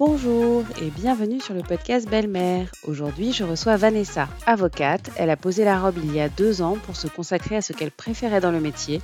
Bonjour 0.00 0.64
et 0.80 0.88
bienvenue 0.88 1.42
sur 1.42 1.52
le 1.52 1.60
podcast 1.60 2.08
Belle-Mère. 2.08 2.72
Aujourd'hui, 2.84 3.34
je 3.34 3.44
reçois 3.44 3.76
Vanessa, 3.76 4.30
avocate. 4.46 5.10
Elle 5.18 5.28
a 5.28 5.36
posé 5.36 5.62
la 5.62 5.78
robe 5.78 5.98
il 6.02 6.14
y 6.14 6.22
a 6.22 6.30
deux 6.30 6.62
ans 6.62 6.78
pour 6.86 6.96
se 6.96 7.06
consacrer 7.06 7.56
à 7.56 7.60
ce 7.60 7.74
qu'elle 7.74 7.90
préférait 7.90 8.40
dans 8.40 8.50
le 8.50 8.60
métier, 8.60 9.02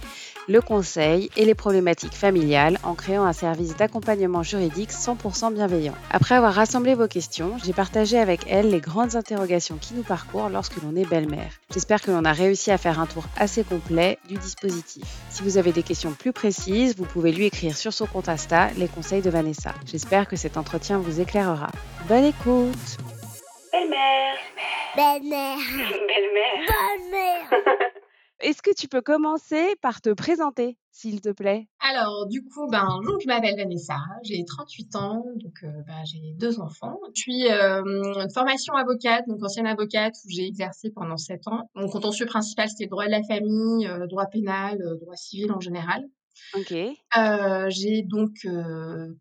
le 0.48 0.61
conseil 0.61 1.30
et 1.37 1.45
les 1.45 1.54
problématiques 1.54 2.14
familiales 2.14 2.79
en 2.82 2.95
créant 2.95 3.25
un 3.25 3.32
service 3.32 3.77
d'accompagnement 3.77 4.43
juridique 4.43 4.91
100% 4.91 5.53
bienveillant. 5.54 5.95
Après 6.11 6.34
avoir 6.34 6.54
rassemblé 6.54 6.95
vos 6.95 7.09
questions, 7.09 7.57
j'ai 7.64 7.72
partagé 7.72 8.18
avec 8.18 8.43
elle 8.48 8.71
les 8.71 8.80
grandes 8.80 9.17
interrogations 9.17 9.77
qui 9.77 9.95
nous 9.95 10.03
parcourent 10.03 10.48
lorsque 10.48 10.80
l'on 10.82 10.95
est 10.96 11.09
belle-mère. 11.09 11.53
J'espère 11.72 12.00
que 12.00 12.11
l'on 12.11 12.25
a 12.25 12.32
réussi 12.32 12.71
à 12.71 12.79
faire 12.79 13.00
un 13.00 13.07
tour 13.07 13.25
assez 13.36 13.64
complet 13.64 14.18
du 14.29 14.36
dispositif. 14.36 15.04
Si 15.30 15.43
vous 15.43 15.59
avez 15.59 15.72
des 15.72 15.82
questions 15.82 16.12
plus 16.12 16.32
précises, 16.32 16.96
vous 16.96 17.04
pouvez 17.04 17.32
lui 17.32 17.46
écrire 17.46 17.76
sur 17.76 17.93
son 17.93 18.07
compte 18.07 18.29
Insta 18.29 18.71
les 18.76 18.89
conseils 18.89 19.22
de 19.22 19.31
Vanessa. 19.31 19.75
J'espère 19.85 20.29
que 20.29 20.36
cet 20.36 20.57
entretien 20.57 20.99
vous 20.99 21.21
éclairera. 21.21 21.68
Bonne 22.08 22.25
écoute 22.25 22.99
Belle-mère 23.72 24.36
Belle-mère 24.96 25.58
Belle-mère 25.58 26.67
Belle-mère 26.68 27.90
Est-ce 28.40 28.61
que 28.61 28.75
tu 28.75 28.86
peux 28.86 29.00
commencer 29.00 29.75
par 29.81 30.03
te 30.03 30.11
présenter, 30.11 30.76
s'il 30.90 31.22
te 31.22 31.31
plaît? 31.31 31.68
Alors, 31.81 32.27
du 32.27 32.42
coup, 32.42 32.67
ben, 32.70 32.86
donc, 33.06 33.20
je 33.22 33.27
m'appelle 33.27 33.56
Vanessa, 33.56 33.97
j'ai 34.25 34.45
38 34.45 34.97
ans, 34.97 35.25
donc 35.36 35.55
euh, 35.62 35.69
ben, 35.86 36.05
j'ai 36.05 36.34
deux 36.34 36.61
enfants. 36.61 36.98
Je 37.14 37.20
suis 37.22 37.50
euh, 37.50 37.83
de 37.83 38.33
formation 38.33 38.75
avocate, 38.75 39.27
donc 39.27 39.42
ancienne 39.42 39.67
avocate, 39.67 40.14
où 40.27 40.28
j'ai 40.28 40.47
exercé 40.47 40.91
pendant 40.91 41.17
7 41.17 41.48
ans. 41.48 41.70
Mon 41.75 41.89
contentieux 41.89 42.27
principal, 42.27 42.69
c'était 42.69 42.84
le 42.84 42.91
droit 42.91 43.06
de 43.06 43.11
la 43.11 43.22
famille, 43.22 43.86
euh, 43.86 44.06
droit 44.06 44.27
pénal, 44.27 44.78
droit 45.00 45.17
civil 45.17 45.50
en 45.53 45.61
général. 45.61 46.05
Ok. 46.55 46.75
J'ai 47.69 48.03
donc 48.03 48.47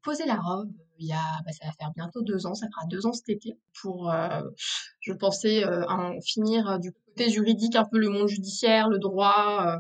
posé 0.04 0.26
la 0.26 0.36
robe 0.36 0.72
il 1.00 1.08
y 1.08 1.14
a, 1.14 1.42
bah, 1.46 1.52
ça 1.52 1.66
va 1.66 1.72
faire 1.74 1.92
bientôt 1.96 2.22
deux 2.22 2.46
ans, 2.46 2.54
ça 2.54 2.68
fera 2.68 2.86
deux 2.88 3.06
ans 3.06 3.14
cet 3.14 3.30
été, 3.30 3.58
pour, 3.82 4.12
euh, 4.12 4.42
je 5.06 5.14
pensais 5.14 5.64
euh, 5.64 5.86
en 5.88 6.20
finir 6.22 6.68
euh, 6.68 6.78
du 6.80 6.92
côté 6.92 7.30
juridique, 7.30 7.76
un 7.76 7.86
peu 7.86 8.00
le 8.00 8.10
monde 8.10 8.28
judiciaire, 8.28 8.90
le 8.90 8.98
droit. 8.98 9.78
euh. 9.78 9.80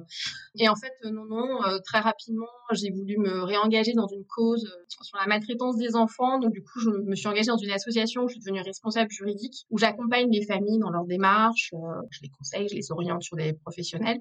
et 0.59 0.70
en 0.70 0.76
fait, 0.76 0.94
non, 1.04 1.26
non, 1.26 1.58
très 1.84 2.00
rapidement, 2.00 2.45
j'ai 2.72 2.92
voulu 2.92 3.18
me 3.18 3.44
réengager 3.44 3.94
dans 3.94 4.08
une 4.08 4.23
cause 4.26 4.72
sur 4.88 5.18
la 5.18 5.26
maltraitance 5.26 5.78
des 5.78 5.96
enfants. 5.96 6.40
Donc 6.40 6.53
du 6.53 6.62
coup, 6.62 6.80
je 6.80 6.90
me 6.90 7.16
suis 7.16 7.28
engagée 7.28 7.48
dans 7.48 7.58
une 7.58 7.72
association, 7.72 8.23
où 8.23 8.28
je 8.28 8.34
suis 8.34 8.42
devenue 8.42 8.62
responsable 8.62 9.09
juridique, 9.09 9.66
où 9.72 9.78
j'accompagne 9.78 10.30
les 10.31 10.46
familles 10.46 10.80
dans 10.80 10.92
leurs 10.92 11.06
démarches, 11.06 11.72
euh, 11.73 11.78
je 12.12 12.20
les 12.22 12.30
conseille, 12.30 12.68
je 12.70 12.76
les 12.76 12.92
oriente 12.92 13.23
sur 13.23 13.36
des 13.36 13.53
professionnels. 13.53 14.20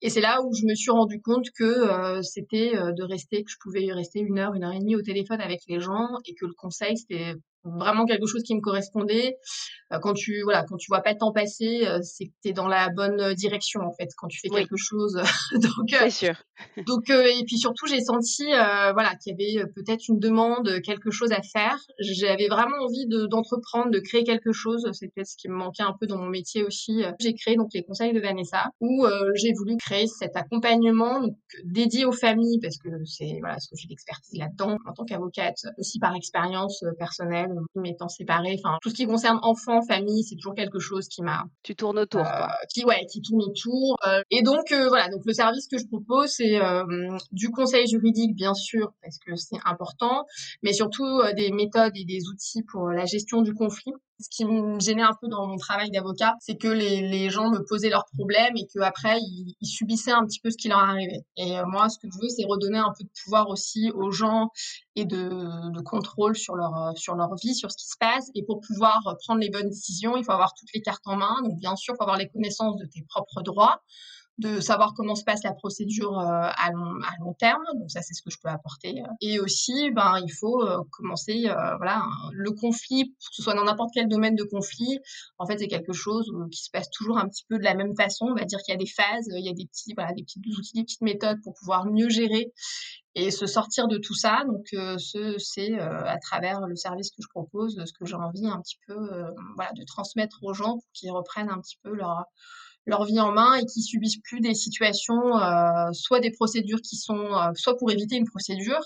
Et 0.00 0.08
c'est 0.08 0.22
là 0.22 0.40
où 0.42 0.52
je 0.54 0.64
me 0.64 0.74
suis 0.74 0.90
rendu 0.90 1.20
compte 1.20 1.46
que 1.56 2.22
c'était 2.22 2.72
de 2.72 3.04
rester, 3.04 3.44
que 3.44 3.50
je 3.50 3.56
pouvais 3.62 3.92
rester 3.92 4.20
une 4.20 4.38
heure, 4.38 4.54
une 4.54 4.64
heure 4.64 4.72
et 4.72 4.80
demie 4.80 4.96
au 4.96 5.02
téléphone 5.02 5.40
avec 5.40 5.60
les 5.68 5.80
gens 5.80 6.08
et 6.24 6.34
que 6.34 6.46
le 6.46 6.54
conseil, 6.54 6.96
c'était 6.96 7.34
vraiment 7.78 8.04
quelque 8.06 8.26
chose 8.26 8.42
qui 8.42 8.54
me 8.54 8.60
correspondait. 8.60 9.36
Euh, 9.92 9.98
quand 10.00 10.14
tu 10.14 10.42
voilà, 10.42 10.64
quand 10.64 10.76
tu 10.76 10.86
vois 10.88 11.00
pas 11.00 11.12
le 11.12 11.18
temps 11.18 11.32
passer, 11.32 11.86
euh, 11.86 12.00
c'est 12.02 12.26
que 12.26 12.32
tu 12.42 12.48
es 12.50 12.52
dans 12.52 12.66
la 12.66 12.88
bonne 12.90 13.34
direction 13.34 13.80
en 13.82 13.92
fait 13.92 14.08
quand 14.16 14.28
tu 14.28 14.40
fais 14.40 14.48
Oui. 14.50 14.60
quelque 14.60 14.76
chose. 14.76 15.20
donc 15.54 15.92
euh, 16.02 16.10
sûr. 16.10 16.34
donc 16.86 17.10
euh, 17.10 17.24
et 17.26 17.44
puis 17.44 17.58
surtout 17.58 17.86
j'ai 17.86 18.00
senti 18.00 18.44
euh, 18.52 18.92
voilà 18.92 19.14
qu'il 19.22 19.34
y 19.38 19.56
avait 19.58 19.64
euh, 19.64 19.66
peut-être 19.74 20.08
une 20.08 20.18
demande, 20.18 20.68
euh, 20.68 20.80
quelque 20.80 21.10
chose 21.10 21.32
à 21.32 21.40
faire. 21.42 21.78
J'avais 22.00 22.48
vraiment 22.48 22.76
envie 22.82 23.06
de 23.06 23.26
d'entreprendre, 23.26 23.90
de 23.90 24.00
créer 24.00 24.24
quelque 24.24 24.52
chose. 24.52 24.88
C'est 24.92 25.08
peut-être 25.14 25.28
ce 25.28 25.36
qui 25.36 25.48
me 25.48 25.54
manquait 25.54 25.82
un 25.84 25.94
peu 26.00 26.06
dans 26.06 26.18
mon 26.18 26.28
métier 26.28 26.64
aussi. 26.64 27.02
J'ai 27.20 27.34
créé 27.34 27.56
donc 27.56 27.68
les 27.74 27.84
conseils 27.84 28.12
de 28.12 28.20
Vanessa 28.20 28.70
où 28.80 29.04
euh, 29.04 29.30
j'ai 29.34 29.52
voulu 29.52 29.76
créer 29.76 30.06
cet 30.06 30.36
accompagnement 30.36 31.20
donc, 31.20 31.36
dédié 31.64 32.04
aux 32.04 32.12
familles 32.12 32.58
parce 32.60 32.78
que 32.78 32.88
c'est 33.04 33.38
voilà 33.40 33.58
ce 33.58 33.68
que 33.68 33.76
j'ai 33.76 33.88
d'expertise 33.88 34.38
là-dedans 34.38 34.78
en 34.86 34.92
tant 34.92 35.04
qu'avocate, 35.04 35.58
aussi 35.78 35.98
par 35.98 36.14
expérience 36.14 36.82
euh, 36.82 36.92
personnelle, 36.98 37.50
euh, 37.50 37.55
m'étant 37.74 38.08
séparée. 38.08 38.56
Enfin 38.62 38.78
tout 38.82 38.90
ce 38.90 38.94
qui 38.94 39.06
concerne 39.06 39.38
enfants, 39.42 39.82
famille, 39.82 40.24
c'est 40.24 40.36
toujours 40.36 40.54
quelque 40.54 40.78
chose 40.78 41.08
qui 41.08 41.22
m'a 41.22 41.44
Tu 41.62 41.74
tournes 41.76 41.98
autour, 41.98 42.22
quoi. 42.22 42.44
euh, 42.44 42.66
qui 42.72 42.84
ouais 42.84 43.06
qui 43.10 43.20
tourne 43.22 43.42
autour 43.42 43.96
euh, 44.06 44.20
et 44.30 44.42
donc 44.42 44.72
euh, 44.72 44.88
voilà 44.88 45.08
donc 45.08 45.22
le 45.24 45.32
service 45.32 45.66
que 45.68 45.78
je 45.78 45.86
propose 45.86 46.30
c'est 46.30 46.60
euh, 46.60 46.84
du 47.32 47.50
conseil 47.50 47.86
juridique 47.86 48.34
bien 48.34 48.54
sûr 48.54 48.92
parce 49.02 49.18
que 49.18 49.34
c'est 49.36 49.58
important 49.64 50.24
mais 50.62 50.72
surtout 50.72 51.22
des 51.36 51.50
méthodes 51.50 51.92
et 51.96 52.04
des 52.04 52.28
outils 52.28 52.62
pour 52.62 52.88
la 52.90 53.04
gestion 53.06 53.42
du 53.42 53.54
conflit 53.54 53.92
ce 54.20 54.28
qui 54.30 54.44
me 54.44 54.80
gênait 54.80 55.02
un 55.02 55.14
peu 55.20 55.28
dans 55.28 55.46
mon 55.46 55.56
travail 55.56 55.90
d'avocat 55.90 56.34
c'est 56.40 56.56
que 56.56 56.68
les, 56.68 57.30
gens 57.30 57.50
me 57.50 57.64
posaient 57.68 57.90
leurs 57.90 58.06
problèmes 58.16 58.56
et 58.56 58.66
que 58.72 58.80
après 58.80 59.18
ils, 59.20 59.54
ils 59.60 59.66
subissaient 59.66 60.12
un 60.12 60.24
petit 60.24 60.40
peu 60.40 60.50
ce 60.50 60.56
qui 60.56 60.68
leur 60.68 60.78
arrivait 60.78 61.24
et 61.36 61.58
euh, 61.58 61.64
moi 61.66 61.88
ce 61.88 61.98
que 61.98 62.08
je 62.12 62.18
veux 62.20 62.28
c'est 62.28 62.44
redonner 62.44 62.78
un 62.78 62.92
peu 62.96 63.04
de 63.04 63.10
pouvoir 63.24 63.48
aussi 63.48 63.90
aux 63.94 64.10
gens 64.10 64.50
et 64.94 65.04
de, 65.04 65.28
de 65.72 65.80
contrôle 65.82 66.36
sur 66.36 66.56
leur 66.56 66.74
euh, 66.76 66.92
sur 66.96 67.14
leur 67.14 67.34
vie, 67.36 67.54
sur 67.54 67.70
ce 67.70 67.76
qui 67.76 67.86
se 67.86 67.96
passe. 67.98 68.30
Et 68.34 68.42
pour 68.42 68.60
pouvoir 68.60 69.00
euh, 69.06 69.14
prendre 69.24 69.40
les 69.40 69.50
bonnes 69.50 69.68
décisions, 69.68 70.16
il 70.16 70.24
faut 70.24 70.32
avoir 70.32 70.54
toutes 70.54 70.72
les 70.74 70.80
cartes 70.80 71.06
en 71.06 71.16
main. 71.16 71.36
Donc 71.42 71.58
bien 71.58 71.76
sûr, 71.76 71.94
il 71.94 71.96
faut 71.96 72.02
avoir 72.02 72.18
les 72.18 72.28
connaissances 72.28 72.76
de 72.76 72.86
tes 72.86 73.02
propres 73.08 73.42
droits, 73.42 73.82
de 74.38 74.60
savoir 74.60 74.92
comment 74.94 75.14
se 75.14 75.24
passe 75.24 75.42
la 75.44 75.54
procédure 75.54 76.18
euh, 76.18 76.24
à 76.24 76.70
long, 76.72 76.94
à 77.02 77.12
long 77.20 77.34
terme. 77.34 77.62
Donc 77.74 77.90
ça, 77.90 78.02
c'est 78.02 78.14
ce 78.14 78.22
que 78.22 78.30
je 78.30 78.38
peux 78.42 78.48
apporter. 78.48 79.02
Et 79.20 79.40
aussi, 79.40 79.90
ben 79.92 80.18
il 80.22 80.30
faut 80.30 80.62
euh, 80.62 80.78
commencer, 80.90 81.46
euh, 81.48 81.76
voilà, 81.76 82.04
le 82.32 82.50
conflit, 82.50 83.08
que 83.08 83.34
ce 83.34 83.42
soit 83.42 83.54
dans 83.54 83.64
n'importe 83.64 83.90
quel 83.94 84.08
domaine 84.08 84.34
de 84.34 84.44
conflit. 84.44 84.98
En 85.38 85.46
fait, 85.46 85.58
c'est 85.58 85.68
quelque 85.68 85.92
chose 85.92 86.30
qui 86.50 86.62
se 86.62 86.70
passe 86.70 86.90
toujours 86.90 87.18
un 87.18 87.28
petit 87.28 87.44
peu 87.48 87.58
de 87.58 87.64
la 87.64 87.74
même 87.74 87.94
façon. 87.96 88.26
On 88.26 88.34
va 88.34 88.44
dire 88.44 88.58
qu'il 88.60 88.72
y 88.72 88.76
a 88.76 88.78
des 88.78 88.86
phases, 88.86 89.28
il 89.32 89.44
y 89.44 89.48
a 89.48 89.54
des 89.54 89.66
petits, 89.66 89.94
voilà, 89.96 90.12
des 90.12 90.22
petits 90.22 90.40
outils, 90.58 90.72
des 90.74 90.84
petites 90.84 91.02
méthodes 91.02 91.38
pour 91.42 91.54
pouvoir 91.54 91.86
mieux 91.86 92.08
gérer 92.08 92.52
et 93.16 93.30
se 93.30 93.46
sortir 93.46 93.88
de 93.88 93.96
tout 93.96 94.14
ça. 94.14 94.44
Donc, 94.46 94.66
euh, 94.74 94.98
ce, 94.98 95.36
c'est 95.38 95.72
euh, 95.72 96.04
à 96.04 96.18
travers 96.18 96.60
le 96.60 96.76
service 96.76 97.10
que 97.10 97.22
je 97.22 97.28
propose, 97.28 97.82
ce 97.84 97.92
que 97.92 98.04
j'ai 98.04 98.14
envie 98.14 98.46
un 98.46 98.60
petit 98.60 98.78
peu 98.86 98.94
euh, 98.94 99.30
voilà, 99.56 99.72
de 99.72 99.82
transmettre 99.84 100.38
aux 100.42 100.52
gens 100.52 100.74
pour 100.74 100.92
qu'ils 100.92 101.10
reprennent 101.10 101.48
un 101.48 101.60
petit 101.60 101.78
peu 101.82 101.94
leur, 101.94 102.24
leur 102.86 103.04
vie 103.04 103.20
en 103.20 103.32
main 103.32 103.54
et 103.54 103.66
qu'ils 103.66 103.82
subissent 103.82 104.20
plus 104.22 104.40
des 104.40 104.54
situations, 104.54 105.38
euh, 105.38 105.92
soit 105.92 106.20
des 106.20 106.30
procédures 106.30 106.80
qui 106.80 106.96
sont, 106.96 107.34
euh, 107.34 107.50
soit 107.54 107.76
pour 107.76 107.90
éviter 107.90 108.16
une 108.16 108.26
procédure, 108.26 108.80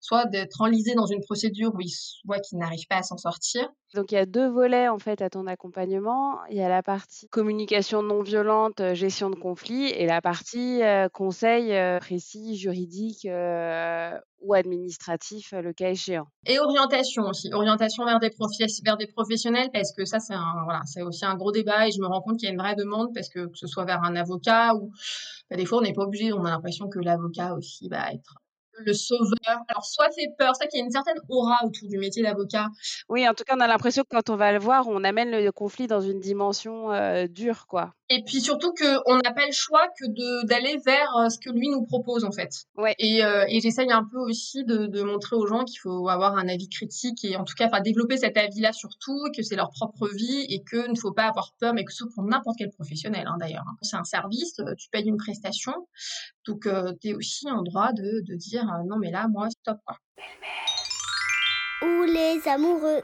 soit 0.00 0.26
d'être 0.26 0.60
enlisés 0.60 0.94
dans 0.94 1.06
une 1.06 1.22
procédure 1.22 1.74
où 1.74 1.80
ils 1.80 1.92
voient 2.24 2.40
qu'ils 2.40 2.58
n'arrivent 2.58 2.86
pas 2.88 2.98
à 2.98 3.02
s'en 3.02 3.16
sortir. 3.16 3.68
Donc 3.94 4.12
il 4.12 4.16
y 4.16 4.18
a 4.18 4.26
deux 4.26 4.48
volets 4.48 4.88
en 4.88 4.98
fait 4.98 5.22
à 5.22 5.30
ton 5.30 5.46
accompagnement. 5.46 6.38
Il 6.50 6.56
y 6.56 6.62
a 6.62 6.68
la 6.68 6.82
partie 6.82 7.28
communication 7.28 8.02
non 8.02 8.22
violente, 8.22 8.80
euh, 8.80 8.94
gestion 8.94 9.30
de 9.30 9.36
conflit, 9.36 9.86
et 9.86 10.06
la 10.06 10.20
partie 10.20 10.82
euh, 10.82 11.08
conseil 11.08 11.72
précis, 12.00 12.56
juridique 12.56 13.26
ou 14.46 14.54
administratif, 14.54 15.52
euh, 15.52 15.60
le 15.62 15.72
cas 15.72 15.90
échéant. 15.90 16.26
Et 16.46 16.58
orientation 16.58 17.24
aussi, 17.24 17.52
orientation 17.52 18.04
vers 18.04 18.20
des, 18.20 18.30
profes- 18.30 18.82
vers 18.84 18.96
des 18.96 19.06
professionnels 19.08 19.68
parce 19.72 19.92
que 19.92 20.04
ça 20.04 20.20
c'est 20.20 20.34
voilà, 20.64 20.82
aussi 21.06 21.24
un 21.24 21.34
gros 21.34 21.50
débat 21.52 21.88
et 21.88 21.90
je 21.90 22.00
me 22.00 22.06
rends 22.06 22.22
compte 22.22 22.38
qu'il 22.38 22.46
y 22.46 22.50
a 22.50 22.52
une 22.54 22.60
vraie 22.60 22.76
demande 22.76 23.12
parce 23.14 23.28
que 23.28 23.46
que 23.46 23.56
ce 23.56 23.66
soit 23.66 23.84
vers 23.84 24.02
un 24.04 24.14
avocat 24.16 24.74
ou 24.76 24.92
bah, 25.50 25.56
des 25.56 25.66
fois 25.66 25.78
on 25.78 25.82
n'est 25.82 25.92
pas 25.92 26.04
obligé, 26.04 26.32
on 26.32 26.44
a 26.44 26.50
l'impression 26.50 26.88
que 26.88 26.98
l'avocat 27.00 27.54
aussi 27.54 27.88
va 27.88 28.12
être 28.12 28.34
le 28.78 28.92
sauveur. 28.92 29.62
Alors 29.68 29.84
soit 29.84 30.10
fait 30.12 30.28
peur, 30.38 30.54
c'est 30.54 30.64
vrai 30.64 30.68
qu'il 30.68 30.78
y 30.78 30.82
a 30.82 30.84
une 30.84 30.90
certaine 30.90 31.18
aura 31.28 31.64
autour 31.64 31.88
du 31.88 31.98
métier 31.98 32.22
d'avocat. 32.22 32.68
Oui, 33.08 33.26
en 33.28 33.34
tout 33.34 33.44
cas, 33.44 33.54
on 33.56 33.60
a 33.60 33.66
l'impression 33.66 34.02
que 34.02 34.08
quand 34.10 34.30
on 34.30 34.36
va 34.36 34.52
le 34.52 34.58
voir, 34.58 34.86
on 34.88 35.02
amène 35.04 35.30
le 35.30 35.50
conflit 35.52 35.86
dans 35.86 36.00
une 36.00 36.20
dimension 36.20 36.92
euh, 36.92 37.26
dure, 37.26 37.66
quoi. 37.66 37.94
Et 38.08 38.22
puis 38.22 38.40
surtout 38.40 38.72
qu'on 38.72 39.16
n'a 39.16 39.32
pas 39.32 39.46
le 39.46 39.52
choix 39.52 39.88
que 39.98 40.06
de 40.06 40.46
d'aller 40.46 40.76
vers 40.86 41.16
euh, 41.16 41.28
ce 41.28 41.38
que 41.38 41.50
lui 41.50 41.68
nous 41.68 41.84
propose 41.84 42.24
en 42.24 42.30
fait. 42.30 42.50
Ouais. 42.76 42.94
Et, 43.00 43.24
euh, 43.24 43.44
et 43.48 43.60
j'essaye 43.60 43.90
un 43.90 44.04
peu 44.04 44.18
aussi 44.18 44.64
de, 44.64 44.86
de 44.86 45.02
montrer 45.02 45.34
aux 45.34 45.46
gens 45.48 45.64
qu'il 45.64 45.80
faut 45.80 46.08
avoir 46.08 46.36
un 46.36 46.46
avis 46.48 46.68
critique 46.68 47.24
et 47.24 47.36
en 47.36 47.42
tout 47.44 47.54
cas 47.56 47.66
enfin 47.66 47.80
développer 47.80 48.16
cet 48.16 48.36
avis-là 48.36 48.72
surtout, 48.72 49.18
que 49.36 49.42
c'est 49.42 49.56
leur 49.56 49.70
propre 49.70 50.08
vie 50.08 50.46
et 50.48 50.62
que 50.62 50.88
ne 50.88 50.96
faut 50.96 51.12
pas 51.12 51.24
avoir 51.24 51.52
peur, 51.58 51.74
mais 51.74 51.84
que 51.84 51.90
ce 51.90 51.98
soit 51.98 52.08
pour 52.14 52.22
n'importe 52.22 52.56
quel 52.58 52.70
professionnel 52.70 53.26
hein, 53.26 53.38
d'ailleurs. 53.40 53.64
hein. 53.66 53.76
C'est 53.82 53.96
un 53.96 54.04
service, 54.04 54.60
euh, 54.60 54.74
tu 54.78 54.88
payes 54.90 55.06
une 55.08 55.16
prestation, 55.16 55.74
donc 56.46 56.66
euh, 56.66 56.92
tu 57.00 57.08
es 57.08 57.14
aussi 57.14 57.50
en 57.50 57.62
droit 57.62 57.92
de, 57.92 58.22
de 58.24 58.34
dire 58.36 58.62
euh, 58.72 58.84
non 58.86 58.98
mais 58.98 59.10
là 59.10 59.26
moi 59.28 59.48
stop 59.50 59.78
quoi. 59.84 59.96
Ou 61.82 62.02
les 62.04 62.40
amoureux 62.48 63.02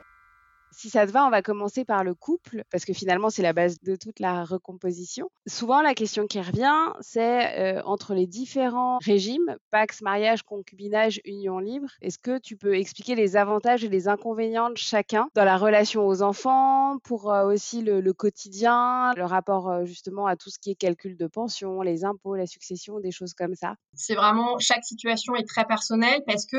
Si 0.83 0.91
ça 0.91 1.07
te 1.07 1.13
va, 1.13 1.25
on 1.25 1.31
va 1.31 1.43
commencer 1.43 1.85
par 1.85 2.03
le 2.03 2.13
couple, 2.13 2.65
parce 2.69 2.85
que 2.85 2.93
finalement, 2.93 3.31
c'est 3.31 3.45
la 3.45 3.53
base 3.53 3.79
de 3.83 3.95
toute 3.95 4.19
la 4.19 4.43
recomposition. 4.43 5.31
Souvent, 5.47 5.81
la 5.81 5.95
question 5.95 6.27
qui 6.27 6.41
revient, 6.41 6.93
c'est 6.99 7.77
euh, 7.77 7.83
entre 7.85 8.15
les 8.15 8.27
différents 8.27 8.99
régimes, 8.99 9.57
Pax, 9.71 10.03
mariage, 10.03 10.43
concubinage, 10.43 11.21
union 11.25 11.61
libre, 11.61 11.87
est-ce 12.01 12.19
que 12.19 12.37
tu 12.37 12.57
peux 12.57 12.75
expliquer 12.75 13.15
les 13.15 13.37
avantages 13.37 13.85
et 13.85 13.89
les 13.89 14.09
inconvénients 14.09 14.71
de 14.71 14.77
chacun 14.77 15.29
dans 15.37 15.45
la 15.45 15.57
relation 15.57 16.05
aux 16.05 16.21
enfants, 16.21 16.99
pour 17.05 17.33
euh, 17.33 17.47
aussi 17.47 17.83
le, 17.83 18.13
quotidien, 18.13 19.13
le 19.15 19.25
rapport 19.25 19.71
euh, 19.71 19.85
justement 19.85 20.27
à 20.27 20.35
tout 20.35 20.51
ce 20.51 20.59
qui 20.59 20.73
est 20.73 20.75
calcul 20.75 21.17
de 21.17 21.29
pension, 21.29 21.81
les 21.83 22.05
impôts, 22.05 22.35
la 22.35 22.49
succession, 22.49 22.99
des 22.99 23.13
choses 23.13 23.35
comme 23.35 23.55
ça? 23.55 23.77
C'est 23.95 24.17
vraiment 24.17 24.59
chaque 24.59 24.83
situation 24.83 25.37
est 25.37 25.47
très 25.47 25.65
personnelle 25.65 26.25
parce 26.27 26.45
que 26.45 26.57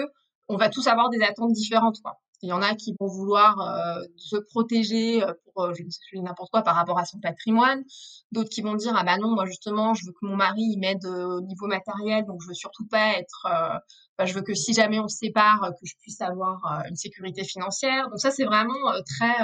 on 0.48 0.56
va 0.56 0.70
tous 0.70 0.88
avoir 0.88 1.10
des 1.10 1.22
attentes 1.22 1.52
différentes. 1.52 1.98
Il 2.44 2.50
y 2.50 2.54
en 2.54 2.62
a 2.62 2.76
qui 2.76 2.94
vont 3.00 3.08
vouloir 3.08 3.60
euh, 3.62 4.04
se 4.18 4.36
protéger 4.36 5.24
euh, 5.24 5.28
pour 5.28 5.54
pour 5.54 5.76
je 5.76 5.84
ne 5.84 5.90
sais 5.90 6.00
n'importe 6.16 6.50
quoi 6.52 6.64
par 6.64 6.76
rapport 6.76 6.98
à 6.98 7.06
son 7.06 7.20
patrimoine. 7.20 7.84
D'autres 8.32 8.50
qui 8.50 8.62
vont 8.62 8.74
dire 8.74 8.94
ah 8.96 9.04
bah 9.04 9.18
non 9.18 9.36
moi 9.36 9.46
justement 9.46 9.94
je 9.94 10.06
veux 10.06 10.12
que 10.12 10.26
mon 10.26 10.36
mari 10.36 10.78
m'aide 10.78 11.06
au 11.06 11.42
niveau 11.42 11.68
matériel 11.68 12.26
donc 12.26 12.42
je 12.42 12.48
veux 12.48 12.56
surtout 12.56 12.88
pas 12.88 13.20
être 13.20 13.48
bah, 14.18 14.26
je 14.26 14.34
veux 14.34 14.42
que 14.42 14.56
si 14.56 14.74
jamais 14.74 15.00
on 15.00 15.08
se 15.08 15.18
sépare 15.18 15.62
que 15.80 15.86
je 15.86 15.94
puisse 16.02 16.20
avoir 16.22 16.84
une 16.90 16.96
sécurité 16.96 17.44
financière. 17.44 18.10
Donc 18.10 18.20
ça 18.20 18.32
c'est 18.32 18.46
vraiment 18.46 18.74
très 19.06 19.36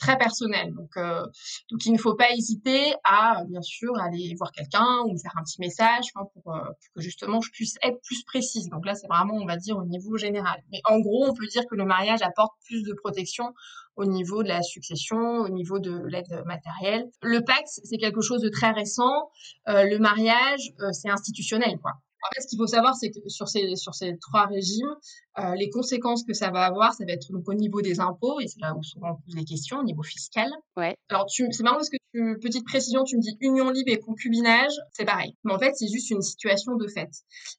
très 0.00 0.16
personnel. 0.18 0.72
Donc, 0.74 0.96
euh, 0.96 1.24
donc 1.70 1.84
il 1.86 1.92
ne 1.92 1.98
faut 1.98 2.14
pas 2.14 2.32
hésiter 2.32 2.94
à, 3.04 3.44
bien 3.48 3.62
sûr, 3.62 3.92
aller 4.00 4.34
voir 4.36 4.50
quelqu'un 4.50 5.02
ou 5.06 5.16
faire 5.18 5.32
un 5.38 5.44
petit 5.44 5.60
message 5.60 6.06
pour, 6.14 6.32
pour, 6.32 6.58
que 6.94 7.00
justement 7.00 7.40
je 7.40 7.50
puisse 7.50 7.76
être 7.82 8.00
plus 8.02 8.24
précise. 8.24 8.68
Donc 8.70 8.86
là, 8.86 8.94
c'est 8.94 9.06
vraiment, 9.06 9.34
on 9.34 9.46
va 9.46 9.56
dire, 9.56 9.76
au 9.76 9.84
niveau 9.84 10.16
général. 10.16 10.60
Mais 10.72 10.80
en 10.84 10.98
gros, 10.98 11.26
on 11.28 11.34
peut 11.34 11.46
dire 11.46 11.62
que 11.70 11.76
le 11.76 11.84
mariage 11.84 12.22
apporte 12.22 12.52
plus 12.64 12.82
de 12.82 12.94
protection 12.94 13.52
au 13.96 14.06
niveau 14.06 14.42
de 14.42 14.48
la 14.48 14.62
succession, 14.62 15.18
au 15.18 15.48
niveau 15.48 15.78
de 15.78 16.02
l'aide 16.06 16.42
matérielle. 16.46 17.04
Le 17.22 17.44
Pax, 17.44 17.80
c'est 17.84 17.98
quelque 17.98 18.22
chose 18.22 18.40
de 18.40 18.48
très 18.48 18.70
récent. 18.70 19.30
Euh, 19.68 19.84
le 19.84 19.98
mariage, 19.98 20.60
euh, 20.80 20.92
c'est 20.92 21.10
institutionnel, 21.10 21.78
quoi. 21.82 21.92
En 22.22 22.28
fait, 22.34 22.42
ce 22.42 22.48
qu'il 22.48 22.58
faut 22.58 22.66
savoir, 22.66 22.94
c'est 22.94 23.10
que 23.10 23.20
sur 23.28 23.48
ces, 23.48 23.76
sur 23.76 23.94
ces 23.94 24.16
trois 24.18 24.46
régimes, 24.46 24.94
euh, 25.38 25.54
les 25.54 25.70
conséquences 25.70 26.24
que 26.24 26.34
ça 26.34 26.50
va 26.50 26.64
avoir, 26.64 26.92
ça 26.92 27.04
va 27.04 27.12
être 27.12 27.30
donc 27.30 27.48
au 27.48 27.54
niveau 27.54 27.80
des 27.80 28.00
impôts, 28.00 28.40
et 28.40 28.46
c'est 28.46 28.60
là 28.60 28.74
où 28.76 28.82
souvent 28.82 29.12
on 29.12 29.14
pose 29.14 29.36
les 29.36 29.44
questions, 29.44 29.78
au 29.78 29.84
niveau 29.84 30.02
fiscal. 30.02 30.50
Ouais. 30.76 30.96
Alors, 31.08 31.26
c'est 31.28 31.62
marrant 31.62 31.76
parce 31.76 31.88
que, 31.88 31.96
tu, 32.12 32.38
petite 32.40 32.64
précision, 32.66 33.04
tu 33.04 33.16
me 33.16 33.22
dis 33.22 33.36
union 33.40 33.70
libre 33.70 33.92
et 33.92 33.98
concubinage, 33.98 34.72
c'est 34.92 35.04
pareil. 35.04 35.36
Mais 35.44 35.52
en 35.52 35.58
fait, 35.58 35.72
c'est 35.76 35.88
juste 35.88 36.10
une 36.10 36.22
situation 36.22 36.74
de 36.76 36.88
fait. 36.88 37.08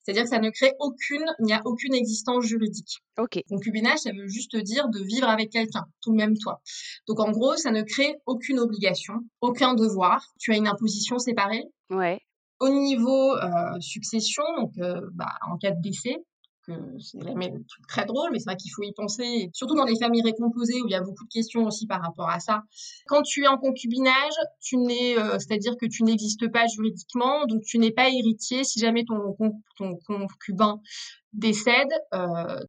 C'est-à-dire 0.03 0.23
que 0.23 0.29
ça 0.29 0.39
ne 0.39 0.49
crée 0.49 0.73
aucune, 0.79 1.25
il 1.39 1.45
n'y 1.45 1.53
a 1.53 1.61
aucune 1.65 1.93
existence 1.93 2.45
juridique. 2.45 2.99
Ok. 3.17 3.39
Concubinage, 3.49 3.99
ça 3.99 4.11
veut 4.11 4.27
juste 4.27 4.55
dire 4.57 4.89
de 4.89 4.99
vivre 4.99 5.29
avec 5.29 5.51
quelqu'un, 5.51 5.85
tout 6.01 6.11
le 6.11 6.17
même 6.17 6.37
toi. 6.37 6.61
Donc, 7.07 7.19
en 7.19 7.31
gros, 7.31 7.55
ça 7.55 7.71
ne 7.71 7.81
crée 7.81 8.17
aucune 8.25 8.59
obligation, 8.59 9.13
aucun 9.39 9.73
devoir. 9.73 10.25
Tu 10.39 10.51
as 10.51 10.57
une 10.57 10.67
imposition 10.67 11.17
séparée. 11.17 11.63
Ouais. 11.89 12.19
Au 12.61 12.69
niveau 12.69 13.35
euh, 13.37 13.79
succession, 13.79 14.43
donc 14.55 14.73
euh, 14.77 15.01
bah, 15.13 15.33
en 15.49 15.57
cas 15.57 15.71
de 15.71 15.81
décès, 15.81 16.23
que 16.67 16.73
c'est 16.99 17.17
très 17.87 18.05
drôle, 18.05 18.29
mais 18.31 18.37
c'est 18.37 18.51
vrai 18.51 18.55
qu'il 18.55 18.69
faut 18.71 18.83
y 18.83 18.93
penser, 18.93 19.49
surtout 19.51 19.73
dans 19.73 19.83
les 19.83 19.97
familles 19.97 20.21
récomposées 20.21 20.79
où 20.79 20.87
il 20.87 20.91
y 20.91 20.95
a 20.95 21.01
beaucoup 21.01 21.23
de 21.23 21.33
questions 21.33 21.65
aussi 21.65 21.87
par 21.87 22.03
rapport 22.03 22.29
à 22.29 22.39
ça. 22.39 22.61
Quand 23.07 23.23
tu 23.23 23.45
es 23.45 23.47
en 23.47 23.57
concubinage, 23.57 24.33
tu 24.59 24.77
n'es, 24.77 25.17
euh, 25.17 25.39
c'est-à-dire 25.39 25.75
que 25.75 25.87
tu 25.87 26.03
n'existes 26.03 26.51
pas 26.51 26.67
juridiquement, 26.67 27.47
donc 27.47 27.63
tu 27.63 27.79
n'es 27.79 27.89
pas 27.89 28.09
héritier 28.09 28.63
si 28.63 28.79
jamais 28.79 29.05
ton, 29.05 29.35
ton 29.77 29.97
concubin 30.05 30.79
décède. 31.33 31.89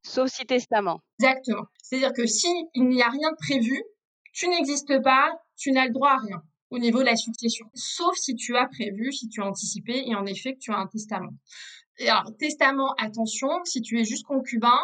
Sauf 0.03 0.31
si 0.31 0.47
testament. 0.47 1.03
Exactement. 1.21 1.67
C'est-à-dire 1.83 2.15
que 2.15 2.27
si 2.27 2.49
il 2.75 2.89
n'y 2.89 3.03
a 3.03 3.11
rien 3.11 3.31
de 3.31 3.37
prévu, 3.37 3.79
tu 4.33 4.49
n'existes 4.49 5.03
pas, 5.03 5.39
tu 5.59 5.71
n'as 5.71 5.85
le 5.85 5.93
droit 5.93 6.13
à 6.13 6.17
rien 6.17 6.43
au 6.73 6.79
niveau 6.79 7.01
de 7.01 7.07
la 7.07 7.17
succession. 7.17 7.67
Sauf 7.75 8.17
si 8.17 8.35
tu 8.35 8.57
as 8.57 8.67
prévu, 8.67 9.13
si 9.13 9.29
tu 9.29 9.43
as 9.43 9.47
anticipé 9.47 10.03
et 10.07 10.15
en 10.15 10.25
effet 10.27 10.55
que 10.55 10.59
tu 10.59 10.73
as 10.73 10.79
un 10.79 10.87
testament. 10.87 11.35
Et 11.99 12.09
alors, 12.09 12.35
testament, 12.39 12.95
attention, 12.99 13.49
si 13.65 13.83
tu 13.83 14.01
es 14.01 14.05
juste 14.05 14.25
concubin, 14.25 14.79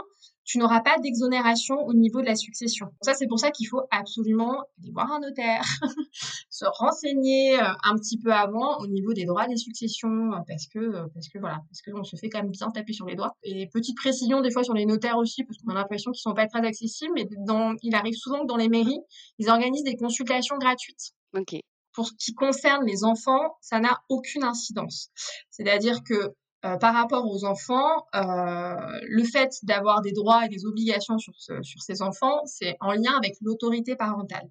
tu 0.44 0.58
n'auras 0.58 0.80
pas 0.80 0.98
d'exonération 0.98 1.76
au 1.86 1.94
niveau 1.94 2.20
de 2.20 2.26
la 2.26 2.34
succession. 2.34 2.86
Ça, 3.02 3.14
c'est 3.14 3.26
pour 3.26 3.38
ça 3.38 3.50
qu'il 3.50 3.66
faut 3.68 3.82
absolument 3.90 4.62
aller 4.78 4.92
voir 4.92 5.10
un 5.12 5.20
notaire, 5.20 5.62
se 6.50 6.64
renseigner 6.66 7.58
euh, 7.58 7.64
un 7.84 7.96
petit 7.96 8.18
peu 8.18 8.32
avant 8.32 8.78
au 8.78 8.86
niveau 8.86 9.12
des 9.12 9.24
droits 9.24 9.46
des 9.46 9.56
successions, 9.56 10.30
parce 10.46 10.66
que, 10.66 11.06
parce 11.12 11.28
que 11.28 11.38
voilà, 11.38 11.60
parce 11.68 11.82
qu'on 11.82 12.04
se 12.04 12.16
fait 12.16 12.28
quand 12.28 12.42
même 12.42 12.50
bien 12.50 12.70
taper 12.70 12.92
sur 12.92 13.06
les 13.06 13.14
doigts. 13.14 13.36
Et 13.42 13.68
petite 13.68 13.96
précision 13.96 14.40
des 14.40 14.50
fois 14.50 14.64
sur 14.64 14.74
les 14.74 14.86
notaires 14.86 15.18
aussi, 15.18 15.44
parce 15.44 15.58
qu'on 15.58 15.70
a 15.70 15.74
l'impression 15.74 16.12
qu'ils 16.12 16.22
sont 16.22 16.34
pas 16.34 16.46
très 16.46 16.66
accessibles, 16.66 17.12
mais 17.14 17.26
dans, 17.46 17.74
il 17.82 17.94
arrive 17.94 18.14
souvent 18.14 18.40
que 18.42 18.46
dans 18.46 18.56
les 18.56 18.68
mairies, 18.68 19.00
ils 19.38 19.50
organisent 19.50 19.84
des 19.84 19.96
consultations 19.96 20.56
gratuites. 20.56 21.12
Ok 21.34 21.60
pour 21.98 22.06
ce 22.06 22.12
qui 22.12 22.32
concerne 22.32 22.86
les 22.86 23.02
enfants, 23.02 23.56
ça 23.60 23.80
n'a 23.80 23.98
aucune 24.08 24.44
incidence. 24.44 25.10
C'est-à-dire 25.50 26.04
que 26.04 26.32
euh, 26.64 26.76
par 26.76 26.94
rapport 26.94 27.26
aux 27.26 27.44
enfants, 27.44 28.06
euh, 28.14 28.76
le 29.02 29.24
fait 29.24 29.50
d'avoir 29.64 30.00
des 30.00 30.12
droits 30.12 30.44
et 30.46 30.48
des 30.48 30.64
obligations 30.64 31.18
sur, 31.18 31.34
sur 31.36 31.82
ces 31.82 32.00
enfants, 32.00 32.42
c'est 32.44 32.76
en 32.78 32.92
lien 32.92 33.16
avec 33.16 33.34
l'autorité 33.40 33.96
parentale. 33.96 34.48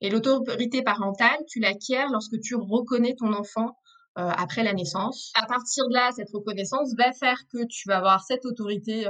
Et 0.00 0.08
l'autorité 0.08 0.80
parentale, 0.80 1.36
tu 1.46 1.60
l'acquiers 1.60 2.06
lorsque 2.10 2.40
tu 2.40 2.54
reconnais 2.54 3.14
ton 3.16 3.34
enfant 3.34 3.76
euh, 4.18 4.30
après 4.30 4.62
la 4.62 4.72
naissance. 4.72 5.30
À 5.34 5.44
partir 5.44 5.86
de 5.88 5.92
là, 5.92 6.10
cette 6.16 6.30
reconnaissance 6.32 6.94
va 6.96 7.12
faire 7.12 7.38
que 7.52 7.66
tu 7.66 7.86
vas 7.86 7.98
avoir 7.98 8.24
cette 8.24 8.46
autorité 8.46 9.06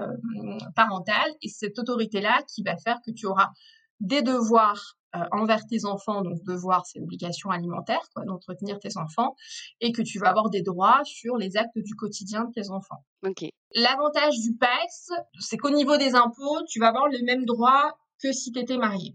parentale 0.74 1.30
et 1.42 1.48
cette 1.48 1.78
autorité-là 1.78 2.42
qui 2.52 2.64
va 2.64 2.76
faire 2.76 2.98
que 3.06 3.12
tu 3.12 3.26
auras 3.26 3.50
des 4.00 4.22
devoirs 4.22 4.97
euh, 5.16 5.20
envers 5.32 5.64
tes 5.66 5.84
enfants, 5.84 6.22
donc 6.22 6.42
devoir, 6.44 6.84
c'est 6.86 6.98
l'obligation 6.98 7.50
alimentaire, 7.50 8.02
quoi, 8.14 8.24
d'entretenir 8.24 8.78
tes 8.78 8.96
enfants, 8.96 9.34
et 9.80 9.92
que 9.92 10.02
tu 10.02 10.18
vas 10.18 10.28
avoir 10.28 10.50
des 10.50 10.62
droits 10.62 11.00
sur 11.04 11.36
les 11.36 11.56
actes 11.56 11.78
du 11.78 11.94
quotidien 11.94 12.44
de 12.44 12.52
tes 12.52 12.70
enfants. 12.70 13.04
Ok. 13.26 13.44
L'avantage 13.74 14.38
du 14.40 14.54
PAX, 14.56 15.10
c'est 15.40 15.56
qu'au 15.56 15.70
niveau 15.70 15.96
des 15.96 16.14
impôts, 16.14 16.62
tu 16.68 16.78
vas 16.78 16.88
avoir 16.88 17.08
le 17.08 17.24
même 17.24 17.44
droit 17.44 17.96
que 18.22 18.32
si 18.32 18.52
tu 18.52 18.58
étais 18.58 18.76
marié. 18.76 19.14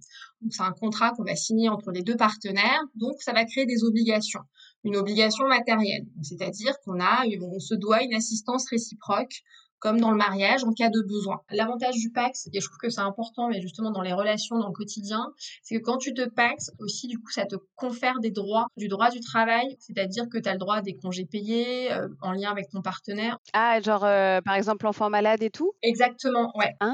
c'est 0.50 0.64
un 0.64 0.72
contrat 0.72 1.12
qu'on 1.12 1.24
va 1.24 1.36
signer 1.36 1.70
entre 1.70 1.92
les 1.92 2.04
deux 2.04 2.16
partenaires, 2.16 2.82
donc 2.96 3.22
ça 3.22 3.34
va 3.34 3.46
créer 3.46 3.66
des 3.66 3.84
obligations. 3.84 4.42
Une 4.84 4.96
obligation 4.96 5.46
matérielle, 5.48 6.06
c'est-à-dire 6.22 6.74
qu'on 6.84 7.00
a, 7.00 7.24
on 7.42 7.60
se 7.60 7.76
doit 7.76 8.02
une 8.04 8.14
assistance 8.14 8.68
réciproque 8.70 9.44
comme 9.84 10.00
dans 10.00 10.12
le 10.12 10.18
mariage 10.18 10.64
en 10.64 10.72
cas 10.72 10.90
de 10.90 11.02
besoin. 11.02 11.42
L'avantage 11.52 11.96
du 11.96 12.10
Pax, 12.10 12.48
et 12.54 12.62
je 12.62 12.66
trouve 12.66 12.78
que 12.78 12.90
c'est 12.90 13.02
important, 13.02 13.50
mais 13.50 13.60
justement 13.60 13.92
dans 13.92 14.02
les 14.02 14.14
relations, 14.14 14.58
dans 14.58 14.68
le 14.68 14.74
quotidien, 14.74 15.34
c'est 15.62 15.78
que 15.78 15.84
quand 15.84 15.98
tu 15.98 16.14
te 16.14 16.22
Pax, 16.30 16.72
aussi 16.80 17.10
du 17.10 17.20
coup, 17.20 17.30
ça 17.32 17.46
te 17.46 17.58
confère 17.76 18.22
des 18.22 18.32
droits, 18.32 18.68
du 18.78 18.88
droit 18.88 19.10
du 19.10 19.20
travail, 19.20 19.76
c'est-à-dire 19.80 20.30
que 20.30 20.38
tu 20.38 20.48
as 20.48 20.54
le 20.54 20.58
droit 20.58 20.76
à 20.76 20.82
des 20.82 20.96
congés 20.96 21.26
payés 21.26 21.92
euh, 21.92 22.08
en 22.22 22.32
lien 22.32 22.50
avec 22.50 22.70
ton 22.70 22.82
partenaire. 22.82 23.38
Ah, 23.52 23.82
genre 23.82 24.06
euh, 24.06 24.40
par 24.40 24.56
exemple 24.56 24.86
l'enfant 24.86 25.10
malade 25.10 25.44
et 25.44 25.50
tout? 25.50 25.74
Exactement, 25.82 26.54
ouais. 26.58 26.74
Ah 26.80 26.94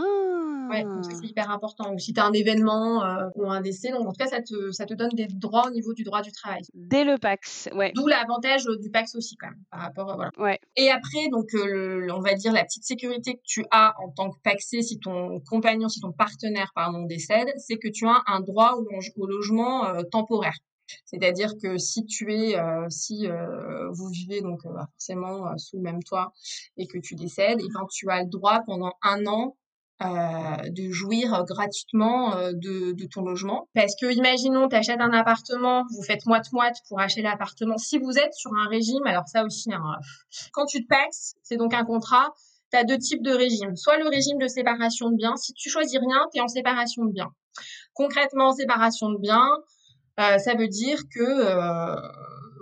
Ouais, 0.71 0.83
donc 0.83 1.03
ça 1.03 1.11
c'est 1.19 1.25
hyper 1.25 1.49
important. 1.49 1.91
Ou 1.95 1.97
si 1.97 2.13
tu 2.13 2.19
as 2.19 2.25
un 2.25 2.31
événement 2.31 3.03
euh, 3.03 3.27
ou 3.33 3.49
un 3.49 3.59
décès, 3.59 3.89
donc 3.89 4.07
en 4.07 4.11
tout 4.11 4.23
cas 4.23 4.27
ça 4.27 4.39
te, 4.39 4.71
ça 4.71 4.85
te 4.85 4.93
donne 4.93 5.09
des 5.13 5.25
droits 5.25 5.65
au 5.65 5.71
niveau 5.71 5.93
du 5.93 6.03
droit 6.03 6.21
du 6.21 6.31
travail. 6.31 6.61
Dès 6.75 7.03
le 7.03 7.17
Pax, 7.17 7.69
ouais. 7.73 7.91
D'où 7.95 8.05
l'avantage 8.05 8.65
du 8.79 8.91
Pax 8.91 9.15
aussi 9.15 9.35
quand 9.35 9.47
même 9.47 9.63
par 9.71 9.81
rapport 9.81 10.15
voilà. 10.15 10.29
Ouais. 10.37 10.59
Et 10.75 10.91
après 10.91 11.27
donc 11.31 11.47
on 11.55 12.19
va 12.19 12.35
dire 12.35 12.53
la 12.53 12.63
petite 12.63 12.78
sécurité 12.83 13.35
que 13.35 13.41
tu 13.43 13.65
as 13.71 13.93
en 14.03 14.09
tant 14.11 14.29
que 14.29 14.39
paxé 14.43 14.81
si 14.81 14.99
ton 14.99 15.39
compagnon, 15.41 15.89
si 15.89 15.99
ton 15.99 16.11
partenaire 16.11 16.71
pardon 16.75 17.03
décède, 17.03 17.49
c'est 17.57 17.77
que 17.77 17.87
tu 17.87 18.07
as 18.07 18.21
un 18.27 18.41
droit 18.41 18.75
au, 18.75 19.27
logement 19.27 19.85
euh, 19.85 20.01
temporaire. 20.11 20.57
C'est-à-dire 21.05 21.53
que 21.61 21.77
si 21.77 22.05
tu 22.05 22.33
es, 22.33 22.57
euh, 22.57 22.87
si 22.89 23.27
euh, 23.27 23.89
vous 23.91 24.07
vivez 24.07 24.41
donc 24.41 24.61
forcément 24.63 25.55
sous 25.57 25.77
le 25.77 25.83
même 25.83 26.01
toit 26.01 26.33
et 26.77 26.87
que 26.87 26.97
tu 26.97 27.15
décèdes, 27.15 27.59
et 27.59 27.67
ben 27.73 27.85
tu 27.91 28.09
as 28.09 28.23
le 28.23 28.29
droit 28.29 28.61
pendant 28.65 28.93
un 29.03 29.25
an 29.27 29.55
de 30.01 30.91
jouir 30.91 31.43
gratuitement 31.45 32.33
de, 32.53 32.93
de, 32.93 33.05
ton 33.07 33.21
logement. 33.21 33.67
Parce 33.75 33.95
que 33.99 34.09
imaginons, 34.09 34.69
tu 34.69 34.75
achètes 34.77 35.01
un 35.01 35.11
appartement, 35.11 35.83
vous 35.93 36.03
faites 36.03 36.25
moite-moite 36.25 36.77
pour 36.87 37.01
acheter 37.01 37.21
l'appartement. 37.21 37.77
Si 37.77 37.97
vous 37.97 38.17
êtes 38.17 38.33
sur 38.33 38.51
un 38.53 38.69
régime, 38.69 39.05
alors 39.05 39.27
ça 39.27 39.43
aussi, 39.43 39.73
hein, 39.73 39.81
quand 40.53 40.65
tu 40.67 40.81
te 40.83 40.87
paxes, 40.87 41.35
c'est 41.43 41.57
donc 41.57 41.73
un 41.73 41.83
contrat, 41.83 42.33
tu 42.71 42.77
as 42.77 42.83
deux 42.83 42.97
types 42.97 43.23
de 43.23 43.31
régimes. 43.31 43.75
Soit 43.75 43.97
le 43.97 44.07
régime 44.07 44.37
de 44.37 44.47
séparation 44.47 45.09
de 45.09 45.15
biens. 45.15 45.35
Si 45.35 45.53
tu 45.53 45.69
choisis 45.69 45.99
rien, 45.99 46.27
tu 46.33 46.39
es 46.39 46.41
en 46.41 46.47
séparation 46.47 47.05
de 47.05 47.11
biens. 47.11 47.31
Concrètement, 47.93 48.51
séparation 48.51 49.09
de 49.09 49.17
biens, 49.17 49.49
euh, 50.19 50.37
ça 50.37 50.55
veut 50.55 50.67
dire 50.67 50.99
que 51.13 51.21
euh, 51.21 51.95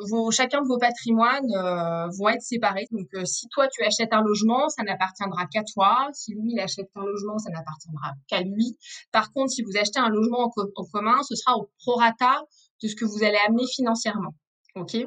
vos, 0.09 0.31
chacun 0.31 0.61
de 0.61 0.67
vos 0.67 0.77
patrimoines 0.77 1.51
euh, 1.53 2.07
vont 2.17 2.29
être 2.29 2.41
séparés. 2.41 2.87
Donc, 2.91 3.07
euh, 3.15 3.25
si 3.25 3.47
toi, 3.49 3.67
tu 3.67 3.83
achètes 3.83 4.13
un 4.13 4.21
logement, 4.21 4.69
ça 4.69 4.83
n'appartiendra 4.83 5.45
qu'à 5.47 5.63
toi. 5.63 6.09
Si 6.13 6.33
lui, 6.33 6.53
il 6.53 6.59
achète 6.59 6.89
un 6.95 7.03
logement, 7.03 7.37
ça 7.37 7.49
n'appartiendra 7.49 8.13
qu'à 8.27 8.41
lui. 8.41 8.77
Par 9.11 9.31
contre, 9.33 9.51
si 9.51 9.63
vous 9.63 9.77
achetez 9.77 9.99
un 9.99 10.09
logement 10.09 10.51
en, 10.75 10.85
commun, 10.85 11.21
ce 11.23 11.35
sera 11.35 11.57
au 11.57 11.69
prorata 11.79 12.43
de 12.83 12.87
ce 12.87 12.95
que 12.95 13.05
vous 13.05 13.23
allez 13.23 13.39
amener 13.47 13.65
financièrement. 13.67 14.35
OK? 14.75 14.97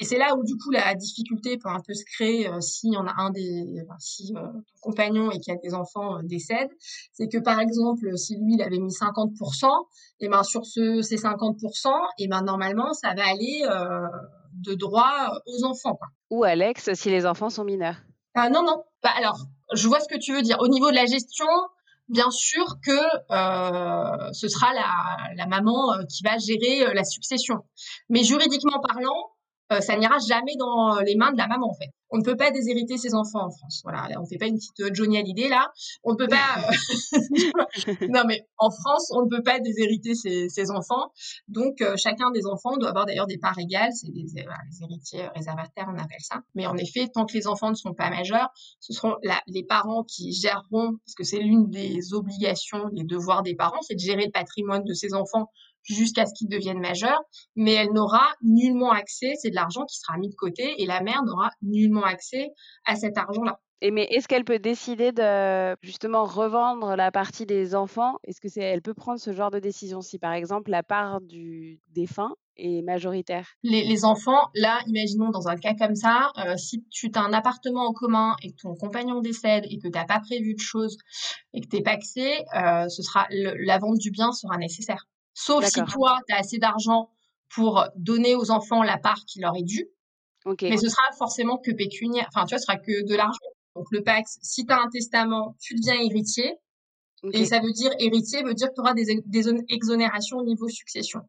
Et 0.00 0.04
c'est 0.04 0.18
là 0.18 0.36
où 0.36 0.44
du 0.44 0.56
coup 0.56 0.70
la 0.70 0.94
difficulté 0.94 1.58
peut 1.58 1.68
un 1.68 1.80
peu 1.80 1.92
se 1.92 2.04
créer 2.04 2.48
euh, 2.48 2.60
si 2.60 2.90
on 2.96 3.06
a 3.06 3.14
un 3.18 3.30
des, 3.30 3.82
si 3.98 4.32
euh, 4.36 4.40
ton 4.42 4.90
compagnon 4.90 5.30
et 5.30 5.40
qui 5.40 5.50
a 5.50 5.56
des 5.56 5.74
enfants 5.74 6.18
euh, 6.18 6.22
décède, 6.22 6.68
c'est 7.12 7.28
que 7.28 7.38
par 7.38 7.58
exemple 7.58 8.16
si 8.16 8.36
lui 8.36 8.54
il 8.54 8.62
avait 8.62 8.78
mis 8.78 8.92
50%, 8.92 9.66
et 10.20 10.28
ben 10.28 10.42
sur 10.44 10.64
ce 10.64 11.02
ces 11.02 11.16
50%, 11.16 11.88
et 12.18 12.28
ben 12.28 12.42
normalement 12.42 12.92
ça 12.92 13.12
va 13.14 13.26
aller 13.26 13.62
de 14.52 14.74
droit 14.74 15.40
aux 15.46 15.64
enfants. 15.64 15.96
Quoi. 15.96 16.08
Ou 16.30 16.44
Alex 16.44 16.94
si 16.94 17.10
les 17.10 17.26
enfants 17.26 17.50
sont 17.50 17.64
mineurs. 17.64 17.96
Ah 18.34 18.50
non 18.50 18.62
non. 18.62 18.84
Bah 19.02 19.10
alors 19.16 19.46
je 19.72 19.88
vois 19.88 20.00
ce 20.00 20.08
que 20.08 20.18
tu 20.18 20.32
veux 20.32 20.42
dire. 20.42 20.58
Au 20.60 20.68
niveau 20.68 20.90
de 20.90 20.94
la 20.94 21.06
gestion, 21.06 21.46
bien 22.08 22.30
sûr 22.30 22.78
que 22.84 22.92
euh, 22.92 24.32
ce 24.32 24.48
sera 24.48 24.72
la, 24.74 25.34
la 25.34 25.46
maman 25.46 26.04
qui 26.08 26.22
va 26.22 26.38
gérer 26.38 26.94
la 26.94 27.04
succession. 27.04 27.56
Mais 28.08 28.22
juridiquement 28.22 28.80
parlant, 28.80 29.32
euh, 29.37 29.37
ça 29.80 29.96
n'ira 29.96 30.18
jamais 30.26 30.56
dans 30.56 31.00
les 31.00 31.14
mains 31.16 31.32
de 31.32 31.38
la 31.38 31.46
maman 31.46 31.68
en 31.70 31.74
fait. 31.74 31.90
on 32.10 32.18
ne 32.18 32.22
peut 32.22 32.36
pas 32.36 32.50
déshériter 32.50 32.96
ses 32.96 33.14
enfants 33.14 33.46
en 33.46 33.50
France. 33.50 33.80
Voilà, 33.84 34.08
on 34.16 34.22
ne 34.22 34.26
fait 34.26 34.38
pas 34.38 34.46
une 34.46 34.56
petite 34.56 34.80
euh, 34.80 34.90
Johnny 34.92 35.18
Hallyday 35.18 35.48
là. 35.48 35.70
On 36.04 36.12
ne 36.12 36.16
peut 36.16 36.28
pas. 36.28 36.36
non, 38.08 38.22
mais 38.26 38.46
en 38.56 38.70
France, 38.70 39.12
on 39.14 39.22
ne 39.24 39.28
peut 39.28 39.42
pas 39.42 39.60
déshériter 39.60 40.14
ses, 40.14 40.48
ses 40.48 40.70
enfants. 40.70 41.12
Donc, 41.48 41.80
euh, 41.80 41.96
chacun 41.96 42.30
des 42.30 42.46
enfants 42.46 42.76
doit 42.76 42.90
avoir 42.90 43.06
d'ailleurs 43.06 43.26
des 43.26 43.38
parts 43.38 43.58
égales. 43.58 43.92
C'est 43.92 44.10
des, 44.10 44.24
les 44.34 44.82
héritiers 44.82 45.28
réservataires, 45.34 45.88
on 45.88 45.98
appelle 45.98 46.20
ça. 46.20 46.40
Mais 46.54 46.66
en 46.66 46.76
effet, 46.76 47.08
tant 47.12 47.26
que 47.26 47.34
les 47.34 47.46
enfants 47.46 47.70
ne 47.70 47.74
sont 47.74 47.94
pas 47.94 48.10
majeurs, 48.10 48.48
ce 48.80 48.92
seront 48.92 49.16
la, 49.22 49.40
les 49.46 49.64
parents 49.64 50.04
qui 50.04 50.32
géreront, 50.32 50.96
parce 51.04 51.14
que 51.16 51.24
c'est 51.24 51.40
l'une 51.40 51.68
des 51.70 52.14
obligations, 52.14 52.88
des 52.92 53.04
devoirs 53.04 53.42
des 53.42 53.54
parents, 53.54 53.82
c'est 53.82 53.94
de 53.94 54.00
gérer 54.00 54.24
le 54.24 54.32
patrimoine 54.32 54.84
de 54.84 54.94
ses 54.94 55.14
enfants 55.14 55.50
jusqu'à 55.94 56.26
ce 56.26 56.32
qu'ils 56.34 56.48
deviennent 56.48 56.80
majeurs, 56.80 57.20
mais 57.56 57.74
elle 57.74 57.92
n'aura 57.92 58.32
nullement 58.42 58.90
accès, 58.90 59.34
c'est 59.40 59.50
de 59.50 59.54
l'argent 59.54 59.84
qui 59.86 59.98
sera 59.98 60.18
mis 60.18 60.28
de 60.28 60.34
côté, 60.34 60.80
et 60.80 60.86
la 60.86 61.00
mère 61.00 61.22
n'aura 61.24 61.50
nullement 61.62 62.04
accès 62.04 62.50
à 62.84 62.96
cet 62.96 63.18
argent-là. 63.18 63.60
Et 63.80 63.92
mais 63.92 64.08
est-ce 64.10 64.26
qu'elle 64.26 64.44
peut 64.44 64.58
décider 64.58 65.12
de 65.12 65.76
justement 65.82 66.24
revendre 66.24 66.96
la 66.96 67.12
partie 67.12 67.46
des 67.46 67.76
enfants? 67.76 68.16
Est-ce 68.24 68.40
que 68.40 68.48
c'est 68.48 68.60
elle 68.60 68.82
peut 68.82 68.94
prendre 68.94 69.20
ce 69.20 69.32
genre 69.32 69.52
de 69.52 69.60
décision 69.60 70.00
si 70.00 70.18
par 70.18 70.32
exemple 70.32 70.70
la 70.72 70.82
part 70.82 71.20
du 71.20 71.80
défunt 71.94 72.34
est 72.56 72.82
majoritaire? 72.82 73.46
Les, 73.62 73.84
les 73.84 74.04
enfants, 74.04 74.48
là, 74.56 74.80
imaginons 74.88 75.30
dans 75.30 75.46
un 75.46 75.56
cas 75.56 75.74
comme 75.74 75.94
ça, 75.94 76.32
euh, 76.38 76.56
si 76.56 76.84
tu 76.90 77.08
as 77.14 77.20
un 77.20 77.32
appartement 77.32 77.86
en 77.86 77.92
commun 77.92 78.34
et 78.42 78.50
que 78.50 78.56
ton 78.62 78.74
compagnon 78.74 79.20
décède 79.20 79.64
et 79.70 79.78
que 79.78 79.86
tu 79.86 79.90
n'as 79.90 80.06
pas 80.06 80.18
prévu 80.18 80.54
de 80.54 80.60
choses 80.60 80.96
et 81.54 81.60
que 81.60 81.68
tu 81.68 81.76
n'es 81.76 81.82
pas 81.82 81.92
axé, 81.92 82.44
euh, 82.56 82.88
ce 82.88 83.02
sera 83.02 83.28
le, 83.30 83.54
la 83.64 83.78
vente 83.78 83.98
du 83.98 84.10
bien 84.10 84.32
sera 84.32 84.56
nécessaire. 84.58 85.06
Sauf 85.40 85.64
si 85.66 85.80
toi, 85.84 86.18
tu 86.26 86.34
as 86.34 86.38
assez 86.38 86.58
d'argent 86.58 87.10
pour 87.54 87.86
donner 87.94 88.34
aux 88.34 88.50
enfants 88.50 88.82
la 88.82 88.98
part 88.98 89.24
qui 89.24 89.38
leur 89.38 89.54
est 89.56 89.62
due. 89.62 89.88
Okay. 90.44 90.68
Mais 90.68 90.76
ce 90.76 90.88
sera 90.88 91.02
forcément 91.16 91.58
que 91.58 91.70
pécuniaire. 91.70 92.26
Enfin, 92.34 92.44
tu 92.44 92.54
vois, 92.54 92.58
ce 92.58 92.66
sera 92.66 92.76
que 92.76 93.06
de 93.06 93.14
l'argent. 93.14 93.38
Donc, 93.76 93.86
le 93.92 94.02
Pax, 94.02 94.38
si 94.42 94.66
tu 94.66 94.72
as 94.72 94.80
un 94.80 94.88
testament, 94.88 95.54
tu 95.60 95.76
deviens 95.76 95.94
héritier. 96.00 96.56
Okay. 97.22 97.38
Et 97.38 97.44
ça 97.44 97.60
veut 97.60 97.70
dire, 97.70 97.92
héritier 98.00 98.42
veut 98.42 98.54
dire 98.54 98.68
que 98.68 98.74
tu 98.74 98.80
auras 98.80 98.94
des, 98.94 99.22
des, 99.26 99.44
exonérations 99.68 100.38
au 100.38 100.44
niveau 100.44 100.68
succession. 100.68 101.20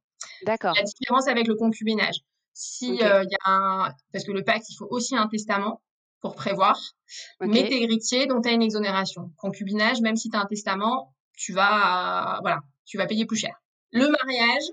D'accord. 0.43 0.73
La 0.75 0.83
différence 0.83 1.27
avec 1.27 1.47
le 1.47 1.53
concubinage. 1.53 2.15
Si 2.53 2.93
okay. 2.93 3.05
euh, 3.05 3.23
y 3.23 3.35
a 3.45 3.51
un, 3.51 3.93
parce 4.11 4.25
que 4.25 4.31
le 4.31 4.43
Pax, 4.43 4.69
il 4.71 4.75
faut 4.75 4.87
aussi 4.89 5.15
un 5.15 5.27
testament 5.27 5.83
pour 6.21 6.33
prévoir. 6.33 6.79
Mais 7.41 7.67
tu 7.67 7.75
es 7.75 7.83
héritier, 7.83 8.25
donc 8.25 8.43
tu 8.43 8.49
as 8.49 8.53
une 8.53 8.63
exonération. 8.63 9.31
Concubinage, 9.37 10.01
même 10.01 10.15
si 10.15 10.31
tu 10.31 10.37
as 10.37 10.41
un 10.41 10.47
testament, 10.47 11.15
tu 11.37 11.53
vas, 11.53 12.37
euh, 12.37 12.39
voilà, 12.41 12.59
tu 12.85 12.97
vas 12.97 13.05
payer 13.05 13.27
plus 13.27 13.37
cher. 13.37 13.53
Le 13.91 14.07
mariage, 14.07 14.63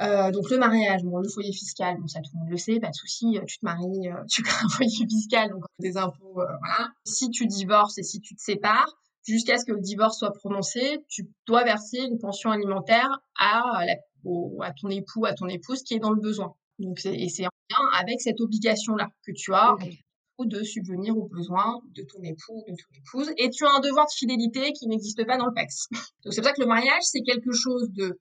euh, 0.00 0.30
donc 0.30 0.48
le 0.50 0.56
mariage, 0.56 1.02
bon, 1.02 1.18
le 1.18 1.28
foyer 1.28 1.52
fiscal, 1.52 1.98
bon, 1.98 2.08
ça 2.08 2.20
tout 2.20 2.30
le 2.34 2.40
monde 2.40 2.50
le 2.50 2.56
sait, 2.56 2.80
pas 2.80 2.88
de 2.88 2.94
souci, 2.94 3.38
tu 3.46 3.58
te 3.58 3.64
maries, 3.64 4.08
euh, 4.08 4.24
tu 4.30 4.42
crées 4.42 4.64
un 4.64 4.68
foyer 4.76 5.06
fiscal, 5.06 5.50
donc 5.50 5.64
des 5.78 5.96
impôts, 5.98 6.40
euh, 6.40 6.46
voilà. 6.60 6.88
Si 7.04 7.28
tu 7.30 7.46
divorces 7.46 7.98
et 7.98 8.02
si 8.02 8.20
tu 8.20 8.34
te 8.34 8.40
sépares, 8.40 8.96
jusqu'à 9.24 9.58
ce 9.58 9.66
que 9.66 9.72
le 9.72 9.80
divorce 9.80 10.18
soit 10.18 10.32
prononcé, 10.32 11.04
tu 11.08 11.28
dois 11.46 11.64
verser 11.64 11.98
une 11.98 12.18
pension 12.18 12.50
alimentaire 12.50 13.10
à, 13.38 13.84
la, 13.84 13.94
au, 14.24 14.58
à 14.62 14.72
ton 14.72 14.88
époux, 14.88 15.26
à 15.26 15.34
ton 15.34 15.46
épouse 15.48 15.82
qui 15.82 15.94
est 15.94 15.98
dans 15.98 16.12
le 16.12 16.20
besoin. 16.20 16.54
Donc 16.78 16.98
c'est, 16.98 17.14
et 17.14 17.28
c'est 17.28 17.44
en 17.44 17.50
lien 17.70 17.88
avec 17.98 18.22
cette 18.22 18.40
obligation-là 18.40 19.08
que 19.26 19.32
tu 19.32 19.52
as 19.52 19.74
okay. 19.74 19.98
de 20.46 20.62
subvenir 20.62 21.14
aux 21.18 21.28
besoins 21.28 21.78
de 21.94 22.02
ton 22.04 22.22
époux, 22.22 22.64
de 22.66 22.74
ton 22.74 22.94
épouse, 22.96 23.32
et 23.36 23.50
tu 23.50 23.66
as 23.66 23.70
un 23.70 23.80
devoir 23.80 24.06
de 24.06 24.12
fidélité 24.16 24.72
qui 24.72 24.86
n'existe 24.86 25.26
pas 25.26 25.36
dans 25.36 25.46
le 25.46 25.52
PAX. 25.52 25.88
Donc 26.24 26.32
c'est 26.32 26.40
pour 26.40 26.48
ça 26.48 26.54
que 26.54 26.62
le 26.62 26.68
mariage, 26.68 27.02
c'est 27.02 27.20
quelque 27.20 27.52
chose 27.52 27.90
de 27.90 28.18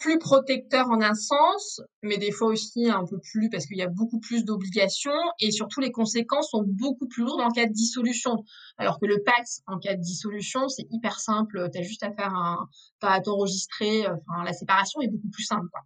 plus 0.00 0.18
protecteur 0.18 0.88
en 0.88 1.00
un 1.02 1.14
sens, 1.14 1.80
mais 2.02 2.16
des 2.16 2.32
fois 2.32 2.48
aussi 2.48 2.90
un 2.90 3.04
peu 3.04 3.18
plus 3.20 3.50
parce 3.50 3.66
qu'il 3.66 3.76
y 3.76 3.82
a 3.82 3.88
beaucoup 3.88 4.18
plus 4.18 4.44
d'obligations 4.44 5.12
et 5.38 5.52
surtout 5.52 5.80
les 5.80 5.92
conséquences 5.92 6.50
sont 6.50 6.64
beaucoup 6.66 7.06
plus 7.06 7.22
lourdes 7.22 7.42
en 7.42 7.50
cas 7.50 7.66
de 7.66 7.72
dissolution. 7.72 8.44
Alors 8.78 8.98
que 8.98 9.06
le 9.06 9.22
Pax, 9.22 9.60
en 9.66 9.78
cas 9.78 9.94
de 9.94 10.00
dissolution, 10.00 10.68
c'est 10.68 10.86
hyper 10.90 11.20
simple. 11.20 11.68
Tu 11.72 11.78
as 11.78 11.82
juste 11.82 12.02
à 12.02 12.10
faire 12.12 12.34
un, 12.34 12.66
t'as 12.98 13.10
à 13.10 13.20
t'enregistrer. 13.20 14.06
Enfin, 14.06 14.42
la 14.44 14.54
séparation 14.54 15.02
est 15.02 15.08
beaucoup 15.08 15.28
plus 15.28 15.44
simple, 15.44 15.66
quoi. 15.70 15.82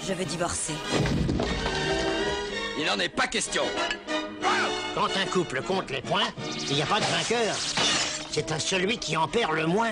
Je 0.00 0.12
veux 0.12 0.24
divorcer. 0.24 0.74
Il 2.78 2.86
n'en 2.86 2.98
est 2.98 3.08
pas 3.08 3.28
question. 3.28 3.62
Quand 4.94 5.08
un 5.16 5.26
couple 5.26 5.62
compte 5.62 5.90
les 5.90 6.02
points, 6.02 6.28
il 6.68 6.74
n'y 6.74 6.82
a 6.82 6.86
pas 6.86 6.98
de 6.98 7.04
vainqueur. 7.04 7.54
C'est 8.30 8.50
à 8.50 8.58
celui 8.58 8.98
qui 8.98 9.16
en 9.16 9.28
perd 9.28 9.54
le 9.54 9.66
moins. 9.66 9.90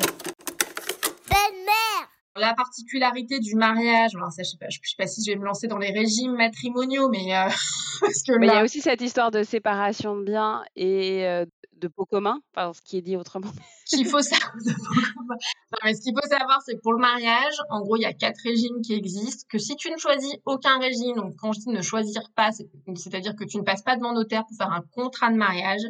La 2.37 2.55
particularité 2.55 3.39
du 3.39 3.55
mariage, 3.55 4.11
alors 4.17 4.33
ça, 4.33 4.43
je 4.43 4.51
sais 4.51 4.57
pas, 4.59 4.67
je 4.69 4.79
sais 4.83 4.97
pas 4.99 5.07
si 5.07 5.23
je 5.25 5.33
vais 5.33 5.39
me 5.39 5.45
lancer 5.45 5.69
dans 5.69 5.79
les 5.79 5.93
régimes 5.93 6.33
matrimoniaux, 6.33 7.09
mais 7.09 7.35
euh, 7.35 7.49
parce 8.01 8.23
que 8.23 8.33
là... 8.33 8.39
mais 8.39 8.47
il 8.49 8.53
y 8.53 8.57
a 8.57 8.65
aussi 8.65 8.81
cette 8.81 9.01
histoire 9.01 9.31
de 9.31 9.45
séparation 9.45 10.17
de 10.17 10.25
biens 10.25 10.65
et 10.75 11.25
euh, 11.27 11.47
de 11.77 11.89
pots 11.89 12.07
communs, 12.07 12.41
enfin 12.55 12.73
ce 12.73 12.83
qui 12.83 12.97
est 12.97 13.03
dit 13.03 13.17
autrement. 13.17 13.51
Qu'il 13.87 14.07
faut 14.07 14.21
savoir, 14.21 14.53
non, 14.67 15.37
mais 15.85 15.95
ce 15.95 16.01
qu'il 16.01 16.15
faut 16.15 16.29
savoir, 16.29 16.61
c'est 16.65 16.75
que 16.75 16.81
pour 16.81 16.95
le 16.95 17.01
mariage, 17.01 17.55
en 17.71 17.83
gros, 17.83 17.97
il 17.97 18.03
y 18.03 18.07
a 18.07 18.13
quatre 18.13 18.41
régimes 18.43 18.81
qui 18.83 18.95
existent. 18.95 19.47
Que 19.49 19.59
si 19.59 19.77
tu 19.77 19.91
ne 19.91 19.97
choisis 19.97 20.35
aucun 20.45 20.79
régime, 20.79 21.17
donc 21.17 21.35
quand 21.39 21.53
je 21.53 21.61
dis 21.61 21.69
ne 21.69 21.83
choisir 21.83 22.23
pas, 22.35 22.51
c'est-à-dire 22.53 23.37
que 23.37 23.45
tu 23.45 23.59
ne 23.59 23.63
passes 23.63 23.83
pas 23.83 23.97
devant 23.97 24.13
notaire 24.13 24.45
pour 24.47 24.57
faire 24.57 24.73
un 24.73 24.83
contrat 24.93 25.31
de 25.31 25.37
mariage, 25.37 25.83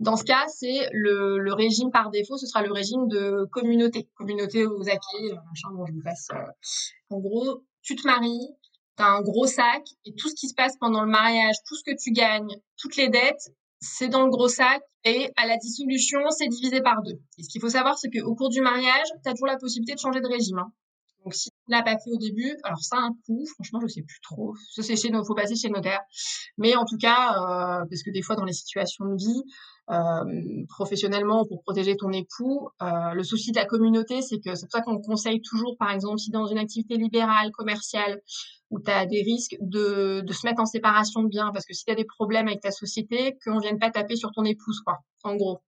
dans 0.00 0.16
ce 0.16 0.24
cas, 0.24 0.46
c'est 0.48 0.88
le, 0.92 1.38
le, 1.38 1.52
régime 1.52 1.90
par 1.90 2.10
défaut, 2.10 2.38
ce 2.38 2.46
sera 2.46 2.62
le 2.62 2.72
régime 2.72 3.06
de 3.08 3.46
communauté, 3.52 4.08
communauté 4.14 4.64
aux 4.64 4.88
acquis, 4.88 5.30
machin, 5.46 5.68
bon, 5.72 5.84
je 5.86 5.92
vous 5.92 6.02
passe. 6.02 6.28
Euh, 6.32 6.40
en 7.10 7.18
gros, 7.18 7.62
tu 7.82 7.96
te 7.96 8.06
maries, 8.06 8.48
tu 8.96 9.02
as 9.02 9.08
un 9.08 9.20
gros 9.20 9.46
sac, 9.46 9.82
et 10.06 10.14
tout 10.14 10.30
ce 10.30 10.34
qui 10.34 10.48
se 10.48 10.54
passe 10.54 10.76
pendant 10.78 11.02
le 11.02 11.10
mariage, 11.10 11.54
tout 11.68 11.76
ce 11.76 11.84
que 11.84 11.94
tu 11.94 12.12
gagnes, 12.12 12.56
toutes 12.78 12.96
les 12.96 13.10
dettes, 13.10 13.52
c'est 13.80 14.08
dans 14.08 14.24
le 14.24 14.30
gros 14.30 14.48
sac, 14.48 14.82
et 15.04 15.30
à 15.36 15.46
la 15.46 15.58
dissolution, 15.58 16.20
c'est 16.30 16.48
divisé 16.48 16.80
par 16.80 17.02
deux. 17.02 17.20
Et 17.36 17.42
ce 17.42 17.50
qu'il 17.50 17.60
faut 17.60 17.68
savoir, 17.68 17.98
c'est 17.98 18.10
qu'au 18.10 18.34
cours 18.34 18.48
du 18.48 18.62
mariage, 18.62 19.06
tu 19.22 19.28
as 19.28 19.32
toujours 19.32 19.48
la 19.48 19.58
possibilité 19.58 19.94
de 19.94 20.00
changer 20.00 20.20
de 20.20 20.28
régime. 20.28 20.58
Hein. 20.58 20.72
Donc, 21.24 21.34
si 21.34 21.50
tu 21.50 21.56
l'as 21.68 21.82
pas 21.82 21.98
fait 21.98 22.10
au 22.10 22.16
début, 22.16 22.56
alors 22.64 22.82
ça 22.82 22.96
a 22.96 23.00
un 23.00 23.14
coût, 23.26 23.44
franchement, 23.54 23.80
je 23.82 23.88
sais 23.88 24.02
plus 24.02 24.20
trop. 24.22 24.54
Ça, 24.74 24.82
c'est 24.82 24.96
chez, 24.96 25.10
faut 25.26 25.34
passer 25.34 25.54
chez 25.54 25.68
le 25.68 25.74
notaire. 25.74 26.00
Mais 26.56 26.74
en 26.76 26.84
tout 26.84 26.96
cas, 26.96 27.32
euh, 27.32 27.84
parce 27.88 28.02
que 28.02 28.10
des 28.10 28.22
fois, 28.22 28.36
dans 28.36 28.44
les 28.44 28.54
situations 28.54 29.04
de 29.04 29.16
vie, 29.16 29.42
euh, 29.90 30.24
professionnellement 30.68 31.44
pour 31.46 31.62
protéger 31.62 31.96
ton 31.96 32.12
époux. 32.12 32.68
Euh, 32.80 33.12
le 33.12 33.24
souci 33.24 33.50
de 33.50 33.58
la 33.58 33.64
communauté, 33.64 34.22
c'est 34.22 34.38
que 34.38 34.54
c'est 34.54 34.66
pour 34.66 34.72
ça 34.72 34.82
qu'on 34.82 35.00
conseille 35.00 35.42
toujours, 35.42 35.76
par 35.78 35.90
exemple, 35.90 36.18
si 36.18 36.30
dans 36.30 36.46
une 36.46 36.58
activité 36.58 36.96
libérale, 36.96 37.50
commerciale, 37.50 38.20
où 38.70 38.78
tu 38.80 38.90
as 38.90 39.04
des 39.06 39.22
risques 39.22 39.56
de, 39.60 40.20
de 40.20 40.32
se 40.32 40.46
mettre 40.46 40.60
en 40.60 40.66
séparation 40.66 41.24
de 41.24 41.28
biens, 41.28 41.50
parce 41.52 41.66
que 41.66 41.74
si 41.74 41.84
tu 41.84 41.90
as 41.90 41.96
des 41.96 42.04
problèmes 42.04 42.46
avec 42.46 42.60
ta 42.60 42.70
société, 42.70 43.36
qu'on 43.44 43.58
vienne 43.58 43.80
pas 43.80 43.90
taper 43.90 44.14
sur 44.14 44.30
ton 44.30 44.44
épouse, 44.44 44.80
quoi, 44.84 44.98
en 45.24 45.34
gros. 45.34 45.60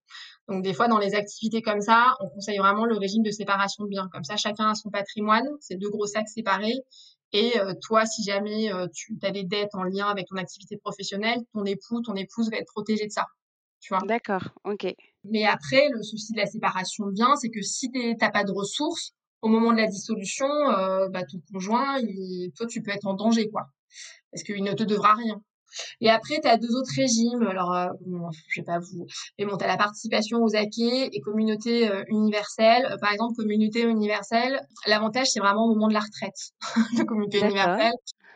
Donc 0.47 0.63
des 0.63 0.73
fois, 0.73 0.87
dans 0.87 0.99
les 0.99 1.15
activités 1.15 1.61
comme 1.61 1.81
ça, 1.81 2.15
on 2.21 2.29
conseille 2.29 2.59
vraiment 2.59 2.85
le 2.85 2.97
régime 2.97 3.23
de 3.23 3.31
séparation 3.31 3.83
de 3.83 3.89
biens. 3.89 4.07
Comme 4.11 4.23
ça, 4.23 4.37
chacun 4.37 4.69
a 4.69 4.75
son 4.75 4.89
patrimoine, 4.89 5.47
c'est 5.59 5.75
deux 5.75 5.89
gros 5.89 6.05
sacs 6.05 6.29
séparés. 6.29 6.79
Et 7.33 7.59
euh, 7.59 7.73
toi, 7.81 8.05
si 8.05 8.23
jamais 8.23 8.71
euh, 8.71 8.87
tu 8.93 9.17
as 9.23 9.31
des 9.31 9.43
dettes 9.43 9.73
en 9.73 9.83
lien 9.83 10.07
avec 10.07 10.27
ton 10.27 10.37
activité 10.37 10.77
professionnelle, 10.77 11.39
ton 11.53 11.65
époux, 11.65 12.01
ton 12.01 12.15
épouse 12.15 12.49
va 12.51 12.57
être 12.57 12.67
protégé 12.67 13.07
de 13.07 13.11
ça 13.11 13.25
tu 13.83 13.93
vois. 13.93 14.01
D'accord, 14.07 14.49
ok. 14.63 14.87
Mais 15.25 15.45
après, 15.45 15.89
le 15.89 16.01
souci 16.03 16.31
de 16.31 16.37
la 16.37 16.45
séparation 16.45 17.05
de 17.07 17.11
biens, 17.11 17.35
c'est 17.35 17.49
que 17.49 17.61
si 17.61 17.91
t'as 18.17 18.31
pas 18.31 18.45
de 18.45 18.51
ressources, 18.51 19.13
au 19.41 19.49
moment 19.49 19.73
de 19.73 19.77
la 19.77 19.87
dissolution, 19.87 20.47
euh, 20.47 21.09
bah, 21.09 21.23
ton 21.29 21.39
conjoint, 21.51 21.99
il, 21.99 22.51
toi, 22.55 22.65
tu 22.65 22.81
peux 22.81 22.91
être 22.91 23.05
en 23.05 23.13
danger, 23.13 23.49
quoi. 23.49 23.63
Parce 24.31 24.43
qu'il 24.43 24.63
ne 24.63 24.71
te 24.71 24.83
devra 24.83 25.15
rien. 25.15 25.41
Et 25.99 26.09
après, 26.09 26.39
tu 26.41 26.47
as 26.47 26.57
deux 26.57 26.75
autres 26.75 26.93
régimes. 26.95 27.43
Alors, 27.43 27.73
euh, 27.73 27.87
bon, 28.05 28.29
je 28.47 28.61
vais 28.61 28.65
pas 28.65 28.79
vous... 28.79 29.05
Mais 29.37 29.45
bon, 29.45 29.57
tu 29.57 29.65
as 29.65 29.67
la 29.67 29.77
participation 29.77 30.39
aux 30.41 30.55
acquis 30.55 31.09
et 31.11 31.19
communauté 31.19 31.89
euh, 31.89 32.03
universelle. 32.07 32.87
Euh, 32.89 32.97
par 32.97 33.11
exemple, 33.11 33.35
communauté 33.35 33.81
universelle, 33.81 34.61
l'avantage, 34.87 35.27
c'est 35.27 35.39
vraiment 35.39 35.65
au 35.65 35.73
moment 35.73 35.87
de 35.87 35.93
la 35.93 35.99
retraite 35.99 36.51
de 36.97 37.03
communauté 37.03 37.39
universelle. 37.39 37.93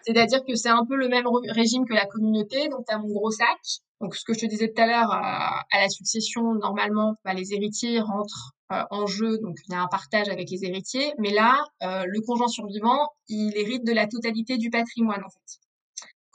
C'est-à-dire 0.07 0.45
que 0.47 0.55
c'est 0.55 0.69
un 0.69 0.85
peu 0.85 0.95
le 0.95 1.09
même 1.09 1.25
régime 1.49 1.85
que 1.85 1.93
la 1.93 2.05
communauté. 2.05 2.69
Donc, 2.69 2.85
tu 2.87 2.95
as 2.95 2.97
mon 2.97 3.09
gros 3.09 3.29
sac. 3.29 3.59
Donc, 3.99 4.15
ce 4.15 4.23
que 4.23 4.33
je 4.33 4.39
te 4.39 4.45
disais 4.45 4.71
tout 4.71 4.81
à 4.81 4.87
l'heure, 4.87 5.11
à 5.11 5.81
la 5.81 5.89
succession, 5.89 6.53
normalement, 6.53 7.15
bah, 7.25 7.33
les 7.33 7.53
héritiers 7.53 7.99
rentrent 7.99 8.53
euh, 8.71 8.83
en 8.89 9.05
jeu, 9.05 9.37
donc 9.39 9.57
il 9.67 9.73
y 9.73 9.75
a 9.75 9.81
un 9.81 9.87
partage 9.87 10.29
avec 10.29 10.49
les 10.49 10.63
héritiers. 10.63 11.13
Mais 11.17 11.31
là, 11.31 11.61
euh, 11.83 12.05
le 12.07 12.21
conjoint 12.21 12.47
survivant, 12.47 13.09
il 13.27 13.51
hérite 13.57 13.85
de 13.85 13.91
la 13.91 14.07
totalité 14.07 14.57
du 14.57 14.69
patrimoine, 14.69 15.23
en 15.25 15.29
fait 15.29 15.59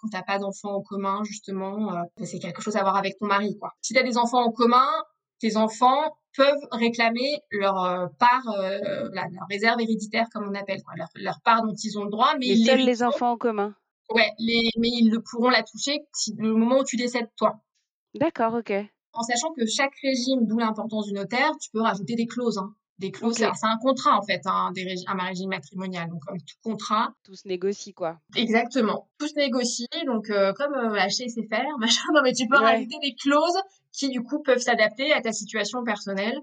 quand 0.02 0.08
t'as 0.10 0.22
pas 0.22 0.38
d'enfants 0.38 0.74
en 0.74 0.82
commun, 0.82 1.22
justement, 1.22 1.94
euh, 1.94 2.24
c'est 2.24 2.40
quelque 2.40 2.60
chose 2.60 2.76
à 2.76 2.82
voir 2.82 2.96
avec 2.96 3.18
ton 3.18 3.26
mari, 3.26 3.56
quoi. 3.56 3.70
Si 3.82 3.94
t'as 3.94 4.02
des 4.02 4.18
enfants 4.18 4.42
en 4.44 4.50
commun, 4.50 4.88
tes 5.42 5.56
enfants 5.56 6.16
peuvent 6.36 6.66
réclamer 6.70 7.40
leur 7.50 7.84
euh, 7.84 8.06
part, 8.18 8.48
euh, 8.48 8.78
la, 9.12 9.26
leur 9.28 9.46
réserve 9.50 9.80
héréditaire, 9.80 10.28
comme 10.32 10.48
on 10.48 10.54
appelle, 10.54 10.82
quoi, 10.82 10.94
leur, 10.96 11.08
leur, 11.16 11.40
part 11.44 11.62
dont 11.62 11.74
ils 11.74 11.98
ont 11.98 12.04
le 12.04 12.10
droit, 12.10 12.34
mais, 12.38 12.56
seuls 12.56 12.80
les 12.80 13.02
enfants 13.02 13.32
en 13.32 13.36
commun. 13.36 13.74
Ouais, 14.10 14.30
les, 14.38 14.70
mais 14.78 14.88
ils 14.88 15.10
le 15.10 15.20
pourront 15.20 15.50
la 15.50 15.64
toucher 15.64 15.98
si, 16.14 16.34
le 16.38 16.54
moment 16.54 16.78
où 16.78 16.84
tu 16.84 16.96
décèdes 16.96 17.28
toi. 17.36 17.60
D'accord, 18.14 18.54
ok. 18.54 18.72
En 19.14 19.22
sachant 19.22 19.52
que 19.52 19.66
chaque 19.66 19.94
régime, 20.00 20.46
d'où 20.46 20.58
l'importance 20.58 21.06
du 21.06 21.12
notaire, 21.12 21.50
tu 21.60 21.70
peux 21.70 21.80
rajouter 21.80 22.14
des 22.14 22.26
clauses. 22.26 22.58
Hein 22.58 22.74
Des 23.02 23.10
clauses, 23.10 23.34
c'est 23.34 23.44
un 23.66 23.78
contrat 23.82 24.16
en 24.16 24.22
fait, 24.22 24.40
hein, 24.46 24.70
des 24.74 24.84
régi- 24.84 25.04
un 25.08 25.18
régime 25.22 25.50
matrimonial. 25.50 26.08
Donc 26.08 26.22
comme 26.24 26.38
tout 26.38 26.56
contrat, 26.62 27.12
Tout 27.24 27.34
se 27.34 27.46
négocie, 27.48 27.92
quoi. 27.92 28.18
exactement. 28.36 29.08
Tout 29.18 29.26
se 29.28 29.34
négocie. 29.34 29.88
Donc 30.06 30.30
euh, 30.30 30.52
comme 30.54 30.72
euh, 30.74 30.98
c'est 31.10 31.28
faire, 31.50 31.66
machin. 31.80 32.08
Non 32.14 32.20
mais 32.22 32.32
tu 32.32 32.46
peux 32.46 32.58
Ouais. 32.58 32.64
rajouter 32.64 32.96
des 33.02 33.14
clauses 33.14 33.60
qui 33.92 34.08
du 34.08 34.22
coup 34.22 34.40
peuvent 34.42 34.60
s'adapter 34.60 35.12
à 35.12 35.20
ta 35.20 35.32
situation 35.32 35.82
personnelle. 35.84 36.38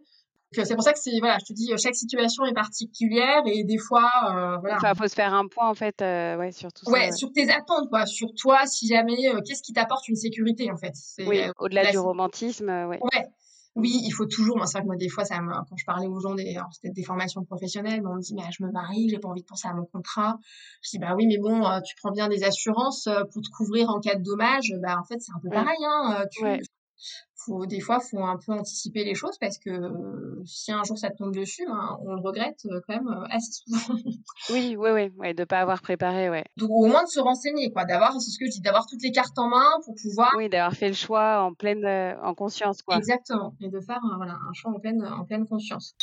Euh, 0.58 0.64
c'est 0.66 0.74
pour 0.74 0.84
ça 0.84 0.94
que 0.94 1.00
c'est 1.00 1.18
voilà, 1.20 1.38
je 1.40 1.46
te 1.46 1.54
dis, 1.54 1.72
chaque 1.78 1.96
situation 1.96 2.44
est 2.46 2.54
particulière 2.54 3.42
et 3.46 3.64
des 3.64 3.78
fois, 3.78 4.10
euh, 4.26 4.58
voilà. 4.58 4.78
Enfin, 4.78 4.96
faut 4.96 5.08
se 5.08 5.14
faire 5.14 5.32
un 5.34 5.48
point, 5.48 5.70
en 5.70 5.76
fait, 5.76 6.02
euh, 6.02 6.38
ouais, 6.38 6.52
sur 6.52 6.74
tout 6.74 6.86
ça. 6.86 6.92
Ouais, 6.92 7.12
sur 7.12 7.32
tes 7.32 7.50
attentes, 7.52 7.88
quoi. 7.90 8.08
Sur 8.08 8.34
toi, 8.34 8.66
si 8.66 8.88
jamais, 8.88 9.30
euh, 9.30 9.42
qu'est-ce 9.46 9.62
qui 9.62 9.74
t'apporte 9.74 10.08
une 10.08 10.16
sécurité, 10.16 10.72
en 10.72 10.78
fait? 10.78 10.94
Oui, 11.28 11.42
au-delà 11.60 11.84
la 11.84 11.92
du 11.92 12.00
romantisme, 12.00 12.68
ouais. 12.68 13.00
Ouais. 13.00 13.28
Oui, 13.76 14.02
il 14.04 14.12
faut 14.12 14.26
toujours, 14.26 14.58
moi, 14.58 14.66
c'est 14.66 14.80
vrai 14.80 14.82
que 14.82 14.88
moi, 14.88 14.96
des 14.96 15.10
fois, 15.10 15.26
ça 15.26 15.40
me, 15.42 15.54
quand 15.54 15.78
je 15.78 15.86
parlais 15.86 16.08
aux 16.08 16.20
gens 16.20 16.34
des, 16.36 16.56
alors, 16.56 16.70
c'était 16.74 16.92
des 16.92 17.04
formations 17.04 17.44
professionnelles, 17.46 18.02
mais 18.02 18.10
on 18.10 18.16
me 18.16 18.22
dit, 18.22 18.34
mais 18.34 18.42
je 18.52 18.64
me 18.64 18.72
marie, 18.72 19.10
j'ai 19.10 19.20
pas 19.20 19.30
envie 19.30 19.42
de 19.42 19.46
penser 19.48 19.68
à 19.68 19.74
mon 19.74 19.86
contrat. 19.86 20.38
Je 20.82 20.90
dis, 20.90 21.00
bah 21.00 21.14
oui, 21.16 21.28
mais 21.28 21.38
bon, 21.38 21.66
euh, 21.66 21.80
tu 21.82 21.96
prends 21.96 22.12
bien 22.12 22.28
des 22.28 22.44
assurances 22.44 23.08
euh, 23.08 23.24
pour 23.32 23.42
te 23.42 23.50
couvrir 23.56 23.90
en 23.90 24.00
cas 24.00 24.16
de 24.16 24.24
dommage. 24.24 24.74
Bah, 24.82 24.98
en 25.00 25.04
fait, 25.04 25.20
c'est 25.20 25.32
un 25.32 25.40
peu 25.42 25.50
pareil, 25.50 25.78
hein. 25.86 26.18
euh, 26.22 26.26
Tu, 26.32 26.44
Ouais. 26.44 26.60
Faut, 27.36 27.66
des 27.66 27.80
fois, 27.80 28.00
faut 28.00 28.24
un 28.24 28.38
peu 28.38 28.52
anticiper 28.52 29.04
les 29.04 29.16
choses 29.16 29.38
parce 29.40 29.58
que 29.58 29.70
euh, 29.70 30.44
si 30.46 30.72
un 30.72 30.84
jour 30.84 30.98
ça 30.98 31.10
te 31.10 31.18
tombe 31.18 31.34
dessus, 31.34 31.66
ben, 31.66 31.98
on 32.02 32.14
le 32.14 32.22
regrette 32.22 32.60
euh, 32.66 32.82
quand 32.86 32.96
même 32.96 33.08
euh, 33.08 33.26
assez 33.30 33.52
souvent. 33.52 33.96
Oui, 34.50 34.76
oui, 34.78 34.90
oui, 34.92 35.12
ouais, 35.18 35.34
de 35.34 35.44
pas 35.44 35.60
avoir 35.60 35.82
préparé, 35.82 36.30
ouais. 36.30 36.44
Donc, 36.58 36.70
au 36.72 36.88
moins 36.88 37.04
de 37.04 37.10
se 37.10 37.20
renseigner, 37.20 37.72
quoi, 37.72 37.86
d'avoir, 37.86 38.14
c'est 38.14 38.32
ce 38.32 38.40
que 38.40 38.46
je 38.46 38.52
dis, 38.52 38.62
d'avoir 38.62 38.86
toutes 38.88 39.04
les 39.04 39.12
cartes 39.12 39.38
en 39.38 39.48
main 39.48 39.70
pour 39.86 39.96
pouvoir 40.02 40.32
Oui, 40.36 40.50
d'avoir 40.50 40.74
fait 40.74 40.88
le 40.88 40.94
choix 40.94 41.42
en 41.42 41.54
pleine, 41.54 41.86
euh, 41.86 42.20
en 42.22 42.34
conscience, 42.34 42.82
quoi. 42.82 42.98
Exactement, 42.98 43.54
et 43.62 43.70
de 43.70 43.80
faire 43.80 44.00
voilà, 44.18 44.34
un 44.34 44.54
choix 44.54 44.72
en 44.72 44.80
pleine, 44.80 45.06
en 45.06 45.26
pleine 45.26 45.48
conscience. 45.48 45.96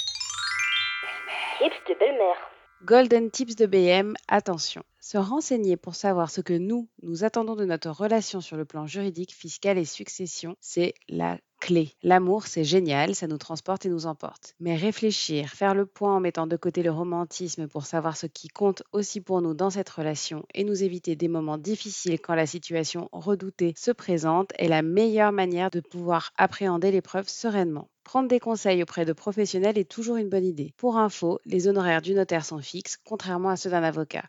Tips 1.59 1.77
de 1.89 1.99
belle-mère. 1.99 2.37
Golden 2.85 3.31
Tips 3.31 3.57
de 3.57 3.67
BM, 3.67 4.15
attention. 4.29 4.83
Se 5.09 5.19
renseigner 5.19 5.77
pour 5.77 5.95
savoir 5.95 6.33
ce 6.33 6.41
que 6.41 6.53
nous, 6.53 6.89
nous 7.01 7.23
attendons 7.23 7.55
de 7.55 7.65
notre 7.65 7.91
relation 7.91 8.41
sur 8.41 8.57
le 8.57 8.65
plan 8.65 8.89
juridique, 8.89 9.33
fiscal 9.33 9.79
et 9.79 9.85
succession, 9.85 10.57
c'est 10.61 10.95
la 11.09 11.39
clé. 11.61 11.93
L'amour, 12.03 12.49
c'est 12.49 12.65
génial, 12.65 13.15
ça 13.15 13.29
nous 13.29 13.39
transporte 13.39 13.87
et 13.87 13.89
nous 13.89 14.07
emporte. 14.07 14.57
Mais 14.59 14.75
réfléchir, 14.75 15.51
faire 15.51 15.77
le 15.77 15.87
point 15.87 16.17
en 16.17 16.19
mettant 16.19 16.49
de 16.49 16.57
côté 16.57 16.83
le 16.83 16.91
romantisme 16.91 17.69
pour 17.69 17.87
savoir 17.87 18.17
ce 18.17 18.27
qui 18.27 18.49
compte 18.49 18.83
aussi 18.91 19.21
pour 19.21 19.43
nous 19.43 19.55
dans 19.55 19.71
cette 19.71 19.91
relation 19.91 20.45
et 20.55 20.65
nous 20.65 20.83
éviter 20.83 21.15
des 21.15 21.29
moments 21.29 21.57
difficiles 21.57 22.21
quand 22.21 22.35
la 22.35 22.47
situation 22.47 23.09
redoutée 23.13 23.75
se 23.77 23.93
présente 23.93 24.51
est 24.59 24.67
la 24.67 24.83
meilleure 24.83 25.31
manière 25.31 25.71
de 25.71 25.79
pouvoir 25.79 26.33
appréhender 26.37 26.91
l'épreuve 26.91 27.29
sereinement. 27.29 27.89
Prendre 28.07 28.29
des 28.29 28.39
conseils 28.39 28.85
auprès 28.85 29.05
de 29.05 29.13
professionnels 29.13 29.77
est 29.79 29.91
toujours 29.91 30.15
une 30.15 30.29
bonne 30.29 30.45
idée. 30.45 30.73
Pour 30.77 30.97
info, 30.97 31.41
les 31.45 31.67
honoraires 31.67 32.01
du 32.01 32.15
notaire 32.15 32.45
sont 32.45 32.61
fixes, 32.61 32.99
contrairement 33.05 33.49
à 33.49 33.57
ceux 33.57 33.69
d'un 33.69 33.83
avocat. 33.83 34.23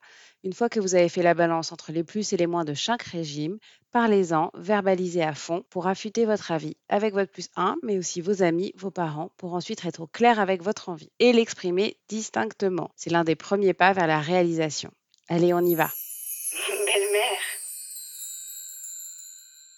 Une 0.44 0.54
fois 0.54 0.68
que 0.68 0.80
vous 0.80 0.96
avez 0.96 1.10
fait 1.10 1.22
la 1.22 1.36
balance 1.36 1.72
entre 1.72 1.92
les 1.92 2.04
plus 2.04 2.34
et 2.34 2.38
les 2.38 2.48
moins 2.48 2.66
de 2.66 2.74
chaque 2.74 3.04
régime, 3.04 3.60
parlez-en, 3.92 4.50
verbalisez 4.56 5.22
à 5.22 5.36
fond 5.36 5.64
pour 5.70 5.86
affûter 5.86 6.26
votre 6.26 6.52
avis 6.52 6.76
avec 6.90 7.14
votre 7.14 7.32
plus 7.32 7.50
1, 7.56 7.76
mais 7.84 8.00
aussi 8.00 8.20
vos 8.20 8.42
amis, 8.42 8.74
vos 8.76 8.90
parents, 8.90 9.32
pour 9.38 9.54
ensuite 9.54 9.86
être 9.86 10.02
au 10.02 10.08
clair 10.08 10.40
avec 10.40 10.64
votre 10.64 10.90
envie 10.90 11.12
et 11.20 11.32
l'exprimer 11.32 11.98
distinctement. 12.10 12.90
C'est 12.96 13.12
l'un 13.12 13.24
des 13.24 13.36
premiers 13.36 13.76
pas 13.76 13.94
vers 13.94 14.08
la 14.08 14.20
réalisation. 14.20 14.90
Allez, 15.30 15.54
on 15.54 15.60
y 15.60 15.76
va. 15.76 15.92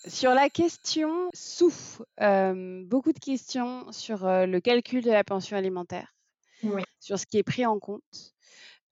Sur 0.08 0.34
la 0.34 0.50
question 0.50 1.30
sous, 1.34 1.74
euh, 2.22 2.84
beaucoup 2.86 3.12
de 3.12 3.20
questions 3.20 3.92
sur 3.92 4.26
euh, 4.26 4.46
le 4.46 4.62
calcul 4.62 5.04
de 5.04 5.12
la 5.12 5.24
pension 5.24 5.58
alimentaire, 5.58 6.16
Oui. 6.64 6.84
sur 7.00 7.20
ce 7.20 7.26
qui 7.26 7.38
est 7.38 7.44
pris 7.44 7.66
en 7.66 7.80
compte, 7.80 8.34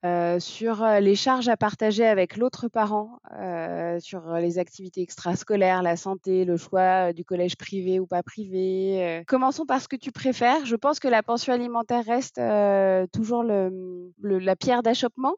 euh, 0.06 0.40
sur 0.40 0.84
euh, 0.84 1.00
les 1.00 1.16
charges 1.16 1.48
à 1.50 1.58
partager 1.58 2.06
avec 2.06 2.38
l'autre 2.38 2.68
parent, 2.68 3.20
euh, 3.34 4.00
sur 4.00 4.34
les 4.36 4.60
activités 4.60 5.02
extrascolaires, 5.02 5.82
la 5.82 5.98
santé, 5.98 6.46
le 6.46 6.56
choix 6.58 7.14
du 7.14 7.26
collège 7.26 7.56
privé 7.58 8.00
ou 8.00 8.06
pas 8.06 8.24
privé. 8.24 9.24
Commençons 9.28 9.66
par 9.66 9.82
ce 9.82 9.88
que 9.88 9.96
tu 9.96 10.12
préfères. 10.12 10.66
Je 10.66 10.76
pense 10.76 11.00
que 11.00 11.08
la 11.08 11.24
pension 11.24 11.54
alimentaire 11.54 12.06
reste 12.06 12.38
euh, 12.38 13.08
toujours 13.12 13.44
le, 13.44 14.12
le- 14.22 14.40
la 14.40 14.56
pierre 14.56 14.84
d'achoppement. 14.84 15.36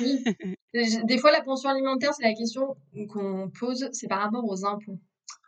Oui. 0.00 0.24
Des 1.04 1.18
fois, 1.18 1.30
la 1.32 1.42
pension 1.42 1.68
alimentaire, 1.70 2.14
c'est 2.14 2.24
la 2.24 2.34
question 2.34 2.76
qu'on 3.12 3.50
pose, 3.58 3.88
c'est 3.92 4.08
par 4.08 4.20
rapport 4.20 4.44
aux 4.44 4.64
impôts. 4.64 4.98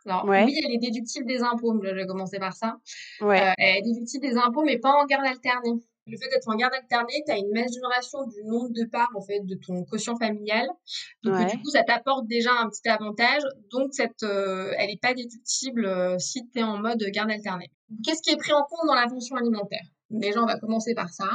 Alors, 0.05 0.25
Ouais. 0.25 0.45
oui, 0.45 0.55
elle 0.63 0.71
est 0.71 0.77
déductible 0.77 1.25
des 1.25 1.41
impôts, 1.41 1.73
je 1.83 1.89
vais 1.89 2.05
commencer 2.05 2.37
par 2.37 2.53
ça. 2.53 2.77
Ouais, 3.21 3.53
elle 3.57 3.77
est 3.77 3.81
déductible 3.81 4.23
des 4.23 4.37
impôts, 4.37 4.63
mais 4.63 4.77
pas 4.77 4.91
en 4.93 5.05
garde 5.05 5.25
alternée. 5.25 5.79
Le 6.07 6.17
fait 6.17 6.29
d'être 6.29 6.47
en 6.47 6.55
garde 6.55 6.73
alternée, 6.73 7.23
tu 7.25 7.31
as 7.31 7.37
une 7.37 7.51
majoration 7.51 8.27
du 8.27 8.43
nombre 8.43 8.69
de 8.69 8.85
parts, 8.85 9.09
en 9.15 9.21
fait, 9.21 9.39
de 9.43 9.55
ton 9.55 9.83
quotient 9.85 10.15
familial. 10.17 10.67
Donc, 11.23 11.35
Ouais. 11.35 11.45
du 11.47 11.57
coup, 11.57 11.69
ça 11.71 11.83
t'apporte 11.83 12.27
déjà 12.27 12.51
un 12.61 12.69
petit 12.69 12.87
avantage. 12.87 13.41
Donc, 13.71 13.93
cette, 13.93 14.21
euh, 14.23 14.71
elle 14.77 14.89
n'est 14.89 14.99
pas 15.01 15.13
déductible 15.15 15.85
euh, 15.85 16.19
si 16.19 16.47
tu 16.51 16.59
es 16.59 16.63
en 16.63 16.77
mode 16.77 17.03
garde 17.11 17.31
alternée. 17.31 17.71
Qu'est-ce 18.05 18.21
qui 18.21 18.31
est 18.31 18.37
pris 18.37 18.53
en 18.53 18.63
compte 18.63 18.87
dans 18.87 18.93
la 18.95 19.07
pension 19.07 19.35
alimentaire? 19.35 19.83
Déjà, 20.11 20.41
on 20.43 20.45
va 20.45 20.59
commencer 20.59 20.93
par 20.93 21.09
ça. 21.09 21.27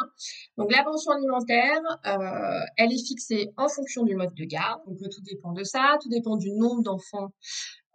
Donc, 0.56 0.70
la 0.72 0.84
pension 0.84 1.10
alimentaire, 1.10 1.80
euh, 2.06 2.60
elle 2.76 2.92
est 2.92 3.04
fixée 3.04 3.50
en 3.56 3.68
fonction 3.68 4.04
du 4.04 4.14
mode 4.14 4.34
de 4.34 4.44
garde. 4.44 4.80
Donc, 4.86 4.98
tout 5.10 5.22
dépend 5.22 5.52
de 5.52 5.64
ça. 5.64 5.98
Tout 6.00 6.08
dépend 6.08 6.36
du 6.36 6.52
nombre 6.52 6.82
d'enfants 6.82 7.32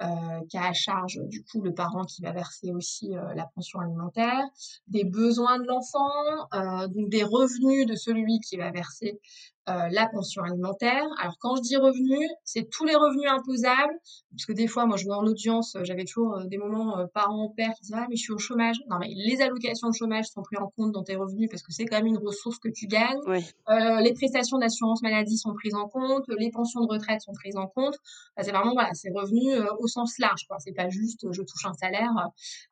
euh, 0.02 0.08
qu'a 0.50 0.66
à 0.66 0.74
charge 0.74 1.20
du 1.26 1.44
coup 1.44 1.62
le 1.62 1.74
parent 1.74 2.04
qui 2.04 2.22
va 2.22 2.32
verser 2.32 2.72
aussi 2.72 3.16
euh, 3.16 3.34
la 3.36 3.46
pension 3.56 3.80
alimentaire, 3.80 4.44
des 4.88 5.04
besoins 5.04 5.60
de 5.60 5.66
l'enfant, 5.66 6.10
euh, 6.54 6.88
donc 6.88 7.10
des 7.10 7.24
revenus 7.24 7.86
de 7.86 7.96
celui 7.96 8.40
qui 8.40 8.58
va 8.58 8.72
verser 8.72 9.20
euh, 9.68 9.90
la 9.90 10.08
pension 10.08 10.44
alimentaire. 10.44 11.08
Alors 11.20 11.38
quand 11.40 11.56
je 11.56 11.62
dis 11.64 11.76
revenus, 11.76 12.30
c'est 12.44 12.70
tous 12.70 12.86
les 12.86 12.96
revenus 12.96 13.28
imposables, 13.32 13.96
parce 14.30 14.46
que 14.46 14.54
des 14.54 14.68
fois, 14.68 14.86
moi 14.86 14.96
je 14.96 15.06
vais 15.06 15.14
en 15.14 15.26
audience, 15.26 15.76
j'avais 15.82 16.04
toujours 16.06 16.40
des 16.46 16.58
moments 16.60 17.00
euh, 17.00 17.08
parents-père 17.12 17.74
qui 17.74 17.82
disaient 17.82 17.96
ah 17.98 18.06
mais 18.08 18.16
je 18.16 18.22
suis 18.22 18.34
au 18.34 18.38
chômage. 18.38 18.76
Non 18.92 18.98
mais 19.00 19.08
les 19.10 19.42
allocations 19.42 19.90
de 19.90 19.96
chômage 19.96 20.26
sont 20.26 20.44
prises 20.44 20.60
en 20.60 20.72
compte 20.78 20.92
dans 20.92 21.02
tes 21.02 21.16
revenus 21.16 21.50
parce 21.50 21.64
que 21.64 21.72
c'est 21.72 21.86
quand 21.86 21.98
même 21.98 22.06
une 22.06 22.20
ressource 22.20 22.60
que 22.60 22.70
tu 22.70 22.86
gagnes. 22.86 23.20
Euh, 23.28 24.02
les 24.02 24.14
prestations 24.14 24.60
d'assurance 24.60 25.02
maladie 25.02 25.38
sont 25.38 25.54
prises 25.56 25.74
en 25.74 25.88
compte, 25.88 26.26
les 26.38 26.52
pensions 26.52 26.82
de 26.82 26.88
retraite 26.88 27.22
sont 27.22 27.34
prises 27.34 27.58
en 27.58 27.66
compte. 27.66 27.96
Enfin, 28.38 28.44
c'est 28.44 28.52
vraiment 28.52 28.74
voilà, 28.74 28.94
c'est 28.94 29.10
revenu 29.10 29.52
euh, 29.52 29.66
au 29.86 29.88
sens 29.88 30.18
large, 30.20 30.44
quoi. 30.48 30.58
C'est 30.60 30.74
pas 30.74 30.90
juste 30.90 31.24
euh, 31.24 31.32
je 31.32 31.42
touche 31.42 31.66
un 31.66 31.74
salaire. 31.74 32.12
euh. 32.18 32.30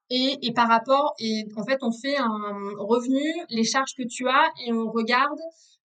Et, 0.10 0.38
et 0.42 0.54
par 0.54 0.68
rapport, 0.68 1.14
et 1.20 1.46
en 1.56 1.64
fait, 1.66 1.80
on 1.82 1.92
fait 1.92 2.18
un 2.18 2.52
revenu, 2.78 3.24
les 3.50 3.64
charges 3.64 3.94
que 3.98 4.04
tu 4.08 4.28
as, 4.28 4.46
et 4.66 4.74
on 4.74 4.92
regarde 4.92 5.40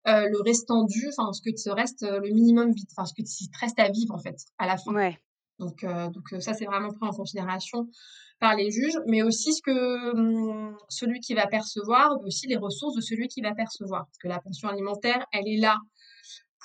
euh, 0.09 0.29
le 0.29 0.41
restant 0.41 0.85
dû, 0.85 1.09
enfin 1.17 1.33
ce 1.33 1.41
que 1.43 1.51
te 1.51 1.71
reste, 1.71 2.03
le 2.03 2.31
minimum 2.33 2.73
vite, 2.73 2.91
enfin 2.97 3.07
ce 3.07 3.15
que 3.15 3.23
tu 3.23 3.49
te 3.51 3.59
reste 3.59 3.79
à 3.79 3.89
vivre 3.91 4.15
en 4.15 4.19
fait 4.19 4.37
à 4.59 4.67
la 4.67 4.77
fin. 4.77 4.93
Ouais. 4.93 5.17
Donc, 5.59 5.83
euh, 5.85 6.09
donc 6.11 6.25
ça, 6.41 6.55
c'est 6.55 6.67
vraiment 6.67 6.91
pris 6.91 7.09
en 7.09 7.13
considération 7.13 7.89
par 8.41 8.55
les 8.55 8.71
juges, 8.71 8.99
mais 9.07 9.23
aussi 9.23 9.53
ce 9.53 9.63
que 9.63 10.13
hum, 10.15 10.77
celui 10.89 11.21
qui 11.21 11.35
va 11.35 11.47
percevoir, 11.47 12.17
mais 12.21 12.29
aussi 12.29 12.47
les 12.47 12.57
ressources 12.57 12.95
de 12.95 13.01
celui 13.01 13.27
qui 13.29 13.41
va 13.41 13.55
percevoir. 13.55 14.07
Parce 14.07 14.19
que 14.19 14.29
la 14.29 14.41
pension 14.41 14.69
alimentaire, 14.69 15.27
elle 15.33 15.49
est 15.49 15.59
là 15.59 15.77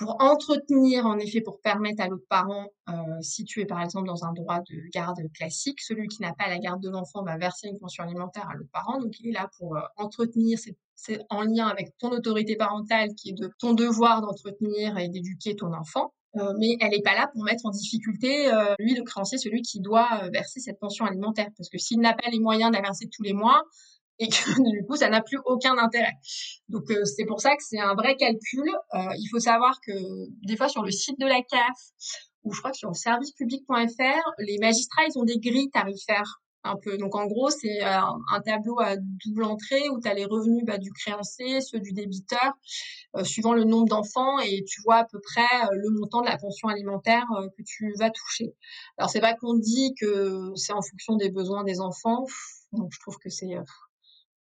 pour 0.04 0.22
entretenir, 0.22 1.06
en 1.06 1.18
effet, 1.18 1.40
pour 1.40 1.62
permettre 1.62 2.04
à 2.04 2.10
l'autre 2.10 2.26
parent, 2.28 2.68
euh, 2.90 2.94
si 3.22 3.46
tu 3.46 3.62
es 3.62 3.66
par 3.66 3.82
exemple 3.82 4.06
dans 4.06 4.26
un 4.26 4.34
droit 4.34 4.60
de 4.60 4.90
garde 4.94 5.22
classique, 5.34 5.80
celui 5.80 6.10
qui 6.10 6.22
n'a 6.22 6.34
pas 6.34 6.50
la 6.50 6.60
garde 6.60 6.84
de 6.84 6.90
l'enfant 6.90 7.24
va 7.24 7.38
verser 7.38 7.70
une 7.70 7.80
pension 7.80 8.04
alimentaire 8.04 8.50
à 8.50 8.54
l'autre 8.54 8.70
parent, 8.74 9.00
donc 9.00 9.18
il 9.22 9.30
est 9.30 9.32
là 9.32 9.50
pour 9.58 9.78
euh, 9.78 9.82
entretenir, 9.96 10.60
c'est 10.96 11.22
en 11.30 11.44
lien 11.44 11.68
avec 11.68 11.98
ton 12.00 12.12
autorité 12.12 12.58
parentale 12.58 13.16
qui 13.16 13.30
est 13.30 13.34
de 13.34 13.50
ton 13.60 13.74
devoir 13.74 14.20
d'entretenir 14.22 14.98
et 14.98 15.08
d'éduquer 15.08 15.56
ton 15.56 15.74
enfant. 15.74 16.14
Euh, 16.36 16.52
mais 16.58 16.78
elle 16.82 16.90
n'est 16.90 17.02
pas 17.02 17.14
là 17.14 17.30
pour 17.32 17.44
mettre 17.44 17.66
en 17.66 17.70
difficulté 17.70 18.52
euh, 18.52 18.74
lui 18.80 18.96
le 18.96 19.04
créancier, 19.04 19.38
celui 19.38 19.62
qui 19.62 19.80
doit 19.80 20.28
verser 20.34 20.60
cette 20.60 20.80
pension 20.80 21.06
alimentaire, 21.06 21.48
parce 21.56 21.70
que 21.70 21.78
s'il 21.78 22.00
n'a 22.00 22.14
pas 22.14 22.30
les 22.30 22.40
moyens 22.40 22.72
de 22.72 22.78
verser 22.82 23.08
tous 23.08 23.22
les 23.22 23.34
mois, 23.34 23.62
et 24.20 24.28
que 24.28 24.34
du 24.72 24.86
coup 24.86 24.96
ça 24.96 25.10
n'a 25.10 25.22
plus 25.22 25.40
aucun 25.46 25.78
intérêt. 25.78 26.14
Donc 26.70 26.90
euh, 26.92 27.06
c'est 27.06 27.26
pour 27.26 27.42
ça 27.42 27.52
que 27.56 27.64
c'est 27.64 27.80
un 27.80 27.96
vrai 27.96 28.16
calcul. 28.16 28.70
Euh, 28.94 29.00
il 29.18 29.28
faut 29.32 29.40
savoir 29.40 29.80
que 29.86 29.94
des 30.46 30.58
fois 30.58 30.70
sur 30.70 30.84
le 30.84 30.92
site 30.92 31.20
de 31.20 31.26
la 31.26 31.42
CAF 31.42 31.78
ou 32.44 32.54
je 32.54 32.60
crois 32.60 32.72
que 32.72 32.78
sur 32.78 32.96
servicepublic.fr, 32.96 34.32
les 34.40 34.58
magistrats 34.60 35.04
ils 35.08 35.18
ont 35.18 35.24
des 35.24 35.40
grilles 35.40 35.72
tarifaires 35.72 36.42
un 36.66 36.78
peu. 36.78 36.98
Donc 36.98 37.16
en 37.16 37.26
gros 37.26 37.50
c'est 37.50 37.84
euh, 37.84 38.00
un 38.32 38.42
tableau 38.42 38.80
à 38.80 38.96
double 38.98 39.44
entrée 39.44 39.90
où 39.90 40.00
tu 40.00 40.08
as 40.08 40.14
les 40.14 40.26
revenus 40.26 40.64
bah, 40.66 40.78
du 40.78 40.92
créancier, 40.92 41.60
ceux 41.62 41.80
du 41.80 41.92
débiteur, 41.92 42.54
suivant 43.24 43.54
le 43.54 43.64
nombre 43.64 43.88
d'enfants 43.88 44.40
et 44.40 44.64
tu 44.64 44.82
vois 44.84 44.98
à 44.98 45.06
peu 45.06 45.20
près 45.20 45.68
le 45.72 45.90
montant 45.90 46.22
de 46.22 46.28
la 46.28 46.38
pension 46.38 46.68
alimentaire 46.68 47.26
que 47.58 47.64
tu 47.66 47.94
vas 48.00 48.10
toucher. 48.10 48.56
Alors 48.98 49.10
c'est 49.10 49.22
pas 49.22 49.34
qu'on 49.34 49.56
dit 49.56 49.94
que 50.00 50.52
c'est 50.56 50.74
en 50.74 50.82
fonction 50.82 51.16
des 51.16 51.30
besoins 51.30 51.64
des 51.64 51.80
enfants. 51.82 52.26
Donc 52.72 52.92
je 52.92 53.00
trouve 53.00 53.18
que 53.18 53.30
c'est 53.30 53.56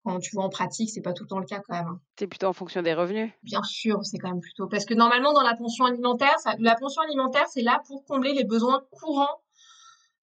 quand 0.04 0.20
tu 0.20 0.32
vois 0.36 0.46
en 0.46 0.50
pratique, 0.50 0.90
c'est 0.90 1.02
pas 1.02 1.14
tout 1.14 1.24
le 1.24 1.28
temps 1.30 1.40
le 1.40 1.46
cas 1.46 1.60
quand 1.68 1.76
même. 1.76 1.88
hein. 1.88 2.00
C'est 2.18 2.28
plutôt 2.28 2.48
en 2.48 2.54
fonction 2.54 2.82
des 2.82 2.94
revenus. 2.94 3.32
Bien 3.44 3.64
sûr, 3.64 4.00
c'est 4.04 4.18
quand 4.18 4.30
même 4.30 4.42
plutôt 4.42 4.68
parce 4.68 4.86
que 4.86 4.94
normalement 4.94 5.34
dans 5.34 5.42
la 5.44 5.56
pension 5.56 5.86
alimentaire, 5.86 6.38
ça- 6.40 6.56
la 6.60 6.76
pension 6.76 7.02
alimentaire 7.02 7.46
c'est 7.48 7.62
là 7.62 7.82
pour 7.88 8.04
combler 8.06 8.34
les 8.34 8.44
besoins 8.44 8.82
courants 8.92 9.42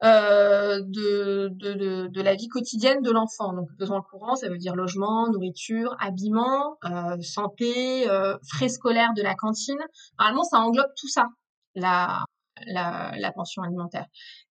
euh, 0.05 0.81
de, 0.83 1.49
de, 1.55 1.73
de, 1.73 2.07
de, 2.09 2.23
la 2.23 2.35
vie 2.35 2.49
quotidienne 2.49 3.01
de 3.01 3.11
l'enfant. 3.11 3.55
Donc, 3.55 3.69
besoins 3.79 4.03
courants, 4.03 4.37
ça 4.37 4.49
veut 4.51 4.59
dire 4.59 4.77
logement, 4.77 5.31
nourriture, 5.31 5.97
habillement, 6.01 6.77
euh, 6.85 7.19
santé, 7.23 8.07
euh, 8.11 8.37
frais 8.47 8.69
scolaires 8.69 9.15
de 9.17 9.23
la 9.23 9.35
cantine. 9.35 9.79
Normalement, 10.19 10.45
ça 10.45 10.59
englobe 10.59 10.91
tout 11.01 11.09
ça, 11.09 11.29
la, 11.75 12.25
la, 12.67 13.13
la 13.17 13.33
pension 13.33 13.63
alimentaire. 13.63 14.05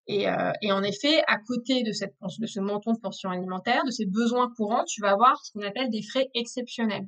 Et, 0.07 0.29
euh, 0.29 0.51
et, 0.61 0.71
en 0.71 0.83
effet, 0.83 1.23
à 1.27 1.37
côté 1.37 1.83
de, 1.83 1.91
cette, 1.91 2.13
de 2.39 2.45
ce 2.45 2.59
montant 2.59 2.93
de 2.93 2.99
pension 2.99 3.29
alimentaire, 3.29 3.83
de 3.85 3.91
ces 3.91 4.05
besoins 4.05 4.51
courants, 4.55 4.83
tu 4.85 5.01
vas 5.01 5.11
avoir 5.11 5.43
ce 5.43 5.51
qu'on 5.51 5.65
appelle 5.65 5.89
des 5.89 6.03
frais 6.03 6.29
exceptionnels 6.35 7.07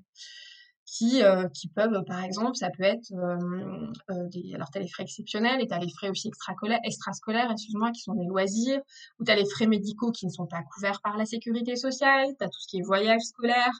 qui, 0.87 1.21
euh, 1.21 1.47
qui 1.49 1.67
peuvent, 1.67 2.03
par 2.05 2.23
exemple, 2.23 2.55
ça 2.55 2.69
peut 2.69 2.83
être 2.83 3.11
euh, 3.11 3.91
euh, 4.09 4.27
des, 4.29 4.53
alors 4.55 4.71
tu 4.71 4.77
as 4.77 4.81
les 4.81 4.87
frais 4.87 5.03
exceptionnels 5.03 5.61
et 5.61 5.67
tu 5.67 5.73
as 5.73 5.79
les 5.79 5.91
frais 5.91 6.09
aussi 6.09 6.29
extrascolaires, 6.29 6.79
extrascolaires 6.85 7.51
excuse-moi, 7.51 7.91
qui 7.91 8.01
sont 8.01 8.13
des 8.13 8.25
loisirs, 8.25 8.79
ou 9.19 9.25
tu 9.25 9.31
as 9.31 9.35
les 9.35 9.45
frais 9.45 9.67
médicaux 9.67 10.11
qui 10.11 10.25
ne 10.25 10.31
sont 10.31 10.47
pas 10.47 10.63
couverts 10.73 11.01
par 11.03 11.17
la 11.17 11.25
sécurité 11.25 11.75
sociale, 11.75 12.29
tu 12.39 12.45
as 12.45 12.47
tout 12.47 12.59
ce 12.61 12.67
qui 12.69 12.79
est 12.79 12.83
voyage 12.83 13.21
scolaire, 13.21 13.73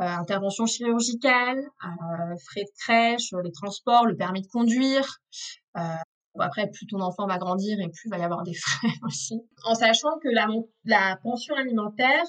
euh, 0.00 0.04
intervention 0.04 0.64
chirurgicale, 0.64 1.58
euh, 1.58 2.36
frais 2.46 2.64
de 2.64 2.78
crèche, 2.80 3.34
les 3.44 3.52
transports, 3.52 4.06
le 4.06 4.16
permis 4.16 4.40
de 4.40 4.48
conduire. 4.48 5.18
Après, 6.40 6.70
plus 6.70 6.86
ton 6.86 7.00
enfant 7.00 7.26
va 7.26 7.38
grandir 7.38 7.78
et 7.80 7.88
plus 7.88 8.06
il 8.06 8.10
va 8.10 8.18
y 8.18 8.22
avoir 8.22 8.42
des 8.42 8.54
frais 8.54 8.88
aussi. 9.02 9.40
En 9.64 9.74
sachant 9.74 10.18
que 10.22 10.28
la, 10.28 10.48
la 10.84 11.16
pension 11.22 11.54
alimentaire, 11.54 12.24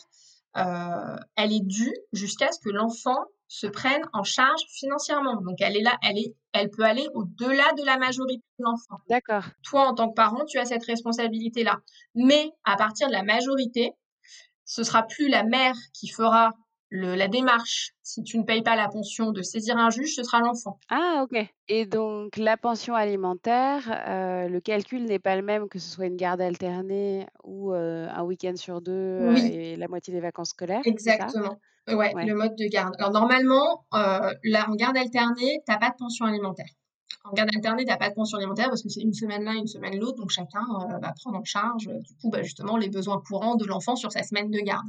elle 0.56 1.54
est 1.54 1.66
due 1.66 1.94
jusqu'à 2.14 2.52
ce 2.52 2.60
que 2.60 2.70
l'enfant 2.70 3.26
se 3.48 3.66
prennent 3.66 4.06
en 4.14 4.24
charge 4.24 4.62
financièrement. 4.70 5.42
Donc 5.42 5.60
elle 5.60 5.76
est 5.76 5.82
là, 5.82 5.98
elle 6.04 6.18
est, 6.18 6.36
elle 6.54 6.70
peut 6.70 6.84
aller 6.84 7.08
au-delà 7.16 7.74
de 7.74 7.84
la 7.84 7.98
majorité 7.98 8.44
de 8.60 8.64
l'enfant. 8.64 9.02
D'accord. 9.10 9.44
Toi, 9.64 9.88
en 9.88 9.96
tant 9.96 10.10
que 10.10 10.14
parent, 10.14 10.46
tu 10.46 10.60
as 10.60 10.66
cette 10.66 10.86
responsabilité-là. 10.86 11.78
Mais 12.16 12.52
à 12.64 12.76
partir 12.78 13.08
de 13.08 13.14
la 13.14 13.24
majorité, 13.24 13.94
ce 14.66 14.84
sera 14.84 15.04
plus 15.04 15.30
la 15.30 15.44
mère 15.44 15.76
qui 15.94 16.08
fera 16.08 16.52
le, 16.90 17.16
la 17.16 17.28
démarche, 17.28 17.92
si 18.04 18.24
tu 18.24 18.38
ne 18.38 18.44
payes 18.44 18.64
pas 18.64 18.76
la 18.76 18.88
pension, 18.88 19.32
de 19.32 19.42
saisir 19.42 19.78
un 19.78 19.90
juge, 19.90 20.16
ce 20.16 20.24
sera 20.24 20.40
l'enfant. 20.40 20.80
Ah, 20.90 21.24
ok. 21.24 21.48
Et 21.68 21.86
donc, 21.86 22.36
la 22.38 22.58
pension 22.58 22.96
alimentaire, 22.96 23.84
euh, 24.08 24.48
le 24.48 24.60
calcul 24.60 25.04
n'est 25.06 25.20
pas 25.20 25.36
le 25.36 25.44
même 25.44 25.70
que 25.70 25.78
ce 25.78 25.88
soit 25.88 26.08
une 26.08 26.16
garde 26.16 26.42
alternée 26.42 27.28
ou 27.44 27.74
euh, 27.74 28.08
un 28.10 28.24
week-end 28.24 28.56
sur 28.56 28.82
deux 28.82 28.92
oui. 28.92 28.96
euh, 28.96 29.36
et 29.36 29.76
la 29.76 29.88
moitié 29.88 30.12
des 30.12 30.20
vacances 30.20 30.50
scolaires. 30.50 30.82
Exactement. 30.84 31.60
Ouais, 31.88 32.14
ouais, 32.14 32.26
le 32.26 32.34
mode 32.34 32.56
de 32.56 32.66
garde. 32.68 32.96
Alors, 32.98 33.12
normalement, 33.12 33.86
là, 33.92 34.68
en 34.68 34.76
garde 34.76 34.98
alternée, 34.98 35.62
tu 35.66 35.72
n'as 35.72 35.78
pas 35.78 35.90
de 35.90 35.96
pension 35.98 36.26
alimentaire. 36.26 36.70
En 37.26 37.34
garde 37.34 37.50
alternée, 37.54 37.86
t'as 37.86 37.98
pas 37.98 38.10
de 38.10 38.16
pension 38.16 38.38
alimentaire 38.38 38.70
parce 38.70 38.82
que 38.82 38.90
c'est 38.90 39.02
une 39.02 39.14
semaine 39.14 39.44
l'un, 39.44 39.54
une 39.54 39.68
semaine 39.68 39.98
l'autre, 40.00 40.18
donc 40.18 40.30
chacun 40.30 40.62
euh, 40.62 40.98
va 41.00 41.14
prendre 41.22 41.38
en 41.38 41.44
charge, 41.44 41.88
euh, 41.88 42.00
du 42.00 42.16
coup, 42.16 42.30
bah, 42.30 42.42
justement, 42.44 42.78
les 42.78 42.90
besoins 42.90 43.22
courants 43.28 43.56
de 43.56 43.66
l'enfant 43.66 43.96
sur 43.96 44.12
sa 44.12 44.24
semaine 44.24 44.50
de 44.50 44.60
garde. 44.60 44.88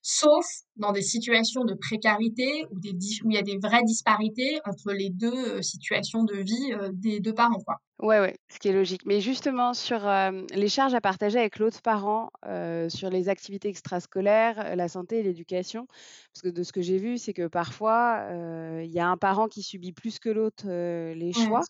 Sauf 0.00 0.46
dans 0.76 0.92
des 0.92 1.02
situations 1.02 1.64
de 1.64 1.74
précarité 1.74 2.64
où 2.70 2.78
il 2.82 3.34
y 3.34 3.38
a 3.38 3.42
des 3.42 3.58
vraies 3.58 3.84
disparités 3.84 4.58
entre 4.64 4.92
les 4.92 5.10
deux 5.10 5.56
euh, 5.56 5.62
situations 5.62 6.24
de 6.24 6.36
vie 6.36 6.72
des 6.94 7.20
deux 7.20 7.34
parents, 7.34 7.60
quoi. 7.64 7.76
Ouais, 7.98 8.20
ouais, 8.20 8.36
ce 8.50 8.58
qui 8.58 8.68
est 8.68 8.74
logique. 8.74 9.06
Mais 9.06 9.22
justement, 9.22 9.72
sur 9.72 10.06
euh, 10.06 10.42
les 10.52 10.68
charges 10.68 10.92
à 10.92 11.00
partager 11.00 11.38
avec 11.38 11.58
l'autre 11.58 11.80
parent, 11.80 12.28
euh, 12.44 12.90
sur 12.90 13.08
les 13.08 13.30
activités 13.30 13.68
extrascolaires, 13.68 14.76
la 14.76 14.88
santé 14.88 15.20
et 15.20 15.22
l'éducation, 15.22 15.86
parce 16.34 16.42
que 16.42 16.48
de 16.50 16.62
ce 16.62 16.72
que 16.72 16.82
j'ai 16.82 16.98
vu, 16.98 17.16
c'est 17.16 17.32
que 17.32 17.46
parfois, 17.46 18.18
euh, 18.30 18.82
il 18.84 18.90
y 18.90 19.00
a 19.00 19.08
un 19.08 19.16
parent 19.16 19.48
qui 19.48 19.62
subit 19.62 19.92
plus 19.92 20.18
que 20.18 20.28
l'autre 20.28 20.66
les 20.66 21.32
choix 21.32 21.62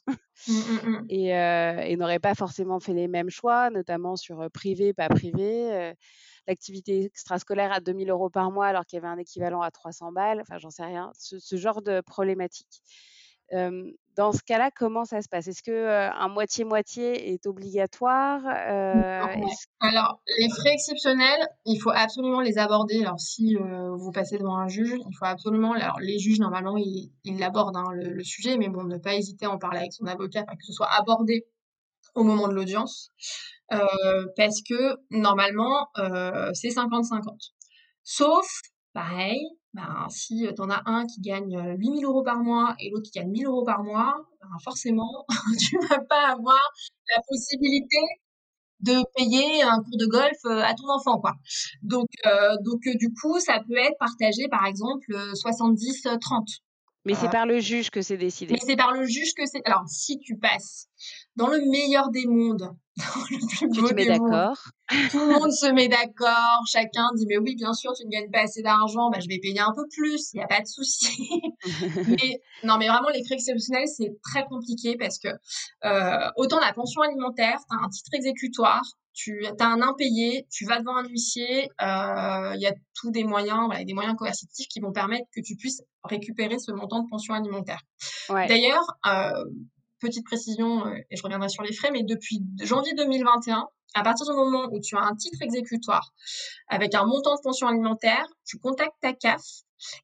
mmh, 0.49 0.53
mmh, 0.53 0.89
mmh. 0.89 1.07
et, 1.11 1.29
et 1.93 1.97
n'aurait 1.97 2.19
pas 2.19 2.35
forcément 2.35 2.81
fait 2.81 2.95
les 2.95 3.07
mêmes 3.07 3.31
choix, 3.31 3.71
notamment 3.71 4.17
sur 4.17 4.51
privé, 4.51 4.93
pas 4.93 5.09
privé. 5.09 5.93
L'activité 6.49 7.05
extrascolaire 7.05 7.71
à 7.71 7.79
2000 7.79 8.11
euros 8.11 8.31
par 8.31 8.51
mois 8.51 8.67
alors 8.67 8.85
qu'il 8.85 8.97
y 8.97 8.99
avait 8.99 9.13
un 9.13 9.19
équivalent 9.19 9.63
à 9.63 9.71
300 9.71 10.11
balles, 10.11 10.41
enfin, 10.41 10.59
j'en 10.59 10.71
sais 10.71 10.85
rien, 10.85 11.13
ce, 11.17 11.39
ce 11.39 11.57
genre 11.57 11.83
de 11.83 12.01
problématique 12.01 12.83
dans 14.17 14.33
ce 14.33 14.43
cas-là, 14.43 14.71
comment 14.75 15.05
ça 15.05 15.21
se 15.21 15.29
passe? 15.29 15.47
Est-ce 15.47 15.63
que 15.63 16.11
un 16.11 16.29
moitié-moitié 16.29 17.33
est 17.33 17.47
obligatoire 17.47 18.41
euh, 18.47 19.23
Alors, 19.81 20.21
les 20.39 20.49
frais 20.49 20.73
exceptionnels, 20.73 21.47
il 21.67 21.79
faut 21.79 21.91
absolument 21.95 22.41
les 22.41 22.57
aborder. 22.57 23.03
Alors, 23.03 23.21
si 23.21 23.57
euh, 23.57 23.95
vous 23.95 24.11
passez 24.13 24.39
devant 24.39 24.57
un 24.57 24.69
juge, 24.69 24.95
il 24.95 25.15
faut 25.19 25.27
absolument. 25.27 25.73
Alors, 25.73 26.01
les 26.01 26.19
juges, 26.19 26.41
normalement, 26.41 26.79
ils, 26.79 27.13
ils 27.25 27.39
l'abordent, 27.39 27.77
hein, 27.77 27.93
le, 27.93 28.09
le, 28.11 28.25
sujet, 28.25 28.57
mais 28.57 28.69
bon, 28.69 28.85
ne 28.85 28.97
pas 28.97 29.15
hésiter 29.15 29.45
à 29.45 29.51
en 29.51 29.59
parler 29.59 29.81
avec 29.81 29.93
son 29.93 30.07
avocat, 30.07 30.45
que 30.45 30.65
ce 30.65 30.73
soit 30.73 30.89
abordé 30.99 31.47
au 32.15 32.25
moment 32.25 32.49
de 32.49 32.55
l'audience. 32.55 33.13
Parce 33.69 34.63
que, 34.63 34.97
normalement, 35.11 35.89
c'est 36.55 36.69
50-50. 36.69 37.53
Sauf, 38.03 38.47
pareil, 38.95 39.43
ben, 39.77 40.07
si 40.09 40.49
tu 40.55 40.63
en 40.63 40.71
as 40.71 40.83
un 40.87 41.07
qui 41.07 41.21
gagne 41.21 41.77
8000 41.79 42.05
euros 42.05 42.23
par 42.23 42.39
mois 42.39 42.75
et 42.81 42.91
l'autre 42.91 43.05
qui 43.05 43.19
gagne 43.19 43.31
1000 43.31 43.47
euros 43.47 43.65
par 43.65 43.83
mois, 43.85 44.17
ben, 44.41 44.49
forcément, 44.65 45.27
tu 45.61 45.79
vas 45.89 46.01
pas 46.01 46.29
avoir 46.33 46.61
la 47.15 47.23
possibilité 47.29 47.99
de 48.81 48.95
payer 49.17 49.63
un 49.63 49.83
cours 49.83 49.99
de 49.99 50.07
golf 50.07 50.39
à 50.45 50.75
ton 50.75 50.89
enfant, 50.91 51.21
quoi. 51.21 51.35
Donc, 51.83 52.09
euh, 52.27 52.57
donc 52.63 52.81
du 52.99 53.13
coup, 53.13 53.39
ça 53.41 53.61
peut 53.67 53.77
être 53.77 53.99
partagé, 53.99 54.49
par 54.49 54.67
exemple, 54.67 55.07
70-30. 55.35 56.61
Mais 57.07 57.15
c'est 57.15 57.31
par 57.31 57.47
le 57.47 57.61
juge 57.61 57.91
que 57.91 58.03
c'est 58.03 58.17
décidé. 58.17 58.53
Mais 58.53 58.61
c'est 58.61 58.77
par 58.77 58.93
le 58.93 59.07
juge 59.07 59.33
que 59.35 59.47
c'est. 59.47 59.63
Alors, 59.65 59.85
si 59.87 60.19
tu 60.19 60.37
passes 60.37 60.89
dans 61.37 61.47
le 61.47 61.61
meilleur 61.61 62.11
des 62.11 62.27
mondes, 62.27 62.59
dans 62.97 63.05
le 63.31 63.47
plus 63.47 63.71
tu 63.71 63.81
beau 63.81 63.89
te 63.89 63.95
mets 63.95 64.07
d'accord. 64.07 64.59
Tout 65.11 65.21
le 65.21 65.39
monde 65.39 65.53
se 65.53 65.71
met 65.73 65.87
d'accord. 65.87 66.63
Chacun 66.67 67.09
dit 67.15 67.27
mais 67.29 67.39
oui, 67.39 67.55
bien 67.55 67.75
sûr, 67.75 67.93
tu 67.93 68.05
ne 68.05 68.11
gagnes 68.11 68.31
pas 68.31 68.41
assez 68.41 68.63
d'argent, 68.63 69.11
bah 69.11 69.21
je 69.21 69.29
vais 69.29 69.39
payer 69.39 69.61
un 69.61 69.73
peu 69.73 69.85
plus. 69.89 70.31
Il 70.33 70.39
n'y 70.39 70.43
a 70.43 70.49
pas 70.49 70.61
de 70.61 70.67
souci. 70.67 71.29
mais 72.09 72.41
non, 72.65 72.77
mais 72.79 72.89
vraiment 72.89 73.11
les 73.11 73.23
frais 73.25 73.35
exceptionnels 73.35 73.87
c'est 73.87 74.17
très 74.23 74.45
compliqué 74.47 74.97
parce 74.99 75.19
que 75.19 75.29
euh, 75.85 76.31
autant 76.37 76.59
la 76.59 76.73
pension 76.73 77.03
alimentaire, 77.03 77.59
tu 77.71 77.77
as 77.77 77.85
un 77.85 77.89
titre 77.89 78.11
exécutoire, 78.15 78.83
tu 79.17 79.47
as 79.47 79.67
un 79.67 79.81
impayé, 79.81 80.47
tu 80.51 80.67
vas 80.67 80.79
devant 80.79 80.95
un 80.95 81.09
huissier, 81.09 81.71
euh, 81.81 82.53
il 82.55 82.61
y 82.61 82.67
a 82.67 82.75
tous 82.95 83.11
des 83.11 83.25
moyens, 83.25 83.65
voilà, 83.65 83.83
des 83.83 83.95
moyens 83.95 84.15
coercitifs 84.15 84.69
qui 84.69 84.79
vont 84.79 84.93
permettre 84.93 85.25
que 85.35 85.41
tu 85.41 85.57
puisses 85.57 85.83
récupérer 86.05 86.59
ce 86.59 86.71
montant 86.71 87.03
de 87.03 87.09
pension 87.09 87.33
alimentaire. 87.33 87.81
Ouais. 88.29 88.47
D'ailleurs, 88.47 88.85
euh, 89.07 89.45
petite 90.01 90.27
précision, 90.27 90.87
euh, 90.87 90.95
et 91.11 91.17
je 91.17 91.23
reviendrai 91.23 91.49
sur 91.49 91.63
les 91.63 91.73
frais, 91.73 91.91
mais 91.91 92.03
depuis 92.03 92.43
janvier 92.61 92.93
2021, 92.95 93.67
à 93.95 94.03
partir 94.03 94.27
du 94.27 94.33
moment 94.33 94.69
où 94.71 94.81
tu 94.81 94.95
as 94.97 95.03
un 95.03 95.17
titre 95.17 95.41
exécutoire 95.41 96.13
avec 96.69 96.95
un 96.95 97.07
montant 97.07 97.35
de 97.37 97.41
pension 97.43 97.69
alimentaire, 97.69 98.27
tu 98.45 98.59
contactes 98.59 98.97
ta 99.01 99.15
CAF 99.15 99.41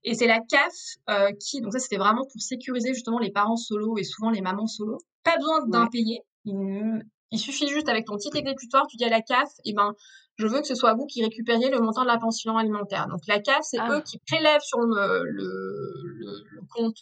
et 0.05 0.15
c'est 0.15 0.27
la 0.27 0.41
CAF 0.41 0.73
euh, 1.11 1.33
qui, 1.39 1.61
donc 1.61 1.75
ça 1.75 1.81
c'était 1.81 1.99
vraiment 1.99 2.25
pour 2.25 2.41
sécuriser 2.41 2.95
justement 2.95 3.19
les 3.19 3.31
parents 3.31 3.57
solo 3.57 3.99
et 3.99 4.05
souvent 4.05 4.31
les 4.31 4.41
mamans 4.41 4.67
solo, 4.67 4.97
pas 5.23 5.37
besoin 5.37 5.67
d'impayé. 5.67 6.23
Il, 6.47 7.03
il 7.33 7.39
suffit 7.39 7.69
juste 7.69 7.89
avec 7.89 8.07
ton 8.07 8.17
titre 8.17 8.37
exécutoire, 8.37 8.87
tu 8.87 8.97
dis 8.97 9.05
à 9.05 9.09
la 9.09 9.21
CAF, 9.23 9.49
eh 9.65 9.73
ben, 9.73 9.93
je 10.37 10.47
veux 10.47 10.61
que 10.61 10.67
ce 10.67 10.75
soit 10.75 10.95
vous 10.95 11.07
qui 11.07 11.23
récupériez 11.23 11.69
le 11.71 11.79
montant 11.81 12.03
de 12.03 12.07
la 12.07 12.19
pension 12.19 12.57
alimentaire. 12.57 13.07
Donc 13.09 13.21
la 13.27 13.41
CAF, 13.41 13.61
c'est 13.63 13.79
Ah. 13.79 13.89
eux 13.93 14.01
qui 14.03 14.19
prélèvent 14.27 14.63
sur 14.63 14.79
le, 14.79 15.25
le, 15.25 15.93
le- 16.05 16.45
le 16.53 16.61
compte 16.75 16.97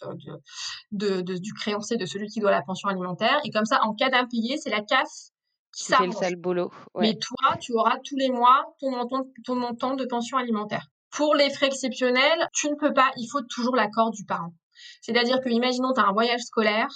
de, 0.91 1.17
de- 1.17 1.21
de- 1.21 1.37
du 1.37 1.53
créancier 1.53 1.97
de 1.97 2.05
celui 2.05 2.27
qui 2.27 2.39
doit 2.39 2.51
la 2.51 2.61
pension 2.61 2.89
alimentaire. 2.89 3.39
Et 3.45 3.51
comme 3.51 3.65
ça, 3.65 3.79
en 3.83 3.93
cas 3.93 4.09
d'impayé, 4.09 4.57
c'est 4.57 4.69
la 4.69 4.81
CAF 4.81 5.07
qui 5.73 5.85
fait 5.85 5.93
le 6.05 6.11
s'arrange. 6.11 6.15
sale 6.15 6.35
boulot. 6.35 6.71
Ouais. 6.93 7.07
Mais 7.07 7.15
toi, 7.15 7.55
tu 7.61 7.71
auras 7.73 7.97
tous 8.03 8.17
les 8.17 8.29
mois 8.29 8.65
ton 8.79 8.91
montant, 8.91 9.25
ton 9.45 9.55
montant 9.55 9.95
de 9.95 10.05
pension 10.05 10.37
alimentaire. 10.37 10.87
Pour 11.11 11.33
les 11.35 11.49
frais 11.49 11.67
exceptionnels, 11.67 12.47
tu 12.53 12.69
ne 12.69 12.75
peux 12.75 12.93
pas, 12.93 13.11
il 13.17 13.27
faut 13.27 13.41
toujours 13.41 13.75
l'accord 13.75 14.11
du 14.11 14.25
parent. 14.25 14.53
C'est-à-dire 15.01 15.39
que, 15.41 15.49
imaginons, 15.49 15.93
tu 15.93 16.01
as 16.01 16.05
un 16.07 16.11
voyage 16.13 16.41
scolaire, 16.41 16.87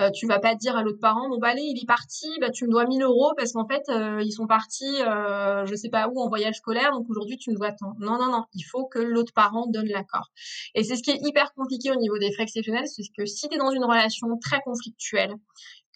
euh, 0.00 0.10
tu 0.10 0.26
vas 0.26 0.38
pas 0.38 0.54
dire 0.54 0.76
à 0.76 0.82
l'autre 0.82 1.00
parent, 1.00 1.28
bon 1.28 1.38
bah 1.38 1.48
allez, 1.48 1.62
il 1.62 1.82
est 1.82 1.86
parti, 1.86 2.26
bah 2.40 2.50
tu 2.50 2.66
me 2.66 2.70
dois 2.70 2.84
1000 2.86 3.02
euros 3.02 3.32
parce 3.36 3.52
qu'en 3.52 3.66
fait 3.66 3.82
euh, 3.88 4.20
ils 4.22 4.32
sont 4.32 4.46
partis, 4.46 5.02
euh, 5.02 5.64
je 5.64 5.74
sais 5.74 5.88
pas 5.88 6.08
où 6.08 6.20
en 6.20 6.28
voyage 6.28 6.56
scolaire, 6.56 6.92
donc 6.92 7.08
aujourd'hui 7.08 7.38
tu 7.38 7.50
me 7.50 7.56
dois 7.56 7.72
tant. 7.72 7.94
Non 7.98 8.18
non 8.18 8.30
non, 8.30 8.44
il 8.54 8.62
faut 8.62 8.86
que 8.86 8.98
l'autre 8.98 9.32
parent 9.32 9.66
donne 9.68 9.88
l'accord. 9.88 10.30
Et 10.74 10.84
c'est 10.84 10.96
ce 10.96 11.02
qui 11.02 11.10
est 11.10 11.18
hyper 11.22 11.52
compliqué 11.54 11.90
au 11.90 11.96
niveau 11.96 12.18
des 12.18 12.32
frais 12.32 12.42
exceptionnels, 12.42 12.86
c'est 12.86 13.02
que 13.16 13.24
si 13.24 13.48
tu 13.48 13.54
es 13.54 13.58
dans 13.58 13.70
une 13.70 13.84
relation 13.84 14.28
très 14.38 14.60
conflictuelle, 14.60 15.34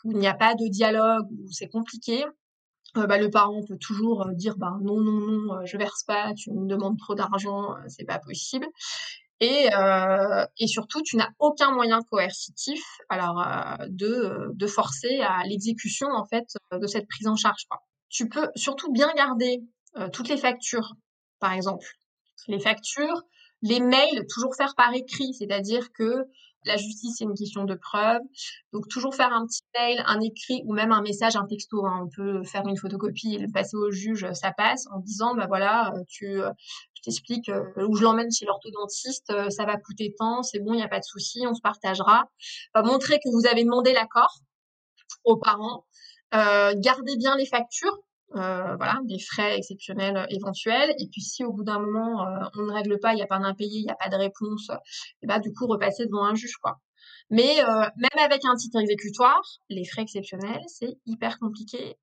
où 0.04 0.12
il 0.12 0.18
n'y 0.18 0.28
a 0.28 0.34
pas 0.34 0.54
de 0.54 0.66
dialogue, 0.68 1.26
où 1.30 1.52
c'est 1.52 1.68
compliqué, 1.68 2.24
euh, 2.96 3.06
bah, 3.06 3.18
le 3.18 3.30
parent 3.30 3.62
peut 3.68 3.78
toujours 3.78 4.26
dire 4.32 4.56
bah 4.56 4.76
non 4.82 5.00
non 5.00 5.20
non 5.20 5.64
je 5.64 5.76
verse 5.76 6.02
pas 6.04 6.32
tu 6.34 6.50
me 6.50 6.66
demandes 6.66 6.98
trop 6.98 7.14
d'argent 7.14 7.76
c'est 7.86 8.04
pas 8.04 8.18
possible 8.18 8.66
et 9.40 9.74
euh, 9.74 10.46
et 10.59 10.66
surtout 10.66 11.03
tu 11.03 11.16
n'as 11.16 11.31
aucun 11.38 11.72
moyen 11.72 12.03
coercitif 12.03 12.83
alors 13.09 13.40
euh, 13.40 13.87
de 13.88 14.50
de 14.53 14.66
forcer 14.66 15.20
à 15.20 15.42
l'exécution 15.44 16.09
en 16.09 16.26
fait 16.26 16.46
de 16.72 16.87
cette 16.87 17.09
prise 17.09 17.26
en 17.26 17.37
charge 17.37 17.64
quoi. 17.68 17.83
tu 18.09 18.29
peux 18.29 18.48
surtout 18.55 18.92
bien 18.92 19.12
garder 19.14 19.62
euh, 19.96 20.09
toutes 20.11 20.29
les 20.29 20.37
factures 20.37 20.94
par 21.40 21.53
exemple 21.53 21.87
les 22.48 22.61
factures 22.61 23.22
Les 23.62 23.81
mails, 23.81 24.26
toujours 24.33 24.55
faire 24.57 24.74
par 24.74 24.94
écrit, 24.94 25.35
c'est-à-dire 25.35 25.92
que 25.92 26.24
la 26.64 26.77
justice, 26.77 27.16
c'est 27.18 27.25
une 27.25 27.35
question 27.35 27.64
de 27.64 27.75
preuve. 27.75 28.20
Donc, 28.73 28.88
toujours 28.88 29.14
faire 29.14 29.33
un 29.33 29.46
petit 29.46 29.62
mail, 29.75 30.03
un 30.07 30.20
écrit 30.20 30.62
ou 30.66 30.75
même 30.75 30.92
un 30.92 31.03
message, 31.03 31.37
un 31.37 31.46
texto. 31.46 31.87
Hein. 31.87 32.03
On 32.05 32.09
peut 32.09 32.44
faire 32.44 32.66
une 32.66 32.77
photocopie 32.77 33.35
et 33.35 33.38
le 33.38 33.51
passer 33.51 33.77
au 33.77 33.90
juge, 33.90 34.27
ça 34.33 34.53
passe, 34.53 34.87
en 34.92 35.01
disant, 35.01 35.35
bah 35.35 35.46
voilà, 35.49 35.92
tu, 36.09 36.40
je 36.94 37.03
t'explique, 37.03 37.49
euh, 37.49 37.87
ou 37.88 37.96
je 37.96 38.03
l'emmène 38.03 38.31
chez 38.31 38.46
l'orthodontiste, 38.46 39.33
ça 39.51 39.64
va 39.64 39.77
coûter 39.77 40.14
tant, 40.18 40.42
c'est 40.42 40.59
bon, 40.59 40.73
il 40.75 40.77
n'y 40.77 40.83
a 40.83 40.88
pas 40.88 40.99
de 40.99 41.05
souci, 41.05 41.44
on 41.46 41.55
se 41.55 41.61
partagera. 41.61 42.31
Montrer 42.75 43.18
que 43.18 43.31
vous 43.31 43.46
avez 43.46 43.64
demandé 43.64 43.92
l'accord 43.92 44.40
aux 45.25 45.37
parents. 45.37 45.85
Euh, 46.35 46.75
gardez 46.77 47.16
bien 47.16 47.37
les 47.37 47.46
factures, 47.46 47.99
euh, 48.37 48.77
voilà, 48.77 49.01
des 49.05 49.19
frais 49.19 49.57
exceptionnels 49.57 50.16
euh, 50.16 50.27
éventuels. 50.31 50.90
Et 50.99 51.09
puis 51.11 51.21
si 51.21 51.45
au 51.45 51.53
bout 51.53 51.64
d'un 51.64 51.81
moment 51.81 52.27
euh, 52.27 52.45
on 52.59 52.62
ne 52.66 52.73
règle 52.73 52.99
pas, 53.01 53.12
il 53.12 53.16
n'y 53.16 53.23
a 53.23 53.27
pas 53.27 53.38
d'impayé, 53.38 53.81
il 53.81 53.85
n'y 53.85 53.90
a 53.90 53.97
pas 53.97 54.09
de 54.09 54.16
réponse, 54.16 54.71
et 55.23 55.27
bah 55.27 55.40
du 55.40 55.53
coup 55.53 55.66
repasser 55.66 56.07
devant 56.07 56.25
un 56.25 56.35
juge 56.35 56.57
quoi. 56.62 56.79
Mais 57.31 57.59
même 57.97 58.25
avec 58.25 58.45
un 58.45 58.57
titre 58.57 58.81
exécutoire, 58.81 59.40
les 59.69 59.85
frais 59.85 60.03
exceptionnels, 60.03 60.62
c'est 60.66 60.99
hyper 61.07 61.38
compliqué. 61.38 61.97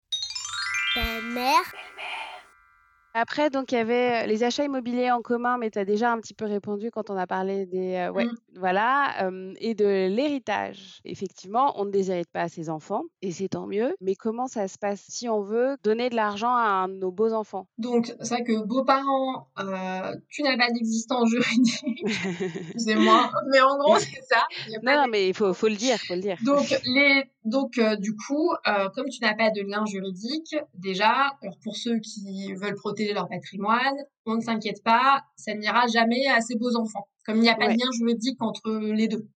Après, 3.19 3.49
donc, 3.49 3.71
il 3.71 3.75
y 3.75 3.77
avait 3.79 4.23
euh, 4.23 4.27
les 4.27 4.43
achats 4.43 4.63
immobiliers 4.63 5.09
en 5.11 5.21
commun, 5.21 5.57
mais 5.57 5.71
tu 5.71 5.79
as 5.79 5.85
déjà 5.85 6.11
un 6.11 6.19
petit 6.19 6.33
peu 6.35 6.45
répondu 6.45 6.91
quand 6.91 7.09
on 7.09 7.17
a 7.17 7.25
parlé 7.25 7.65
des. 7.65 7.95
euh, 7.95 8.11
ouais, 8.11 8.25
Mmh. 8.25 8.35
voilà. 8.57 9.25
euh, 9.27 9.53
et 9.59 9.73
de 9.73 9.85
l'héritage. 10.07 10.99
Effectivement, 11.05 11.73
on 11.79 11.85
ne 11.85 11.91
déshérite 11.91 12.29
pas 12.31 12.41
à 12.41 12.49
ses 12.49 12.69
enfants, 12.69 13.03
et 13.21 13.31
c'est 13.31 13.49
tant 13.49 13.65
mieux. 13.65 13.95
Mais 14.01 14.15
comment 14.15 14.47
ça 14.47 14.67
se 14.67 14.77
passe 14.77 15.03
si 15.07 15.27
on 15.29 15.41
veut 15.41 15.77
donner 15.83 16.09
de 16.09 16.15
l'argent 16.15 16.53
à 16.55 16.61
un 16.83 16.89
de 16.89 16.93
nos 16.95 17.11
beaux 17.11 17.33
enfants? 17.33 17.67
Donc 17.77 18.13
c'est 18.21 18.35
vrai 18.35 18.43
que 18.43 18.63
beaux-parents, 18.65 19.47
euh, 19.59 20.13
tu 20.29 20.43
n'as 20.43 20.57
pas 20.57 20.71
d'existence 20.71 21.29
juridique, 21.29 22.03
excusez-moi, 22.75 23.31
mais 23.51 23.61
en 23.61 23.77
gros 23.77 23.97
c'est 23.99 24.21
ça. 24.29 24.43
Non, 24.83 24.93
non, 24.95 25.05
mais 25.09 25.27
il 25.29 25.33
faut, 25.33 25.53
faut 25.53 25.67
le 25.67 25.75
dire, 25.75 25.97
faut 26.07 26.15
le 26.15 26.21
dire. 26.21 26.37
Donc, 26.43 26.69
les, 26.85 27.23
donc 27.45 27.79
du 27.99 28.15
coup, 28.15 28.51
comme 28.95 29.07
tu 29.09 29.21
n'as 29.23 29.35
pas 29.35 29.49
de 29.51 29.61
lien 29.61 29.85
juridique, 29.85 30.55
déjà, 30.75 31.31
alors 31.41 31.57
pour 31.63 31.75
ceux 31.75 31.99
qui 31.99 32.53
veulent 32.53 32.75
protéger 32.75 33.06
leur 33.13 33.27
patrimoine, 33.29 33.95
on 34.25 34.35
ne 34.35 34.41
s'inquiète 34.41 34.83
pas, 34.83 35.23
ça 35.35 35.53
n'ira 35.53 35.87
jamais 35.87 36.27
à 36.27 36.41
ces 36.41 36.55
beaux 36.57 36.75
enfants. 36.75 37.07
Comme 37.25 37.37
il 37.37 37.41
n'y 37.41 37.49
a 37.49 37.55
pas 37.55 37.67
Ouais. 37.67 37.73
de 37.75 37.79
lien 37.79 37.91
juridique 37.91 38.41
entre 38.41 38.71
les 38.71 39.07
deux. 39.07 39.27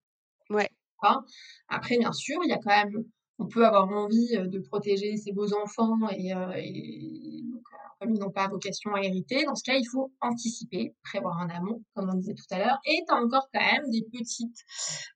Ouais. 0.50 0.70
Après, 1.68 1.98
bien 1.98 2.14
sûr, 2.14 2.40
il 2.44 2.50
y 2.50 2.54
a 2.54 2.58
quand 2.58 2.70
même, 2.76 3.04
on 3.40 3.48
peut 3.48 3.66
avoir 3.66 3.90
envie 3.90 4.36
euh, 4.36 4.48
de 4.48 4.60
protéger 4.60 5.18
ces 5.18 5.32
beaux 5.32 5.54
enfants 5.54 5.98
et, 6.16 6.34
euh, 6.34 6.52
et 6.56 7.42
donc, 7.52 7.62
euh, 7.74 7.78
comme 8.00 8.16
ils 8.16 8.20
n'ont 8.20 8.32
pas 8.32 8.48
vocation 8.48 8.94
à 8.94 9.02
hériter, 9.02 9.46
dans 9.46 9.56
ce 9.56 9.64
cas, 9.64 9.76
il 9.76 9.86
faut 9.86 10.12
anticiper, 10.22 10.96
prévoir 11.04 11.38
en 11.38 11.50
amont, 11.50 11.84
comme 11.96 12.10
on 12.12 12.16
disait 12.16 12.34
tout 12.34 12.46
à 12.52 12.60
l'heure, 12.60 12.80
et 12.86 13.04
tu 13.08 13.14
as 13.14 13.18
encore 13.18 13.48
quand 13.54 13.62
même 13.62 13.90
des 13.90 14.04
petites 14.12 14.58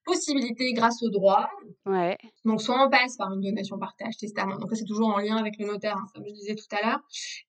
possibilités 0.06 0.74
grâce 0.74 1.02
au 1.04 1.10
droit. 1.10 1.50
Ouais. 1.86 2.18
Donc, 2.44 2.62
soit 2.62 2.84
on 2.84 2.90
passe 2.90 3.18
par 3.18 3.32
une 3.34 3.42
donation 3.42 3.78
partage 3.80 4.18
testament. 4.18 4.58
Donc, 4.58 4.70
c'est 4.74 4.86
toujours 4.86 5.10
en 5.10 5.18
lien 5.18 5.38
avec 5.38 5.58
le 5.60 5.68
notaire, 5.68 5.98
hein, 5.98 6.06
comme 6.14 6.26
je 6.28 6.34
disais 6.34 6.56
tout 6.56 6.76
à 6.76 6.86
l'heure. 6.86 7.00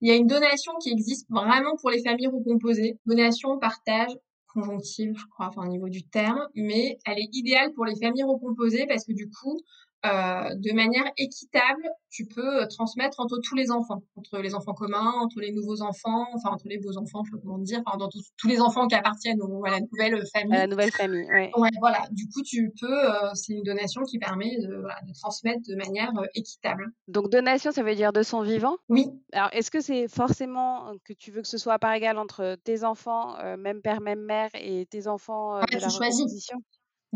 Il 0.00 0.08
y 0.08 0.12
a 0.12 0.16
une 0.16 0.26
donation 0.26 0.72
qui 0.80 0.90
existe 0.90 1.26
vraiment 1.30 1.76
pour 1.80 1.90
les 1.90 2.02
familles 2.02 2.28
recomposées. 2.28 2.98
Donation 3.06 3.58
partage 3.58 4.12
conjonctive, 4.56 5.12
je 5.16 5.26
crois, 5.26 5.48
enfin, 5.48 5.66
au 5.66 5.70
niveau 5.70 5.88
du 5.88 6.08
terme. 6.08 6.40
Mais 6.54 6.98
elle 7.04 7.18
est 7.18 7.28
idéale 7.32 7.72
pour 7.74 7.84
les 7.84 7.96
familles 7.96 8.24
recomposées 8.24 8.86
parce 8.86 9.04
que 9.04 9.12
du 9.12 9.28
coup, 9.28 9.60
euh, 10.06 10.54
de 10.54 10.72
manière 10.74 11.04
équitable, 11.16 11.82
tu 12.10 12.26
peux 12.26 12.62
euh, 12.62 12.66
transmettre 12.66 13.20
entre 13.20 13.38
tous 13.42 13.54
les 13.54 13.70
enfants, 13.70 14.02
entre 14.16 14.38
les 14.38 14.54
enfants 14.54 14.72
communs, 14.74 15.12
entre 15.20 15.40
les 15.40 15.52
nouveaux 15.52 15.82
enfants, 15.82 16.26
enfin 16.34 16.50
entre 16.50 16.66
les 16.68 16.78
beaux 16.78 16.96
enfants, 16.96 17.22
je 17.24 17.30
sais 17.30 17.36
pas 17.36 17.42
comment 17.42 17.58
dire, 17.58 17.82
enfin 17.86 17.96
dans 17.98 18.08
tous- 18.08 18.30
tous 18.38 18.48
les 18.48 18.60
enfants 18.60 18.86
qui 18.86 18.94
appartiennent 18.94 19.40
au- 19.42 19.64
à 19.64 19.70
la 19.70 19.80
nouvelle 19.80 20.22
famille. 20.32 20.54
À 20.56 20.60
la 20.60 20.66
nouvelle 20.66 20.90
famille, 20.92 21.26
ouais. 21.30 21.50
Ouais, 21.56 21.68
voilà. 21.80 22.04
Du 22.12 22.26
coup, 22.28 22.42
tu 22.42 22.72
peux, 22.80 22.86
euh, 23.14 23.30
c'est 23.34 23.52
une 23.52 23.62
donation 23.62 24.02
qui 24.02 24.18
permet 24.18 24.56
de, 24.60 24.76
voilà, 24.80 25.00
de 25.06 25.12
transmettre 25.12 25.60
de 25.68 25.74
manière 25.76 26.10
euh, 26.18 26.26
équitable. 26.34 26.86
Donc, 27.08 27.30
donation, 27.30 27.72
ça 27.72 27.82
veut 27.82 27.94
dire 27.94 28.12
de 28.12 28.22
son 28.22 28.42
vivant? 28.42 28.76
Oui, 28.88 29.06
Alors, 29.32 29.48
est-ce 29.52 29.70
que 29.70 29.80
c'est 29.80 30.08
forcément 30.08 30.92
que 31.04 31.12
tu 31.12 31.30
veux 31.30 31.42
que 31.42 31.48
ce 31.48 31.58
soit 31.58 31.74
à 31.74 31.78
part 31.78 31.92
égale 31.92 32.18
entre 32.18 32.56
tes 32.64 32.84
enfants, 32.84 33.36
même 33.58 33.80
père, 33.82 34.00
même 34.00 34.20
mère, 34.22 34.50
et 34.54 34.86
tes 34.86 35.06
enfants 35.08 35.58
Ouais, 35.58 35.64
de 35.76 35.80
la 35.80 35.88
choisis. 35.88 36.50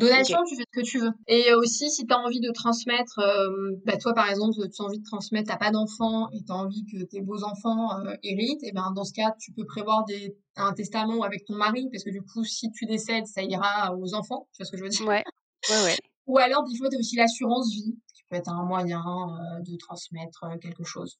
Donation, 0.00 0.38
tu 0.48 0.56
fais 0.56 0.62
ce 0.62 0.80
que 0.80 0.84
tu 0.84 0.98
veux. 0.98 1.12
Et 1.28 1.54
aussi, 1.54 1.90
si 1.90 2.06
tu 2.06 2.12
as 2.12 2.18
envie 2.18 2.40
de 2.40 2.50
transmettre, 2.50 3.18
euh, 3.18 3.76
bah, 3.84 3.96
toi 3.96 4.14
par 4.14 4.28
exemple, 4.28 4.54
tu 4.54 4.82
as 4.82 4.84
envie 4.84 4.98
de 4.98 5.04
transmettre, 5.04 5.48
t'as 5.48 5.56
pas 5.56 5.70
d'enfants 5.70 6.28
et 6.32 6.42
tu 6.44 6.52
as 6.52 6.56
envie 6.56 6.84
que 6.86 7.04
tes 7.04 7.20
beaux-enfants 7.20 8.00
euh, 8.00 8.14
héritent, 8.22 8.64
et 8.64 8.72
ben 8.72 8.92
dans 8.94 9.04
ce 9.04 9.12
cas, 9.12 9.32
tu 9.38 9.52
peux 9.52 9.64
prévoir 9.64 10.04
des, 10.04 10.36
un 10.56 10.72
testament 10.72 11.22
avec 11.22 11.44
ton 11.44 11.54
mari, 11.54 11.88
parce 11.92 12.04
que 12.04 12.10
du 12.10 12.22
coup, 12.22 12.44
si 12.44 12.70
tu 12.72 12.86
décèdes, 12.86 13.26
ça 13.26 13.42
ira 13.42 13.94
aux 13.96 14.14
enfants, 14.14 14.48
tu 14.52 14.58
vois 14.58 14.66
ce 14.66 14.72
que 14.72 14.76
je 14.76 14.82
veux 14.82 14.88
dire? 14.88 15.06
Ouais, 15.06 15.24
ouais, 15.70 15.84
ouais. 15.84 15.96
Ou 16.26 16.38
alors, 16.38 16.64
des 16.64 16.76
fois, 16.76 16.88
tu 16.88 16.96
as 16.96 16.98
aussi 16.98 17.16
l'assurance 17.16 17.72
vie, 17.72 17.96
qui 18.14 18.22
peut 18.30 18.36
être 18.36 18.50
un 18.50 18.64
moyen 18.64 19.00
euh, 19.00 19.60
de 19.62 19.76
transmettre 19.76 20.44
euh, 20.44 20.56
quelque 20.58 20.84
chose. 20.84 21.18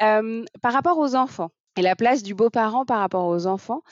Euh, 0.00 0.44
par 0.62 0.72
rapport 0.72 0.98
aux 0.98 1.16
enfants 1.16 1.50
et 1.78 1.82
la 1.82 1.94
place 1.94 2.24
du 2.24 2.34
beau-parent 2.34 2.84
par 2.84 2.98
rapport 2.98 3.26
aux 3.28 3.46
enfants, 3.46 3.82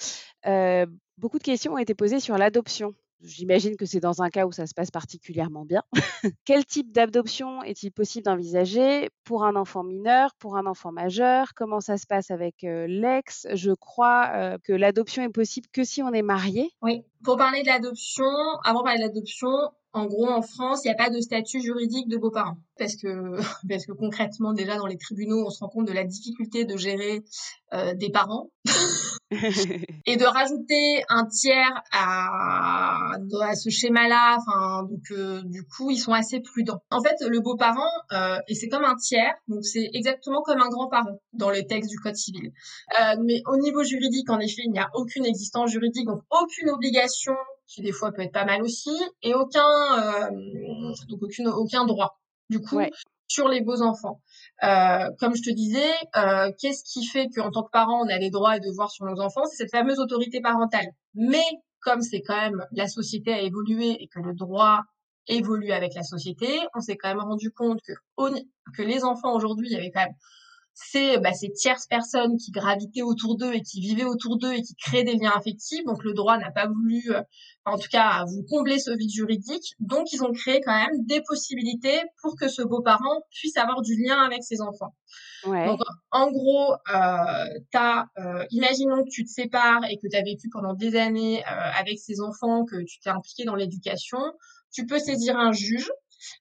euh, 0.46 0.86
beaucoup 1.18 1.38
de 1.38 1.44
questions 1.44 1.74
ont 1.74 1.78
été 1.78 1.94
posées 1.94 2.18
sur 2.18 2.36
l'adoption. 2.36 2.96
J'imagine 3.22 3.76
que 3.76 3.86
c'est 3.86 4.00
dans 4.00 4.22
un 4.22 4.28
cas 4.28 4.44
où 4.44 4.50
ça 4.50 4.66
se 4.66 4.74
passe 4.74 4.90
particulièrement 4.90 5.64
bien. 5.64 5.82
Quel 6.44 6.66
type 6.66 6.90
d'adoption 6.90 7.62
est-il 7.62 7.92
possible 7.92 8.24
d'envisager 8.24 9.08
pour 9.22 9.44
un 9.44 9.54
enfant 9.54 9.84
mineur, 9.84 10.34
pour 10.40 10.56
un 10.56 10.66
enfant 10.66 10.90
majeur? 10.90 11.54
Comment 11.54 11.80
ça 11.80 11.96
se 11.96 12.08
passe 12.08 12.32
avec 12.32 12.64
euh, 12.64 12.88
l'ex? 12.88 13.46
Je 13.54 13.70
crois 13.70 14.30
euh, 14.34 14.58
que 14.64 14.72
l'adoption 14.72 15.22
est 15.22 15.32
possible 15.32 15.68
que 15.72 15.84
si 15.84 16.02
on 16.02 16.12
est 16.12 16.22
marié. 16.22 16.72
Oui, 16.82 17.04
pour 17.22 17.36
parler 17.36 17.62
de 17.62 17.68
l'adoption, 17.68 18.24
avant 18.64 18.80
de 18.80 18.84
parler 18.84 18.98
de 18.98 19.06
l'adoption, 19.06 19.48
en 19.96 20.04
gros, 20.04 20.28
en 20.28 20.42
France, 20.42 20.82
il 20.84 20.88
n'y 20.88 20.94
a 20.94 20.96
pas 20.96 21.08
de 21.08 21.20
statut 21.20 21.62
juridique 21.62 22.06
de 22.08 22.18
beaux-parents. 22.18 22.58
Parce 22.78 22.96
que, 22.96 23.38
parce 23.68 23.86
que 23.86 23.92
concrètement, 23.92 24.52
déjà 24.52 24.76
dans 24.76 24.86
les 24.86 24.98
tribunaux, 24.98 25.46
on 25.46 25.50
se 25.50 25.60
rend 25.60 25.70
compte 25.70 25.88
de 25.88 25.92
la 25.92 26.04
difficulté 26.04 26.66
de 26.66 26.76
gérer 26.76 27.24
euh, 27.72 27.94
des 27.94 28.10
parents. 28.10 28.50
Et 30.06 30.16
de 30.16 30.24
rajouter 30.24 31.02
un 31.08 31.26
tiers 31.26 31.82
à, 31.90 33.14
à 33.14 33.54
ce 33.56 33.70
schéma-là, 33.70 34.36
enfin, 34.38 34.84
donc 34.84 35.02
euh, 35.10 35.42
du 35.44 35.66
coup, 35.66 35.90
ils 35.90 35.98
sont 35.98 36.12
assez 36.12 36.40
prudents. 36.40 36.80
En 36.90 37.02
fait, 37.02 37.16
le 37.26 37.40
beau-parent, 37.40 37.90
euh, 38.12 38.38
et 38.46 38.54
c'est 38.54 38.68
comme 38.68 38.84
un 38.84 38.94
tiers, 38.94 39.34
donc 39.48 39.64
c'est 39.64 39.90
exactement 39.94 40.42
comme 40.42 40.60
un 40.60 40.68
grand-parent 40.68 41.18
dans 41.32 41.50
les 41.50 41.66
textes 41.66 41.90
du 41.90 41.98
Code 41.98 42.14
civil. 42.14 42.52
Mais 43.24 43.42
au 43.46 43.56
niveau 43.56 43.82
juridique, 43.82 44.30
en 44.30 44.38
effet, 44.38 44.62
il 44.64 44.70
n'y 44.70 44.78
a 44.78 44.90
aucune 44.94 45.26
existence 45.26 45.70
juridique, 45.72 46.06
donc 46.06 46.20
aucune 46.30 46.70
obligation, 46.70 47.34
qui 47.66 47.82
des 47.82 47.92
fois 47.92 48.12
peut 48.12 48.22
être 48.22 48.32
pas 48.32 48.44
mal 48.44 48.62
aussi, 48.62 48.96
et 49.22 49.34
aucun, 49.34 49.66
euh, 49.98 50.30
donc 51.08 51.22
aucune, 51.22 51.48
aucun 51.48 51.84
droit. 51.84 52.18
Du 52.48 52.60
coup, 52.60 52.76
Ouais. 52.76 52.90
sur 53.28 53.48
les 53.48 53.60
beaux 53.60 53.82
enfants. 53.82 54.20
Euh, 54.62 55.10
comme 55.18 55.34
je 55.34 55.42
te 55.42 55.50
disais, 55.50 55.90
euh, 56.16 56.50
qu'est-ce 56.60 56.84
qui 56.84 57.04
fait 57.04 57.28
qu'en 57.28 57.50
tant 57.50 57.64
que 57.64 57.70
parent, 57.70 58.04
on 58.04 58.08
a 58.08 58.18
des 58.18 58.30
droits 58.30 58.56
et 58.56 58.60
devoirs 58.60 58.90
sur 58.90 59.04
nos 59.04 59.20
enfants? 59.20 59.44
C'est 59.46 59.56
cette 59.64 59.72
fameuse 59.72 59.98
autorité 59.98 60.40
parentale. 60.40 60.86
Mais 61.14 61.42
comme 61.80 62.02
c'est 62.02 62.22
quand 62.22 62.36
même 62.36 62.64
la 62.72 62.86
société 62.88 63.32
a 63.32 63.40
évolué 63.40 63.96
et 64.00 64.06
que 64.08 64.20
le 64.20 64.32
droit 64.32 64.82
évolue 65.26 65.72
avec 65.72 65.94
la 65.94 66.04
société, 66.04 66.46
on 66.74 66.80
s'est 66.80 66.96
quand 66.96 67.08
même 67.08 67.20
rendu 67.20 67.50
compte 67.50 67.80
que, 67.82 67.92
que 68.76 68.82
les 68.82 69.02
enfants 69.02 69.34
aujourd'hui, 69.34 69.66
il 69.68 69.72
y 69.72 69.76
avait 69.76 69.90
quand 69.90 70.04
même 70.04 70.14
ces, 70.78 71.18
bah, 71.18 71.32
ces 71.32 71.50
tierces 71.50 71.86
personnes 71.86 72.36
qui 72.36 72.50
gravitaient 72.50 73.02
autour 73.02 73.38
d'eux 73.38 73.54
et 73.54 73.62
qui 73.62 73.80
vivaient 73.80 74.04
autour 74.04 74.36
d'eux 74.36 74.52
et 74.52 74.62
qui 74.62 74.74
créaient 74.74 75.04
des 75.04 75.16
liens 75.16 75.32
affectifs. 75.34 75.82
Donc 75.86 76.04
le 76.04 76.12
droit 76.12 76.36
n'a 76.36 76.50
pas 76.50 76.66
voulu, 76.66 77.02
euh, 77.08 77.22
en 77.64 77.78
tout 77.78 77.88
cas, 77.90 78.24
vous 78.26 78.44
combler 78.48 78.78
ce 78.78 78.90
vide 78.90 79.10
juridique. 79.10 79.74
Donc 79.80 80.12
ils 80.12 80.22
ont 80.22 80.32
créé 80.32 80.60
quand 80.60 80.76
même 80.78 81.06
des 81.06 81.22
possibilités 81.22 81.98
pour 82.20 82.36
que 82.36 82.48
ce 82.48 82.60
beau-parent 82.62 83.22
puisse 83.30 83.56
avoir 83.56 83.80
du 83.80 83.96
lien 83.96 84.22
avec 84.22 84.44
ses 84.44 84.60
enfants. 84.60 84.94
Ouais. 85.46 85.64
Donc, 85.64 85.80
en 86.10 86.30
gros, 86.30 86.74
euh, 86.94 87.44
t'as, 87.72 88.06
euh, 88.18 88.44
imaginons 88.50 89.02
que 89.02 89.08
tu 89.10 89.24
te 89.24 89.30
sépares 89.30 89.84
et 89.88 89.96
que 89.96 90.08
tu 90.08 90.16
as 90.16 90.22
vécu 90.22 90.50
pendant 90.50 90.74
des 90.74 90.94
années 90.96 91.42
euh, 91.44 91.70
avec 91.78 91.98
ces 91.98 92.20
enfants, 92.20 92.66
que 92.66 92.82
tu 92.84 92.98
t'es 93.00 93.10
impliqué 93.10 93.44
dans 93.44 93.54
l'éducation, 93.54 94.18
tu 94.72 94.84
peux 94.84 94.98
saisir 94.98 95.38
un 95.38 95.52
juge 95.52 95.90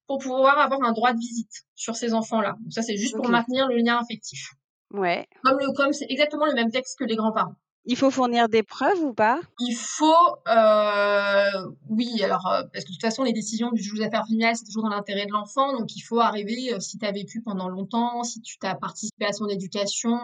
pour 0.08 0.20
pouvoir 0.20 0.60
avoir 0.60 0.82
un 0.84 0.94
droit 0.94 1.14
de 1.14 1.20
visite 1.20 1.66
sur 1.76 1.96
ces 1.96 2.14
enfants-là. 2.14 2.56
Donc 2.62 2.74
ça, 2.74 2.82
c'est 2.82 2.98
juste 2.98 3.16
pour 3.16 3.30
maintenir 3.30 3.68
le 3.68 3.78
lien 3.78 3.98
affectif. 3.98 4.52
Ouais. 4.92 5.28
Comme 5.44 5.60
le 5.60 5.74
comme 5.74 5.94
c'est 5.94 6.08
exactement 6.10 6.46
le 6.46 6.54
même 6.54 6.72
texte 6.72 6.98
que 7.00 7.06
les 7.06 7.16
grands-parents. 7.16 7.56
Il 7.88 7.96
faut 7.96 8.10
fournir 8.10 8.50
des 8.50 8.64
preuves 8.64 9.04
ou 9.04 9.14
pas? 9.14 9.40
Il 9.60 9.76
faut, 9.76 10.38
euh, 10.48 11.72
oui, 11.88 12.24
alors, 12.24 12.48
euh, 12.48 12.64
parce 12.74 12.84
que 12.84 12.90
de 12.90 12.96
toute 12.96 13.02
façon, 13.02 13.22
les 13.22 13.34
décisions 13.34 13.72
du 13.72 13.84
juge 13.84 14.00
des 14.00 14.06
affaires 14.06 14.26
familiales, 14.26 14.56
c'est 14.56 14.66
toujours 14.66 14.84
dans 14.84 14.90
l'intérêt 14.90 15.28
de 15.28 15.32
l'enfant, 15.32 15.72
donc 15.78 15.96
il 15.96 16.02
faut 16.02 16.20
arriver, 16.20 16.74
euh, 16.74 16.80
si 16.80 16.98
tu 16.98 17.06
as 17.06 17.12
vécu 17.12 17.44
pendant 17.44 17.70
longtemps, 17.70 18.24
si 18.24 18.42
tu 18.42 18.58
t'as 18.58 18.74
participé 18.74 19.26
à 19.26 19.34
son 19.34 19.48
éducation, 19.50 20.18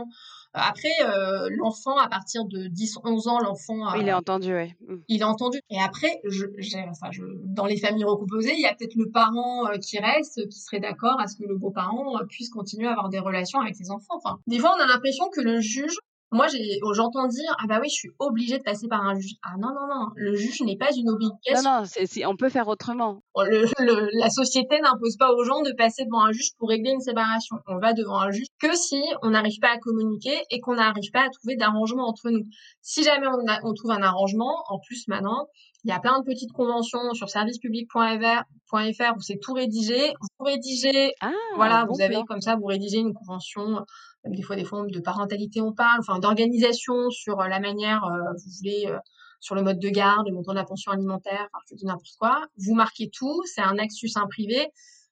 Après, 0.54 0.90
euh, 1.06 1.50
l'enfant, 1.58 1.98
à 1.98 2.10
partir 2.10 2.46
de 2.46 2.68
10-11 2.68 3.28
ans, 3.30 3.40
l'enfant, 3.40 3.94
Il 3.96 4.08
est 4.08 4.14
entendu, 4.14 4.52
ouais. 4.54 4.76
Mm. 4.88 4.96
il 5.08 5.24
a 5.24 5.30
entendu. 5.30 5.60
Et 5.70 5.80
après, 5.80 6.20
je, 6.26 6.46
j'ai- 6.58 6.84
enfin, 6.90 7.08
je, 7.12 7.24
dans 7.46 7.66
les 7.66 7.78
familles 7.78 8.04
recomposées, 8.04 8.54
il 8.54 8.62
y 8.62 8.66
a 8.66 8.74
peut-être 8.76 8.96
le 8.96 9.10
parent 9.10 9.68
euh, 9.68 9.78
qui 9.78 9.98
reste, 10.00 10.48
qui 10.50 10.60
serait 10.60 10.80
d'accord 10.82 11.20
à 11.22 11.28
ce 11.28 11.38
que 11.38 11.44
le 11.44 11.56
beau-parent 11.58 12.18
euh, 12.20 12.26
puisse 12.26 12.50
continuer 12.50 12.88
à 12.88 12.92
avoir 12.92 13.10
des 13.10 13.20
relations 13.20 13.60
avec 13.62 13.76
ses 13.76 13.92
enfants. 13.92 14.16
Enfin, 14.24 14.40
des 14.48 14.60
fois, 14.60 14.76
on 14.78 14.82
a 14.84 14.88
l'impression 14.88 15.30
que 15.30 15.40
le 15.42 15.62
juge, 15.62 15.96
moi, 16.32 16.48
j'entends 16.94 17.28
dire, 17.28 17.56
ah 17.62 17.68
bah 17.68 17.80
oui, 17.82 17.90
je 17.90 17.94
suis 17.96 18.10
obligée 18.20 18.58
de 18.58 18.64
passer 18.64 18.88
par 18.88 19.02
un 19.06 19.16
juge. 19.20 19.34
Ah 19.44 19.56
non, 19.60 19.70
non, 19.70 19.88
non, 19.94 20.08
le 20.16 20.34
juge 20.36 20.62
n'est 20.62 20.78
pas 20.78 20.92
une 20.96 21.06
Non, 21.08 21.14
obligation. 21.14 21.70
non, 21.70 21.84
c'est, 21.86 22.06
c'est- 22.06 22.26
on 22.26 22.36
peut 22.38 22.50
faire 22.50 22.68
autrement. 22.70 23.22
Le- 23.38 23.66
le- 23.80 24.10
la 24.20 24.30
société 24.30 24.80
n'impose 24.82 25.18
pas 25.18 25.34
aux 25.34 25.44
gens 25.44 25.62
de 25.62 25.72
passer 25.74 26.06
devant 26.06 26.24
un 26.24 26.32
juge 26.32 26.52
pour 26.58 26.70
régler 26.70 26.92
une 26.92 27.02
séparation. 27.02 27.58
On 27.68 27.80
va 27.80 27.94
devant 27.94 28.20
un 28.20 28.32
juge 28.32 28.48
que 28.62 28.76
si 28.78 29.02
on 29.24 29.32
n'arrive 29.32 29.60
pas 29.60 29.72
à 29.74 29.78
communiquer 29.78 30.38
et 30.50 30.60
qu'on 30.62 30.76
n'arrive 30.76 31.12
pas 31.12 31.22
à 31.26 31.30
trouver 31.30 31.56
d'arrangement 31.58 32.08
entre 32.08 32.30
nous. 32.30 32.46
Si 32.82 33.04
jamais 33.04 33.28
on, 33.28 33.48
a- 33.52 33.60
on 33.64 33.74
trouve 33.74 33.92
un 33.92 34.02
arrangement, 34.02 34.64
en 34.70 34.80
plus 34.80 35.08
maintenant, 35.08 35.48
il 35.84 35.90
y 35.90 35.94
a 35.94 36.00
plein 36.00 36.20
de 36.20 36.24
petites 36.26 36.52
conventions 36.54 37.14
sur 37.14 37.28
servicepublic.fr 37.30 39.16
où 39.18 39.22
c'est 39.22 39.40
tout 39.42 39.54
rédigé. 39.54 40.14
Vous 40.40 40.46
rédigez, 40.46 41.14
Ah, 41.22 41.32
voilà, 41.56 41.86
bon 41.86 41.94
vous 41.96 42.02
avez 42.02 42.14
plan. 42.16 42.24
comme 42.26 42.42
ça, 42.42 42.56
vous 42.56 42.66
rédigez 42.66 43.00
une 43.00 43.14
convention, 43.14 43.84
des 44.26 44.42
fois 44.42 44.56
des 44.56 44.66
formes 44.66 44.92
de 44.92 45.00
parentalité 45.00 45.62
on 45.62 45.74
parle, 45.74 46.00
enfin 46.00 46.20
d'organisation 46.20 47.10
sur 47.10 47.40
euh, 47.40 47.48
la 47.48 47.60
manière, 47.60 48.04
euh, 48.06 48.34
vous 48.34 48.52
voulez, 48.58 48.86
euh, 48.88 48.98
sur 49.40 49.56
le 49.56 49.64
mode 49.64 49.80
de 49.80 49.90
garde, 49.90 50.28
le 50.28 50.34
montant 50.34 50.52
de 50.52 50.58
la 50.58 50.66
pension 50.66 50.92
alimentaire, 50.92 51.48
enfin 51.54 51.64
je 51.72 51.76
dis 51.76 51.86
n'importe 51.86 52.16
quoi. 52.20 52.46
Vous 52.58 52.76
marquez 52.76 53.10
tout, 53.10 53.42
c'est 53.46 53.62
un 53.62 53.78
acte 53.78 53.94
succinct 53.94 54.28
privé, 54.28 54.68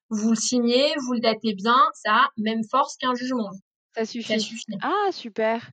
vous 0.10 0.32
le 0.32 0.36
signez, 0.36 0.94
vous 1.06 1.14
le 1.14 1.20
datez 1.20 1.54
bien, 1.54 1.78
ça 1.94 2.14
a 2.14 2.30
même 2.38 2.64
force 2.70 2.96
qu'un 2.98 3.16
jugement. 3.16 3.50
Ça 3.96 4.06
suffit. 4.06 4.34
Ah, 4.82 5.12
super. 5.12 5.72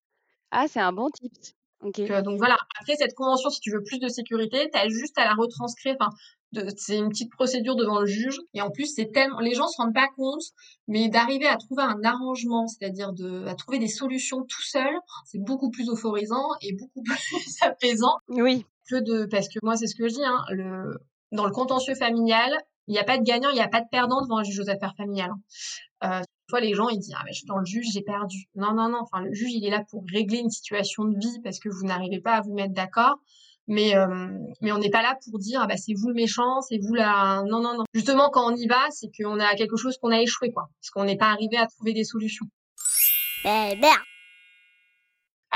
Ah, 0.51 0.67
c'est 0.69 0.81
un 0.81 0.93
bon 0.93 1.11
tips. 1.11 1.55
Donc, 1.95 2.25
donc 2.25 2.39
voilà. 2.39 2.57
Après 2.81 2.97
cette 2.97 3.15
convention, 3.15 3.51
si 3.51 3.61
tu 3.61 3.71
veux 3.71 3.83
plus 3.83 3.99
de 3.99 4.09
sécurité, 4.09 4.69
tu 4.73 4.79
as 4.79 4.89
juste 4.89 5.19
à 5.19 5.25
la 5.25 5.35
retranscrire. 5.35 5.97
Enfin, 6.01 6.11
c'est 6.77 6.97
une 6.97 7.09
petite 7.09 7.31
procédure 7.33 7.77
devant 7.77 8.01
le 8.01 8.07
juge. 8.07 8.41
Et 8.55 8.63
en 8.63 8.71
plus, 8.71 8.87
c'est 8.95 9.13
tellement, 9.13 9.41
les 9.41 9.55
gens 9.55 9.69
se 9.69 9.77
rendent 9.81 9.95
pas 9.95 10.09
compte, 10.17 10.43
mais 10.89 11.09
d'arriver 11.09 11.47
à 11.47 11.57
trouver 11.57 11.83
un 11.83 12.03
arrangement, 12.05 12.67
c'est-à-dire 12.67 13.13
de, 13.13 13.47
à 13.47 13.55
trouver 13.55 13.79
des 13.79 13.89
solutions 13.89 14.43
tout 14.43 14.63
seul, 14.63 14.95
c'est 15.25 15.43
beaucoup 15.43 15.71
plus 15.71 15.89
euphorisant 15.89 16.49
et 16.63 16.75
beaucoup 16.75 17.03
plus 17.05 17.57
apaisant 17.63 18.17
Oui, 18.29 18.65
que 18.91 18.97
de, 18.97 19.27
parce 19.27 19.49
que 19.49 19.59
moi, 19.63 19.77
c'est 19.77 19.87
ce 19.87 19.97
que 19.97 20.09
je 20.09 20.15
dis, 20.15 20.25
hein, 20.25 20.45
le, 20.51 20.99
dans 21.33 21.45
le 21.45 21.53
contentieux 21.53 21.95
familial, 21.95 22.53
il 22.89 22.93
n'y 22.93 22.99
a 22.99 23.05
pas 23.05 23.19
de 23.19 23.23
gagnant, 23.25 23.51
il 23.51 23.55
n'y 23.55 23.61
a 23.61 23.69
pas 23.69 23.81
de 23.81 23.89
perdant 23.91 24.23
devant 24.23 24.39
un 24.39 24.45
juge 24.45 24.61
aux 24.61 24.71
affaires 24.71 24.95
familiales. 24.97 25.31
hein. 26.01 26.21
Euh, 26.21 26.61
les 26.61 26.75
gens, 26.75 26.89
ils 26.89 26.99
disent, 26.99 27.15
ah, 27.17 27.23
mais 27.25 27.33
je 27.33 27.39
suis 27.39 27.47
dans 27.47 27.59
le 27.59 27.65
juge, 27.67 27.87
j'ai 27.93 28.03
perdu. 28.03 28.45
Non, 28.55 28.73
non, 28.73 28.89
non. 28.89 29.01
Enfin, 29.03 29.23
le 29.25 29.35
juge, 29.35 29.53
il 29.53 29.65
est 29.65 29.71
là 29.71 29.83
pour 29.91 30.05
régler 30.13 30.39
une 30.39 30.51
situation 30.51 31.05
de 31.05 31.19
vie 31.19 31.41
parce 31.43 31.59
que 31.59 31.69
vous 31.69 31.85
n'arrivez 31.85 32.21
pas 32.21 32.35
à 32.35 32.41
vous 32.41 32.55
mettre 32.55 32.73
d'accord. 32.73 33.17
Mais, 33.69 33.97
euh, 33.97 34.29
mais 34.61 34.71
on 34.71 34.79
n'est 34.79 34.91
pas 34.91 35.03
là 35.03 35.19
pour 35.25 35.41
dire, 35.41 35.61
ah, 35.63 35.67
bah, 35.67 35.77
c'est 35.77 35.95
vous 35.95 36.09
le 36.09 36.15
méchant, 36.15 36.61
c'est 36.61 36.79
vous 36.79 36.95
la, 36.95 37.43
non, 37.49 37.61
non, 37.61 37.77
non. 37.77 37.85
Justement, 37.95 38.31
quand 38.31 38.53
on 38.53 38.55
y 38.55 38.69
va, 38.69 38.89
c'est 38.91 39.09
qu'on 39.17 39.41
a 39.41 39.55
quelque 39.57 39.77
chose 39.77 39.99
qu'on 39.99 40.13
a 40.13 40.21
échoué, 40.21 40.53
quoi. 40.53 40.69
Parce 40.81 40.91
qu'on 40.91 41.05
n'est 41.05 41.17
pas 41.17 41.31
arrivé 41.31 41.57
à 41.57 41.67
trouver 41.67 41.93
des 41.93 42.05
solutions. 42.05 42.47
Belle-mère. 43.43 44.05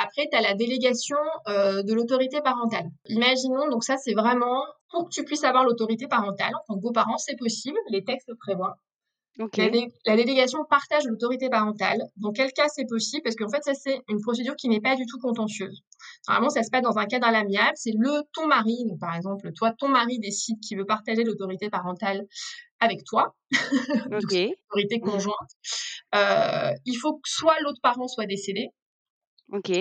Après, 0.03 0.29
tu 0.31 0.37
as 0.37 0.41
la 0.41 0.55
délégation 0.55 1.17
euh, 1.49 1.83
de 1.83 1.93
l'autorité 1.95 2.41
parentale. 2.41 2.87
Imaginons, 3.07 3.69
donc 3.69 3.85
ça, 3.85 3.97
c'est 3.97 4.15
vraiment 4.15 4.65
pour 4.91 5.05
que 5.05 5.11
tu 5.15 5.25
puisses 5.25 5.45
avoir 5.45 5.65
l'autorité 5.65 6.07
parentale 6.09 6.53
en 6.55 6.61
tant 6.67 6.75
que 6.77 6.83
beau-parent, 6.83 7.19
c'est 7.19 7.37
possible, 7.37 7.79
les 7.91 8.03
textes 8.05 8.29
le 8.29 8.37
prévoient. 8.37 8.77
La, 9.57 9.71
dé- 9.71 9.89
la 10.07 10.17
délégation 10.17 10.65
partage 10.69 11.05
l'autorité 11.07 11.49
parentale. 11.49 12.03
Dans 12.17 12.33
quel 12.33 12.53
cas 12.53 12.67
c'est 12.69 12.85
possible? 12.87 13.23
Parce 13.23 13.37
qu'en 13.37 13.49
fait, 13.49 13.63
ça, 13.63 13.73
c'est 13.75 14.01
une 14.09 14.21
procédure 14.21 14.55
qui 14.57 14.69
n'est 14.69 14.81
pas 14.81 14.97
du 14.97 15.07
tout 15.07 15.19
contentieuse. 15.19 15.83
Normalement, 16.29 16.51
ça 16.51 16.63
se 16.63 16.71
passe 16.71 16.83
dans 16.83 16.99
un 16.99 17.07
cadre 17.07 17.27
à 17.29 17.31
l'amiable. 17.31 17.73
C'est 17.77 17.93
le 17.97 18.23
ton 18.35 18.47
mari, 18.49 18.85
donc 18.89 18.99
par 19.01 19.15
exemple, 19.15 19.51
toi, 19.53 19.73
ton 19.79 19.89
mari 19.89 20.19
décide 20.19 20.59
qu'il 20.61 20.77
veut 20.79 20.85
partager 20.85 21.25
l'autorité 21.25 21.71
parentale 21.71 22.27
avec 22.81 23.05
toi, 23.05 23.35
donc 24.11 24.23
Ok. 24.25 24.31
c'est 24.31 24.49
l'autorité 24.71 25.01
conjointe. 25.01 25.51
Euh, 26.15 26.71
il 26.85 26.95
faut 26.97 27.15
que 27.15 27.29
soit 27.29 27.55
l'autre 27.61 27.81
parent 27.83 28.09
soit 28.09 28.27
décédé, 28.27 28.69
Ok. 29.53 29.73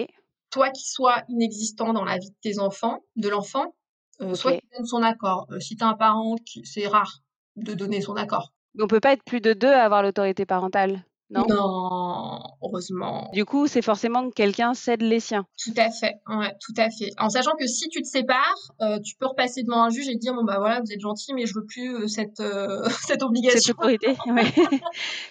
toi 0.49 0.69
qui 0.71 0.89
sois 0.89 1.23
inexistant 1.29 1.93
dans 1.93 2.03
la 2.03 2.17
vie 2.17 2.29
de 2.29 2.36
tes 2.41 2.60
enfants, 2.60 3.03
de 3.15 3.29
l'enfant, 3.29 3.75
euh, 4.21 4.34
soit 4.34 4.53
qui 4.53 4.67
donne 4.75 4.86
son 4.86 5.03
accord. 5.03 5.47
Euh, 5.51 5.60
si 5.60 5.75
tu 5.75 5.84
as 5.84 5.88
un 5.88 5.93
parent, 5.93 6.36
qui, 6.45 6.65
c'est 6.65 6.88
rare 6.88 7.19
de 7.55 7.73
donner 7.73 8.01
son 8.01 8.15
accord. 8.15 8.53
On 8.79 8.88
peut 8.88 8.99
pas 8.99 9.13
être 9.13 9.23
plus 9.23 9.41
de 9.41 9.53
deux 9.53 9.71
à 9.71 9.84
avoir 9.84 10.03
l'autorité 10.03 10.45
parentale, 10.45 11.03
non? 11.29 11.45
Non, 11.47 12.39
heureusement. 12.63 13.29
Du 13.33 13.45
coup, 13.45 13.67
c'est 13.67 13.81
forcément 13.81 14.27
que 14.29 14.33
quelqu'un 14.33 14.73
cède 14.73 15.01
les 15.01 15.19
siens. 15.19 15.45
Tout 15.63 15.73
à 15.77 15.91
fait, 15.91 16.15
ouais, 16.27 16.53
tout 16.59 16.73
à 16.77 16.89
fait. 16.89 17.11
En 17.19 17.29
sachant 17.29 17.51
que 17.59 17.67
si 17.67 17.87
tu 17.89 18.01
te 18.01 18.07
sépares, 18.07 18.55
euh, 18.81 18.99
tu 18.99 19.15
peux 19.15 19.27
repasser 19.27 19.63
devant 19.63 19.83
un 19.83 19.89
juge 19.89 20.07
et 20.09 20.15
dire 20.15 20.33
bon 20.33 20.43
bah 20.43 20.57
voilà, 20.57 20.79
vous 20.81 20.91
êtes 20.91 20.99
gentil, 21.01 21.33
mais 21.33 21.45
je 21.45 21.53
veux 21.55 21.65
plus 21.65 21.95
euh, 21.95 22.07
cette 22.07 22.39
euh, 22.39 22.83
cette 22.89 22.93
Cette 23.19 23.23
obligation. 23.23 23.73
autorité, 23.77 24.07
ouais. 24.27 24.51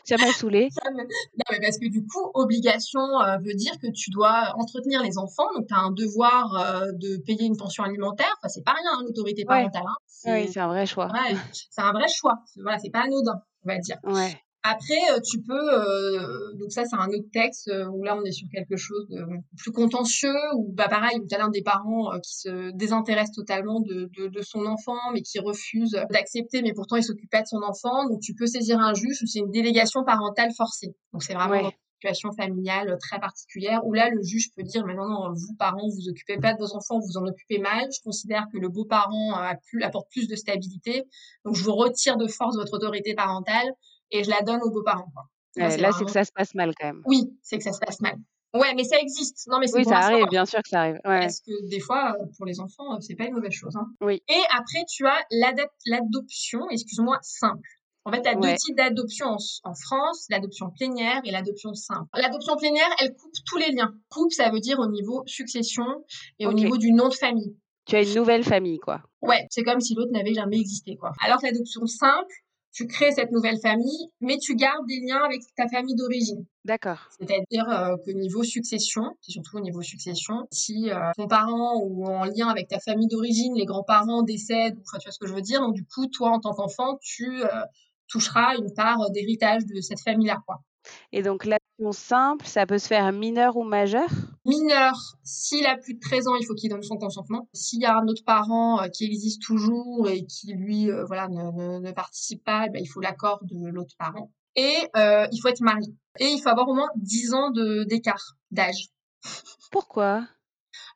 Ça 0.05 0.17
m'a 0.19 0.27
me- 0.27 1.03
Non, 1.03 1.45
mais 1.51 1.61
parce 1.61 1.79
que 1.79 1.89
du 1.89 2.07
coup, 2.07 2.31
obligation 2.35 3.01
euh, 3.23 3.37
veut 3.39 3.55
dire 3.55 3.73
que 3.81 3.89
tu 3.93 4.11
dois 4.11 4.53
entretenir 4.57 5.03
les 5.03 5.19
enfants, 5.19 5.49
donc 5.57 5.67
tu 5.67 5.75
as 5.75 5.79
un 5.79 5.91
devoir 5.91 6.55
euh, 6.55 6.87
de 6.95 7.17
payer 7.25 7.45
une 7.47 7.57
pension 7.57 7.85
alimentaire. 7.85 8.33
Enfin, 8.39 8.49
c'est 8.49 8.65
pas 8.65 8.73
rien, 8.73 8.91
hein, 8.95 9.03
l'autorité 9.05 9.43
Ouais. 9.43 9.47
parentale. 9.63 9.83
Hein. 9.87 9.95
Oui, 10.27 10.49
C'est 10.53 10.61
un 10.61 10.67
vrai 10.69 10.87
choix. 10.87 11.07
ouais, 11.13 11.37
c'est 11.71 11.81
un 11.83 11.93
vrai 11.93 12.07
choix. 12.09 12.35
Voilà, 12.63 12.79
c'est 12.79 12.91
pas 12.91 13.01
anodin, 13.03 13.41
on 13.65 13.69
va 13.69 13.79
dire. 13.79 13.97
Ouais. 14.05 14.41
Après, 14.65 15.01
euh, 15.13 15.21
tu 15.21 15.41
peux, 15.41 15.55
euh, 15.55 16.53
donc 16.59 16.73
ça 16.73 16.85
c'est 16.85 16.97
un 16.97 17.09
autre 17.09 17.29
texte 17.33 17.69
euh, 17.69 17.87
où 17.87 18.03
là 18.03 18.17
on 18.17 18.25
est 18.25 18.33
sur 18.33 18.49
quelque 18.53 18.77
chose 18.77 19.07
de 19.09 19.25
plus 19.57 19.71
contentieux, 19.71 20.35
où 20.57 20.73
bah 20.73 20.89
pareil, 20.89 21.19
où 21.21 21.27
tu 21.27 21.35
as 21.35 21.39
l'un 21.39 21.49
des 21.49 21.63
parents 21.63 22.13
euh, 22.13 22.19
qui 22.19 22.35
se 22.39 22.71
désintéresse 22.73 23.31
totalement 23.33 23.81
de, 23.81 24.11
de, 24.17 24.27
de 24.27 24.43
son 24.43 24.67
enfant, 24.67 24.99
mais 25.15 25.23
qui 25.23 25.39
refuse 25.39 25.93
d'accepter, 26.11 26.63
mais 26.63 26.73
pourtant 26.75 26.97
il 26.97 27.05
s'occupe 27.05 27.31
pas 27.31 27.43
de 27.43 27.47
son 27.47 27.63
enfant, 27.63 28.09
donc 28.09 28.21
tu 28.21 28.35
peux 28.35 28.47
saisir 28.49 28.79
un 28.81 28.95
juge, 28.95 29.23
ou 29.23 29.27
c'est 29.27 29.39
une 29.39 29.51
délégation 29.51 30.03
parentale 30.05 30.51
forcée. 30.57 30.95
Donc 31.13 31.23
c'est 31.23 31.35
vraiment 31.35 31.63
Ouais. 31.63 31.71
situation 32.01 32.31
familiale 32.33 32.97
très 33.01 33.19
particulière, 33.19 33.85
où 33.87 33.93
là 33.93 34.09
le 34.11 34.23
juge 34.23 34.51
peut 34.57 34.63
dire, 34.63 34.85
mais 34.87 34.95
non, 34.95 35.09
non, 35.09 35.33
vous 35.33 35.55
parents, 35.59 35.89
vous 35.89 35.97
vous 36.03 36.09
occupez 36.11 36.37
pas 36.39 36.53
de 36.53 36.59
vos 36.59 36.75
enfants, 36.77 36.99
vous 37.01 37.17
en 37.17 37.27
occupez 37.27 37.59
mal, 37.59 37.87
je 37.93 38.01
considère 38.05 38.47
que 38.53 38.59
le 38.59 38.69
beau-parent 38.69 39.33
apporte 39.83 40.09
plus 40.11 40.29
de 40.29 40.37
stabilité, 40.37 41.05
donc 41.45 41.55
je 41.57 41.65
vous 41.65 41.75
retire 41.75 42.17
de 42.17 42.27
force 42.29 42.57
votre 42.57 42.75
autorité 42.75 43.15
parentale, 43.15 43.67
et 44.11 44.25
je 44.25 44.31
la 44.31 44.41
donne 44.43 44.61
aux 44.63 44.71
beaux-parents. 44.71 45.11
là, 45.57 45.71
c'est 45.93 46.05
que 46.05 46.11
ça 46.11 46.25
se 46.25 46.33
passe 46.33 46.55
mal 46.55 46.73
quand 46.79 46.87
même. 46.87 47.03
Oui, 47.07 47.31
c'est 47.43 47.59
que 47.59 47.65
ça 47.65 47.73
se 47.73 47.81
passe 47.81 48.01
mal. 48.01 48.17
Ouais, 48.55 48.73
mais 48.75 48.85
ça 48.85 48.99
existe. 48.99 49.47
Non, 49.49 49.59
mais 49.61 49.67
Oui, 49.75 49.85
ça 49.85 49.99
arrive, 49.99 50.27
bien 50.31 50.47
sûr 50.47 50.63
que 50.63 50.71
ça 50.71 50.81
arrive. 50.81 50.95
Ouais. 51.05 51.21
Parce 51.21 51.41
que 51.41 51.69
des 51.69 51.81
fois, 51.81 52.15
euh, 52.19 52.25
pour 52.37 52.47
les 52.47 52.61
enfants, 52.61 52.95
euh, 52.95 53.01
c'est 53.01 53.15
pas 53.15 53.25
une 53.27 53.35
mauvaise 53.35 53.53
chose. 53.53 53.77
hein. 53.77 53.87
Oui. 54.01 54.23
Et 54.29 54.41
après, 54.51 54.85
tu 54.89 55.07
as 55.07 55.19
l'adoption, 55.87 56.61
excuse-moi, 56.71 57.19
simple. 57.23 57.69
En 58.05 58.11
fait, 58.13 58.23
tu 58.23 58.29
as 58.29 58.35
deux 58.37 58.55
types 58.57 58.77
d'adoption 58.77 59.27
en, 59.27 59.37
en 59.65 59.75
France, 59.75 60.25
l'adoption 60.31 60.71
plénière 60.71 61.21
et 61.25 61.31
l'adoption 61.31 61.75
simple. 61.75 62.09
L'adoption 62.15 62.57
plénière, 62.57 62.89
elle 63.01 63.13
coupe 63.15 63.33
tous 63.45 63.59
les 63.59 63.71
liens. 63.73 63.93
Coupe, 64.09 64.33
ça 64.33 64.49
veut 64.51 64.61
dire 64.61 64.79
au 64.79 64.87
niveau 64.87 65.23
succession 65.27 65.85
et 66.39 66.47
au 66.47 66.53
niveau 66.55 66.79
du 66.79 66.93
nom 66.93 67.09
de 67.09 67.15
famille. 67.15 67.55
Tu 67.85 67.97
as 67.97 68.03
une 68.03 68.15
nouvelle 68.15 68.45
famille, 68.45 68.79
quoi. 68.79 69.03
Ouais, 69.21 69.47
c'est 69.51 69.63
comme 69.63 69.81
si 69.81 69.95
l'autre 69.95 70.13
n'avait 70.13 70.33
jamais 70.35 70.59
existé, 70.59 70.97
quoi. 70.97 71.13
Alors 71.23 71.39
que 71.39 71.47
l'adoption 71.47 71.85
simple, 71.87 72.35
tu 72.73 72.87
crées 72.87 73.13
cette 73.13 73.33
nouvelle 73.33 73.59
famille, 73.59 74.09
mais 74.21 74.39
tu 74.39 74.55
gardes 74.55 74.87
des 74.87 75.01
liens 75.01 75.23
avec 75.25 75.41
ta 75.57 75.69
famille 75.69 75.95
d'origine. 75.97 76.45
D'accord. 76.65 77.09
C'est-à-dire 77.19 77.69
euh, 77.69 77.97
que 78.05 78.11
niveau 78.11 78.43
succession, 78.43 79.17
c'est 79.21 79.33
surtout 79.33 79.57
au 79.57 79.61
niveau 79.61 79.83
succession, 79.83 80.47
si 80.51 80.91
euh, 80.91 81.11
ton 81.17 81.27
parent 81.27 81.81
ou 81.83 82.07
en 82.07 82.25
lien 82.25 82.49
avec 82.49 82.69
ta 82.69 82.79
famille 82.79 83.09
d'origine, 83.09 83.55
les 83.55 83.65
grands-parents 83.65 84.23
décèdent, 84.23 84.79
enfin 84.87 84.99
tu 84.99 85.07
vois 85.07 85.13
ce 85.13 85.19
que 85.19 85.27
je 85.27 85.35
veux 85.35 85.41
dire, 85.41 85.61
donc 85.61 85.75
du 85.75 85.85
coup, 85.85 86.07
toi 86.07 86.31
en 86.31 86.41
tant 86.41 86.53
qu'enfant, 86.53 86.99
tu 87.01 87.43
euh, 87.43 87.49
toucheras 88.09 88.57
une 88.57 88.73
part 88.75 89.11
d'héritage 89.11 89.65
de 89.67 89.81
cette 89.81 90.01
famille-là, 90.01 90.43
quoi. 90.47 90.61
Et 91.13 91.23
donc, 91.23 91.45
l'adoption 91.45 91.93
simple, 91.93 92.47
ça 92.47 92.67
peut 92.67 92.79
se 92.79 92.87
faire 92.87 93.13
mineur 93.13 93.57
ou 93.57 93.65
majeur? 93.65 94.09
Mineur, 94.45 94.95
s'il 95.23 95.67
a 95.67 95.77
plus 95.77 95.95
de 95.95 96.01
13 96.01 96.29
ans, 96.29 96.37
il 96.37 96.47
faut 96.47 96.55
qu'il 96.55 96.71
donne 96.71 96.83
son 96.83 96.97
consentement. 96.97 97.49
S'il 97.53 97.81
y 97.81 97.87
a 97.87 97.97
un 97.97 98.07
autre 98.07 98.25
parent 98.25 98.81
euh, 98.81 98.89
qui 98.89 99.05
existe 99.05 99.43
toujours 99.43 100.09
et 100.09 100.25
qui 100.25 100.53
lui, 100.55 100.91
euh, 100.91 101.05
voilà, 101.05 101.29
ne, 101.29 101.51
ne, 101.53 101.79
ne 101.81 101.93
participe 101.93 102.45
pas, 102.45 102.65
eh 102.67 102.71
ben, 102.71 102.81
il 102.83 102.87
faut 102.87 103.01
l'accord 103.01 103.41
de 103.45 103.69
l'autre 103.69 103.95
parent. 103.99 104.31
Et 104.57 104.75
euh, 104.97 105.27
il 105.31 105.41
faut 105.41 105.49
être 105.49 105.61
marié. 105.61 105.95
Et 106.19 106.27
il 106.27 106.41
faut 106.41 106.49
avoir 106.49 106.69
au 106.69 106.75
moins 106.75 106.89
10 106.97 107.35
ans 107.35 107.51
de 107.51 107.85
d'écart 107.85 108.37
d'âge. 108.51 108.89
Pourquoi? 109.71 110.27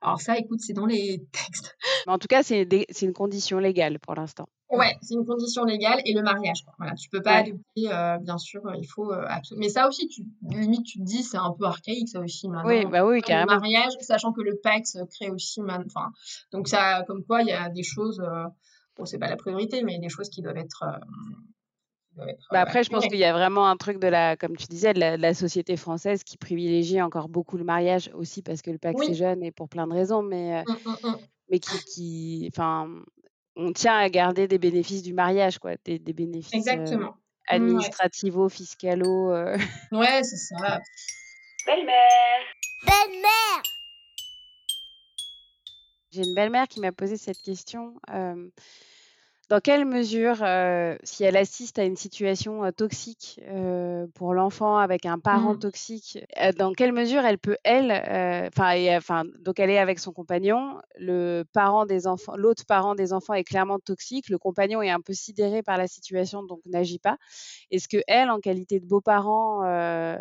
Alors 0.02 0.20
ça, 0.20 0.36
écoute, 0.36 0.60
c'est 0.60 0.72
dans 0.72 0.86
les 0.86 1.24
textes. 1.32 1.74
Mais 2.06 2.12
en 2.12 2.18
tout 2.18 2.28
cas, 2.28 2.42
c'est 2.42 2.66
une 3.02 3.12
condition 3.12 3.58
légale 3.58 3.98
pour 4.00 4.14
l'instant. 4.14 4.48
Ouais, 4.70 4.96
c'est 5.02 5.14
une 5.14 5.26
condition 5.26 5.64
légale 5.64 6.00
et 6.06 6.14
le 6.14 6.22
mariage. 6.22 6.64
Quoi. 6.64 6.74
Voilà, 6.78 6.94
tu 6.94 7.08
peux 7.10 7.20
pas 7.20 7.42
Ouais. 7.42 7.50
adopter, 7.50 7.92
euh, 7.92 8.16
bien 8.18 8.38
sûr, 8.38 8.66
euh, 8.66 8.72
il 8.78 8.86
faut 8.86 9.12
euh, 9.12 9.26
Mais 9.58 9.68
ça 9.68 9.86
aussi, 9.86 10.08
tu 10.08 10.22
limite, 10.48 10.84
tu 10.86 10.98
te 10.98 11.04
dis, 11.04 11.22
c'est 11.22 11.36
un 11.36 11.52
peu 11.52 11.66
archaïque, 11.66 12.08
ça 12.08 12.20
aussi 12.20 12.48
maintenant. 12.48 12.70
Oui, 12.70 12.86
bah 12.86 13.04
oui, 13.04 13.16
le 13.16 13.20
carrément. 13.22 13.54
mariage, 13.60 13.92
sachant 14.00 14.32
que 14.32 14.40
le 14.40 14.58
Pax 14.62 14.96
crée 15.10 15.30
aussi, 15.30 15.60
enfin, 15.60 16.10
donc 16.52 16.68
ça, 16.68 17.04
comme 17.06 17.22
quoi, 17.24 17.42
il 17.42 17.48
y 17.48 17.52
a 17.52 17.68
des 17.68 17.82
choses. 17.82 18.18
euh, 18.20 18.44
bon, 18.96 19.04
c'est 19.04 19.18
pas 19.18 19.28
la 19.28 19.36
priorité, 19.36 19.82
mais 19.82 19.98
des 19.98 20.08
choses 20.08 20.30
qui 20.30 20.40
doivent 20.40 20.56
être, 20.56 20.84
euh, 20.84 20.98
être. 22.28 22.48
Bah, 22.50 22.60
euh, 22.60 22.62
après, 22.62 22.84
je 22.84 22.90
pense 22.90 23.06
qu'il 23.06 23.18
y 23.18 23.24
a 23.24 23.32
vraiment 23.32 23.66
un 23.68 23.76
truc 23.76 23.98
de 23.98 24.08
la 24.08 24.36
comme 24.36 24.56
tu 24.56 24.66
disais, 24.66 24.92
de 24.92 25.00
la 25.00 25.16
de 25.16 25.22
la 25.22 25.34
société 25.34 25.76
française 25.76 26.22
qui 26.24 26.36
privilégie 26.36 27.00
encore 27.00 27.28
beaucoup 27.28 27.56
le 27.56 27.64
mariage 27.64 28.10
aussi 28.14 28.42
parce 28.42 28.62
que 28.62 28.70
le 28.70 28.78
Pacs, 28.78 28.98
c'est 29.00 29.14
Oui. 29.14 29.14
jeune 29.14 29.42
et 29.42 29.52
pour 29.52 29.68
plein 29.68 29.86
de 29.86 29.92
raisons, 29.94 30.22
mais 30.22 30.62
heu, 30.62 30.64
Mmh, 30.66 30.74
mmh, 30.84 31.08
mmh. 31.08 31.26
mais 31.50 31.60
qui 31.60 31.82
qui 31.84 32.48
enfin, 32.52 32.90
on 33.56 33.72
tient 33.72 33.96
à 33.98 34.08
garder 34.10 34.48
des 34.48 34.58
bénéfices 34.58 35.02
du 35.02 35.14
mariage, 35.14 35.58
quoi, 35.58 35.72
des 35.84 35.98
des 35.98 36.12
bénéfices, 36.14 36.72
heu, 36.72 36.78
Exactement. 36.78 37.16
Mmh, 37.52 37.76
ouais. 37.76 37.92
administrativos, 38.00 38.48
fiscalo, 38.50 39.32
heu 39.32 39.56
Ouais, 39.92 40.22
c'est 40.24 40.36
ça. 40.36 40.80
Belle-mère! 41.66 42.44
Belle-mère 42.86 43.62
J'ai 46.10 46.22
une 46.24 46.34
belle-mère 46.34 46.68
qui 46.68 46.80
m'a 46.80 46.92
posé 46.92 47.16
cette 47.16 47.40
question, 47.40 47.94
dans 49.52 49.60
quelle 49.60 49.84
mesure, 49.84 50.42
heu, 50.42 50.96
si 51.04 51.24
elle 51.24 51.36
assiste 51.36 51.78
à 51.78 51.84
une 51.84 51.94
situation, 51.96 52.64
heu, 52.64 52.72
toxique, 52.72 53.38
heu, 53.46 54.08
pour 54.14 54.32
l'enfant 54.32 54.78
avec 54.78 55.04
un 55.04 55.18
parent 55.18 55.54
Mmh. 55.54 55.58
toxique, 55.58 56.18
dans 56.56 56.72
quelle 56.72 56.92
mesure 56.94 57.22
elle 57.26 57.38
peut 57.38 57.58
elle, 57.62 57.92
enfin 58.96 59.24
donc 59.40 59.60
elle 59.60 59.68
est 59.68 59.76
avec 59.78 59.98
son 59.98 60.12
compagnon, 60.12 60.80
le 60.98 61.42
parent 61.52 61.84
des 61.84 62.06
enfants 62.06 62.34
l'autre 62.36 62.64
parent 62.66 62.94
des 62.94 63.12
enfants 63.12 63.34
est 63.34 63.44
clairement 63.44 63.78
toxique, 63.78 64.30
le 64.30 64.38
compagnon 64.38 64.80
est 64.80 64.90
un 64.90 65.00
peu 65.02 65.12
sidéré 65.12 65.62
par 65.62 65.76
la 65.76 65.86
situation 65.86 66.42
donc 66.44 66.60
n'agit 66.64 66.98
pas. 66.98 67.18
Est-ce 67.72 67.88
qu'elle, 67.88 68.30
en 68.30 68.40
qualité 68.40 68.80
de 68.80 68.86
beau-parent, 68.86 69.62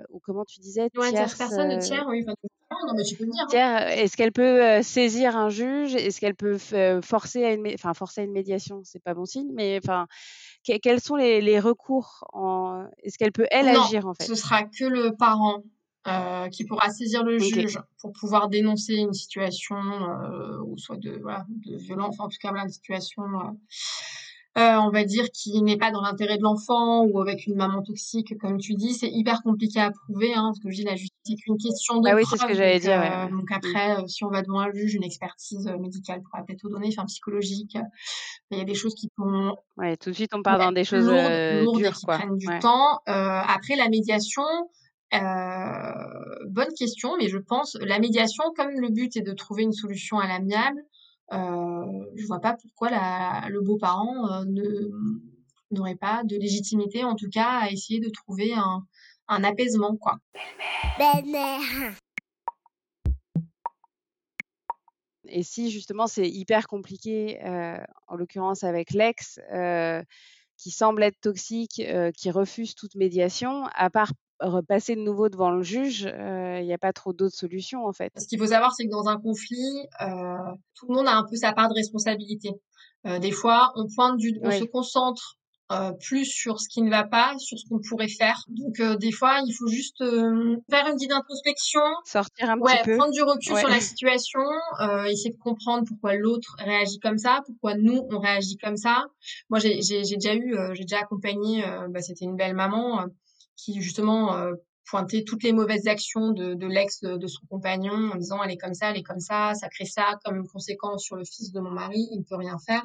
ou 0.09 0.19
comment 0.21 0.45
tu 0.45 0.61
disais? 0.61 0.89
Ouais, 0.95 1.13
tierce 1.13 1.35
personne, 1.35 1.77
tiers, 1.79 2.05
oui, 2.07 2.21
enfin, 2.25 2.33
non, 2.71 2.77
non, 2.87 2.93
mais 2.95 3.03
tu 3.03 3.15
peux 3.17 3.25
le 3.25 3.31
dire, 3.31 3.45
hein. 3.49 3.57
est-ce 3.89 4.17
qu'elle 4.17 4.31
peut, 4.31 4.81
saisir 4.83 5.35
un 5.37 5.49
juge? 5.49 5.95
Est-ce 5.95 6.19
qu'elle 6.19 6.35
peut 6.35 6.57
forcer 7.01 7.43
à 7.43 7.53
une 7.53 7.61
mé 7.61 7.73
enfin 7.75 7.93
forcer 7.93 8.21
à 8.21 8.23
une 8.23 8.31
médiation, 8.31 8.81
c'est 8.83 9.01
pas 9.03 9.13
bon 9.13 9.20
mais 9.53 9.79
enfin, 9.83 10.07
que 10.67 10.77
quels 10.79 11.01
sont 11.01 11.15
les 11.17 11.41
les 11.41 11.59
recours 11.59 12.25
en 12.33 12.87
est-ce 13.03 13.17
qu'elle 13.17 13.31
peut 13.33 13.47
elle 13.51 13.67
Non, 13.67 13.69
agir 13.69 14.07
en 14.07 14.13
fait? 14.15 14.31
ce 14.31 14.35
sera 14.35 14.63
que 14.63 14.85
le 14.85 15.15
parent, 15.15 15.63
heu, 16.07 16.49
qui 16.49 16.65
pourra 16.65 16.89
saisir 16.89 17.23
le 17.23 17.37
juge 17.39 17.79
pour 17.99 18.11
pouvoir 18.13 18.49
dénoncer 18.49 18.95
une 18.95 19.13
situation, 19.13 19.75
heu, 19.77 20.59
ou 20.63 20.77
soit 20.77 20.97
de 20.97 21.19
voilà, 21.21 21.45
de 21.49 21.77
violence, 21.77 22.19
en 22.19 22.27
tout 22.27 22.37
cas 22.41 22.49
voilà, 22.49 22.63
une 22.63 22.69
situation, 22.71 23.23
heu, 24.57 24.61
on 24.79 24.89
va 24.91 25.03
dire 25.05 25.25
qui 25.33 25.61
n'est 25.63 25.77
pas 25.77 25.91
dans 25.91 26.01
l'intérêt 26.01 26.37
de 26.37 26.43
l'enfant 26.43 27.03
ou 27.05 27.19
avec 27.21 27.47
une 27.47 27.55
maman 27.55 27.81
toxique 27.83 28.37
comme 28.39 28.57
tu 28.59 28.75
dis. 28.75 28.93
C'est 28.93 29.09
hyper 29.11 29.41
compliqué 29.43 29.79
à 29.81 29.91
prouver, 29.91 30.33
hein, 30.35 30.45
parce 30.49 30.59
que 30.59 30.71
je 30.71 30.75
dis 30.77 30.83
la 30.83 30.95
justice 30.95 31.11
c'est 31.25 31.35
qu'une 31.35 31.57
question 31.57 32.01
de 32.01 32.09
Bah 32.09 32.15
oui, 32.15 32.25
c'est 32.25 32.37
ce 32.37 32.45
que 32.45 32.53
j'allais 32.55 32.79
dire, 32.79 32.99
ouais. 32.99 33.15
donc 33.31 33.51
Mmh. 33.61 33.77
après, 33.77 34.01
heu, 34.01 34.07
si 34.07 34.23
on 34.23 34.29
va 34.29 34.41
devant 34.41 34.59
un 34.61 34.71
juge, 34.73 34.95
une 34.95 35.03
expertise, 35.03 35.67
heu, 35.67 35.77
médicale 35.77 36.21
pourra 36.23 36.43
peut-être 36.45 36.69
donner, 36.69 36.87
enfin 36.89 37.05
psychologique, 37.05 37.77
il 38.51 38.57
y 38.59 38.61
a 38.61 38.65
des 38.65 38.75
choses 38.75 38.95
qui 38.95 39.09
sont 39.17 39.55
Ouais, 39.77 39.95
tout 39.97 40.09
de 40.09 40.15
suite 40.15 40.33
on 40.33 40.43
part 40.43 40.57
dans 40.59 40.71
des 40.73 40.83
choses, 40.83 41.07
lourdes 41.07 41.41
lourdes 41.49 41.87
et 41.87 41.93
qui 41.93 42.05
quoi. 42.05 42.19
prennent 42.19 42.37
du 42.37 42.49
Ouais. 42.49 42.61
temps. 42.61 42.99
Après 43.07 43.75
la 43.77 43.89
médiation, 43.89 44.43
bonne 45.11 46.73
question, 46.77 47.17
mais 47.17 47.29
je 47.29 47.37
pense 47.39 47.77
la 47.81 47.99
médiation, 47.99 48.43
comme 48.55 48.71
le 48.79 48.89
but 48.89 49.15
est 49.17 49.21
de 49.21 49.33
trouver 49.33 49.63
une 49.63 49.73
solution 49.73 50.19
à 50.19 50.27
l'amiable, 50.27 50.81
je 51.31 52.27
vois 52.27 52.39
pas 52.39 52.55
pourquoi 52.61 52.89
le 53.49 53.61
beau-parent, 53.61 54.43
ne 54.45 54.89
n'aurait 55.71 55.95
pas 55.95 56.23
de 56.25 56.35
légitimité, 56.37 57.03
en 57.03 57.15
tout 57.15 57.29
cas, 57.31 57.61
à 57.61 57.69
essayer 57.69 57.99
de 57.99 58.09
trouver 58.09 58.53
un 58.53 58.85
un 59.27 59.43
apaisement, 59.45 59.95
quoi. 59.95 60.17
Belle-mère 60.97 61.95
Et 65.25 65.43
si 65.43 65.71
justement 65.71 66.07
c'est 66.07 66.29
hyper 66.29 66.67
compliqué, 66.67 67.39
heu, 67.45 67.77
en 68.07 68.15
l'occurrence 68.15 68.65
avec 68.65 68.91
l'ex, 68.91 69.39
qui 70.57 70.71
semble 70.71 71.03
être 71.03 71.19
toxique, 71.21 71.81
qui 72.17 72.29
refuse 72.29 72.75
toute 72.75 72.95
médiation, 72.95 73.65
à 73.73 73.89
part 73.89 74.11
repasser 74.41 74.95
de 74.95 75.01
nouveau 75.01 75.29
devant 75.29 75.51
le 75.51 75.63
juge, 75.63 76.05
heu, 76.07 76.59
il 76.61 76.65
y 76.65 76.73
a 76.73 76.77
pas 76.77 76.93
trop 76.93 77.13
d'autres 77.13 77.35
solutions 77.35 77.85
en 77.85 77.93
fait? 77.93 78.13
Ce 78.17 78.27
qu'il 78.27 78.39
faut 78.39 78.47
savoir, 78.47 78.73
c'est 78.73 78.85
que 78.85 78.91
dans 78.91 79.07
un 79.07 79.19
conflit, 79.19 79.87
heu, 80.01 80.37
tout 80.75 80.87
le 80.89 80.95
monde 80.95 81.07
a 81.07 81.15
un 81.15 81.23
peu 81.29 81.35
sa 81.35 81.53
part 81.53 81.69
de 81.69 81.75
responsabilité. 81.75 82.49
Heu, 83.07 83.19
des 83.19 83.31
fois, 83.31 83.71
on 83.75 83.87
pointe 83.95 84.17
du 84.17 84.37
on 84.43 84.51
se 84.51 84.63
concentre, 84.65 85.35
plus 86.01 86.25
sur 86.25 86.59
ce 86.59 86.67
qui 86.67 86.81
ne 86.81 86.89
va 86.89 87.05
pas, 87.05 87.33
sur 87.39 87.57
ce 87.57 87.63
qu'on 87.69 87.79
pourrait 87.79 88.09
faire. 88.09 88.37
Donc 88.49 88.81
des 88.99 89.11
fois, 89.13 89.39
il 89.45 89.53
faut 89.53 89.67
juste, 89.67 89.99
faire 90.69 90.87
une 90.87 90.95
petite 90.95 91.13
introspection, 91.13 91.79
Sortir 92.03 92.49
un 92.49 92.61
petit 92.61 92.77
ouais, 92.77 92.79
peu? 92.79 92.97
prendre 92.97 93.13
du 93.13 93.23
recul 93.23 93.55
Ouais. 93.55 93.57
sur 93.57 93.69
la 93.69 93.81
situation, 93.81 94.41
essayer 95.07 95.31
de 95.31 95.37
comprendre 95.39 95.85
pourquoi 95.87 96.15
l'autre 96.15 96.55
réagit 96.59 96.99
comme 96.99 97.17
ça, 97.17 97.41
pourquoi 97.45 97.75
nous, 97.75 98.07
on 98.11 98.19
réagit 98.19 98.57
comme 98.57 98.77
ça. 98.77 99.05
Moi, 99.49 99.59
j'ai 99.59 99.77
déjà 99.77 100.35
eu, 100.35 100.55
j'ai 100.73 100.83
déjà 100.83 100.99
accompagné, 101.01 101.63
bah, 101.89 102.01
c'était 102.01 102.25
une 102.25 102.35
belle 102.37 102.55
maman, 102.55 103.05
qui 103.63 103.81
justement, 103.81 104.35
heu, 104.37 104.63
pointait 104.89 105.23
toutes 105.25 105.43
les 105.43 105.53
mauvaises 105.53 105.87
actions 105.87 106.31
de 106.31 106.53
de 106.55 106.67
l'ex 106.67 107.01
de 107.01 107.17
de 107.17 107.27
son 107.27 107.45
compagnon 107.49 108.11
en 108.13 108.15
disant: 108.17 108.43
«Elle 108.43 108.51
est 108.51 108.57
comme 108.57 108.73
ça, 108.73 108.91
elle 108.91 108.97
est 108.97 109.03
comme 109.03 109.19
ça, 109.19 109.53
ça 109.55 109.69
crée 109.69 109.85
ça 109.85 110.17
comme 110.25 110.47
conséquence 110.47 111.03
sur 111.03 111.15
le 111.15 111.23
fils 111.25 111.51
de 111.53 111.59
mon 111.61 111.71
mari, 111.71 112.07
il 112.11 112.19
ne 112.19 112.23
peut 112.23 112.35
rien 112.37 112.57
faire» 112.67 112.83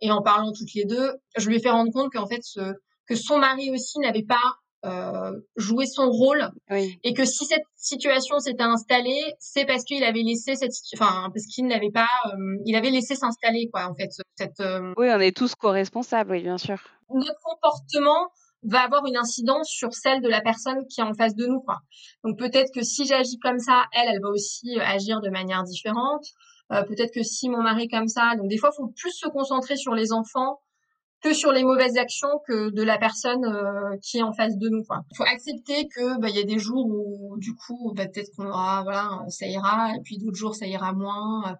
et 0.00 0.10
en 0.12 0.22
parlant 0.22 0.52
toutes 0.52 0.74
les 0.74 0.84
2, 0.84 1.12
je 1.38 1.48
lui 1.48 1.56
ai 1.56 1.60
fait 1.60 1.70
rendre 1.70 1.92
compte 1.92 2.12
qu'en 2.12 2.26
fait 2.26 2.42
ce 2.42 2.60
que 3.06 3.14
son 3.16 3.38
mari 3.38 3.70
aussi 3.70 3.98
n'avait 4.00 4.24
pas, 4.24 4.56
heu, 4.86 5.46
joué 5.56 5.86
son 5.86 6.10
rôle 6.10 6.50
Oui. 6.70 7.00
et 7.04 7.14
que 7.14 7.24
si 7.24 7.44
cette 7.46 7.62
situation 7.76 8.38
s'était 8.40 8.62
installée, 8.62 9.22
c'est 9.40 9.64
parce 9.66 9.84
qu'il 9.84 10.04
avait 10.04 10.22
laissé 10.22 10.56
cette 10.56 10.72
enfin, 10.94 11.30
parce 11.34 11.46
qu'il 11.46 11.66
n'avait 11.66 11.90
pas, 11.92 12.08
hem, 12.32 12.58
il 12.66 12.76
avait 12.76 12.90
laissé 12.90 13.14
s'installer 13.16 13.68
quoi, 13.72 13.86
en 13.86 13.94
fait, 13.94 14.10
cette, 14.36 14.60
Oui, 14.96 15.08
on 15.10 15.20
est 15.20 15.36
tous 15.36 15.54
co-responsables, 15.54 16.32
oui, 16.32 16.42
bien 16.42 16.58
sûr. 16.58 16.78
notre 17.10 17.40
comportement 17.42 18.30
va 18.62 18.80
avoir 18.80 19.06
une 19.06 19.16
incidence 19.16 19.68
sur 19.70 19.94
celle 19.94 20.20
de 20.22 20.28
la 20.28 20.40
personne 20.40 20.86
qui 20.88 21.00
est 21.00 21.04
en 21.04 21.14
face 21.14 21.34
de 21.34 21.46
nous, 21.46 21.60
quoi. 21.60 21.78
Donc 22.24 22.38
peut-être 22.38 22.72
que 22.74 22.82
si 22.82 23.06
j'agis 23.06 23.38
comme 23.38 23.58
ça, 23.58 23.84
elle, 23.92 24.08
elle 24.14 24.20
va 24.22 24.28
aussi, 24.30 24.76
heu, 24.76 24.82
agir 24.82 25.20
de 25.20 25.30
manière 25.30 25.62
différente. 25.64 26.24
Heu, 26.72 26.84
peut-être 26.86 27.12
que 27.14 27.22
si 27.22 27.48
mon 27.48 27.62
mari 27.62 27.84
est 27.84 27.88
comme 27.88 28.08
ça 28.08 28.34
donc 28.36 28.48
des 28.48 28.58
fois, 28.58 28.70
il 28.72 28.76
faut 28.76 28.88
plus 28.96 29.12
se 29.12 29.28
concentrer 29.28 29.76
sur 29.76 29.94
les 29.94 30.12
enfants 30.12 30.60
que 31.20 31.34
sur 31.34 31.50
les 31.52 31.64
mauvaises 31.64 31.96
actions 31.98 32.28
que 32.46 32.70
de 32.70 32.82
la 32.82 32.96
personne, 32.98 33.44
heu, 33.44 33.98
qui 34.02 34.18
est 34.18 34.22
en 34.22 34.32
face 34.32 34.56
de 34.56 34.68
nous. 34.68 34.82
Il 35.10 35.16
faut 35.16 35.24
accepter 35.24 35.88
que, 35.88 36.18
bah, 36.20 36.28
il 36.28 36.36
y 36.36 36.40
a 36.40 36.44
des 36.44 36.58
jours 36.60 36.86
où 36.86 37.36
du 37.38 37.54
coup, 37.56 37.92
bah, 37.96 38.06
peut-être 38.06 38.30
qu'on 38.36 38.46
aura 38.46 38.82
voilà, 38.84 39.10
ça 39.28 39.46
ira 39.46 39.94
et 39.96 40.00
puis 40.02 40.18
d'autres 40.18 40.36
jours 40.36 40.54
ça 40.54 40.66
ira 40.66 40.92
moins. 40.92 41.56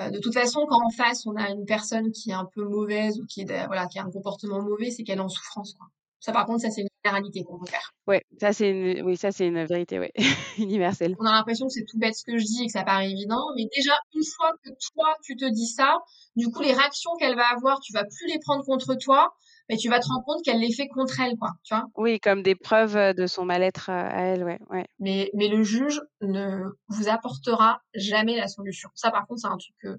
Heu, 0.00 0.10
de 0.10 0.18
toute 0.18 0.34
façon, 0.34 0.64
quand 0.68 0.84
en 0.84 0.90
face 0.90 1.26
on 1.26 1.36
a 1.36 1.50
une 1.50 1.66
personne 1.66 2.10
qui 2.12 2.30
est 2.30 2.34
un 2.34 2.46
peu 2.54 2.64
mauvaise 2.64 3.20
ou 3.20 3.26
qui 3.26 3.42
est 3.42 3.66
voilà, 3.66 3.86
qui 3.86 3.98
a 3.98 4.04
un 4.04 4.10
comportement 4.10 4.62
mauvais, 4.62 4.90
c'est 4.90 5.02
qu'elle 5.04 5.18
est 5.18 5.20
en 5.22 5.28
souffrance, 5.28 5.74
quoi. 5.74 5.88
Ça 6.22 6.32
par 6.32 6.46
contre, 6.46 6.60
ça 6.62 6.70
c'est 6.70 6.82
une 6.82 6.88
généralité 7.04 7.42
qu'on 7.44 7.58
peut 7.58 7.66
faire. 7.66 7.92
Ouais, 8.06 8.22
ça 8.40 8.52
c'est 8.52 8.70
une 8.70 9.02
oui, 9.04 9.16
ça 9.16 9.32
c'est 9.32 9.46
une 9.46 9.64
vérité, 9.64 9.98
ouais, 9.98 10.12
universelle. 10.58 11.16
On 11.18 11.26
a 11.26 11.32
l'impression 11.32 11.66
que 11.66 11.72
c'est 11.72 11.84
tout 11.84 11.98
bête 11.98 12.14
ce 12.14 12.24
que 12.24 12.38
je 12.38 12.44
dis 12.44 12.62
et 12.62 12.66
que 12.66 12.72
ça 12.72 12.84
paraît 12.84 13.10
évident, 13.10 13.44
mais 13.56 13.64
déjà 13.76 13.92
une 14.14 14.22
fois 14.36 14.52
que 14.64 14.70
toi 14.94 15.16
tu 15.24 15.36
te 15.36 15.44
dis 15.44 15.66
ça, 15.66 15.98
du 16.36 16.46
coup 16.48 16.62
les 16.62 16.72
réactions 16.72 17.10
qu'elle 17.18 17.34
va 17.36 17.46
avoir, 17.48 17.80
tu 17.80 17.92
vas 17.92 18.04
plus 18.04 18.28
les 18.32 18.38
prendre 18.38 18.64
contre 18.64 18.94
toi, 18.94 19.34
mais 19.68 19.76
tu 19.76 19.88
vas 19.88 19.98
te 19.98 20.06
rendre 20.08 20.24
compte 20.24 20.44
qu'elle 20.44 20.60
les 20.60 20.72
fait 20.72 20.88
contre 20.88 21.20
elle, 21.20 21.36
quoi, 21.36 21.50
tu 21.64 21.74
vois? 21.74 21.86
Oui, 21.96 22.20
comme 22.20 22.42
des 22.42 22.54
preuves, 22.54 22.96
heu, 22.96 23.14
de 23.14 23.26
son 23.26 23.44
mal-être, 23.44 23.90
heu, 23.90 23.92
à 23.92 24.22
elle, 24.22 24.44
ouais, 24.44 24.58
ouais. 24.70 24.86
Mais 25.00 25.28
mais 25.34 25.48
le 25.48 25.64
juge 25.64 26.00
ne 26.20 26.60
vous 26.88 27.08
apportera 27.08 27.80
jamais 27.94 28.36
la 28.36 28.46
solution. 28.46 28.90
Ça 28.94 29.10
par 29.10 29.26
contre, 29.26 29.40
c'est 29.40 29.48
un 29.48 29.56
truc 29.56 29.74
que 29.82 29.98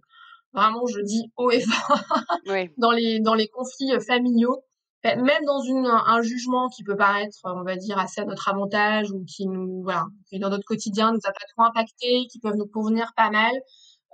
vraiment 0.53 0.85
je 0.87 1.01
dis 1.01 1.23
haut 1.37 1.51
et 1.51 1.61
fort 1.61 1.99
dans 2.77 2.91
les 2.91 3.19
dans 3.19 3.33
les 3.35 3.47
conflits, 3.49 3.91
heu, 3.93 3.99
familiaux. 3.99 4.63
Bah, 5.03 5.17
même 5.17 5.43
dans 5.45 5.59
une 5.61 5.85
un 5.85 6.21
jugement 6.21 6.69
qui 6.69 6.83
peut 6.83 6.95
paraître, 6.95 7.37
on 7.43 7.63
va 7.63 7.75
dire, 7.75 7.97
assez 7.99 8.21
à 8.21 8.25
notre 8.25 8.47
avantage 8.47 9.11
ou 9.11 9.25
qui 9.25 9.45
nous 9.47 9.81
voilà, 9.83 10.05
qui 10.29 10.39
dans 10.39 10.49
notre 10.49 10.63
quotidien 10.65 11.11
nous 11.11 11.19
a 11.25 11.31
pas 11.33 11.45
trop 11.53 11.63
impactés, 11.67 12.25
qui 12.31 12.39
peuvent 12.39 12.55
nous 12.55 12.67
convenir 12.67 13.11
pas 13.17 13.29
mal. 13.29 13.51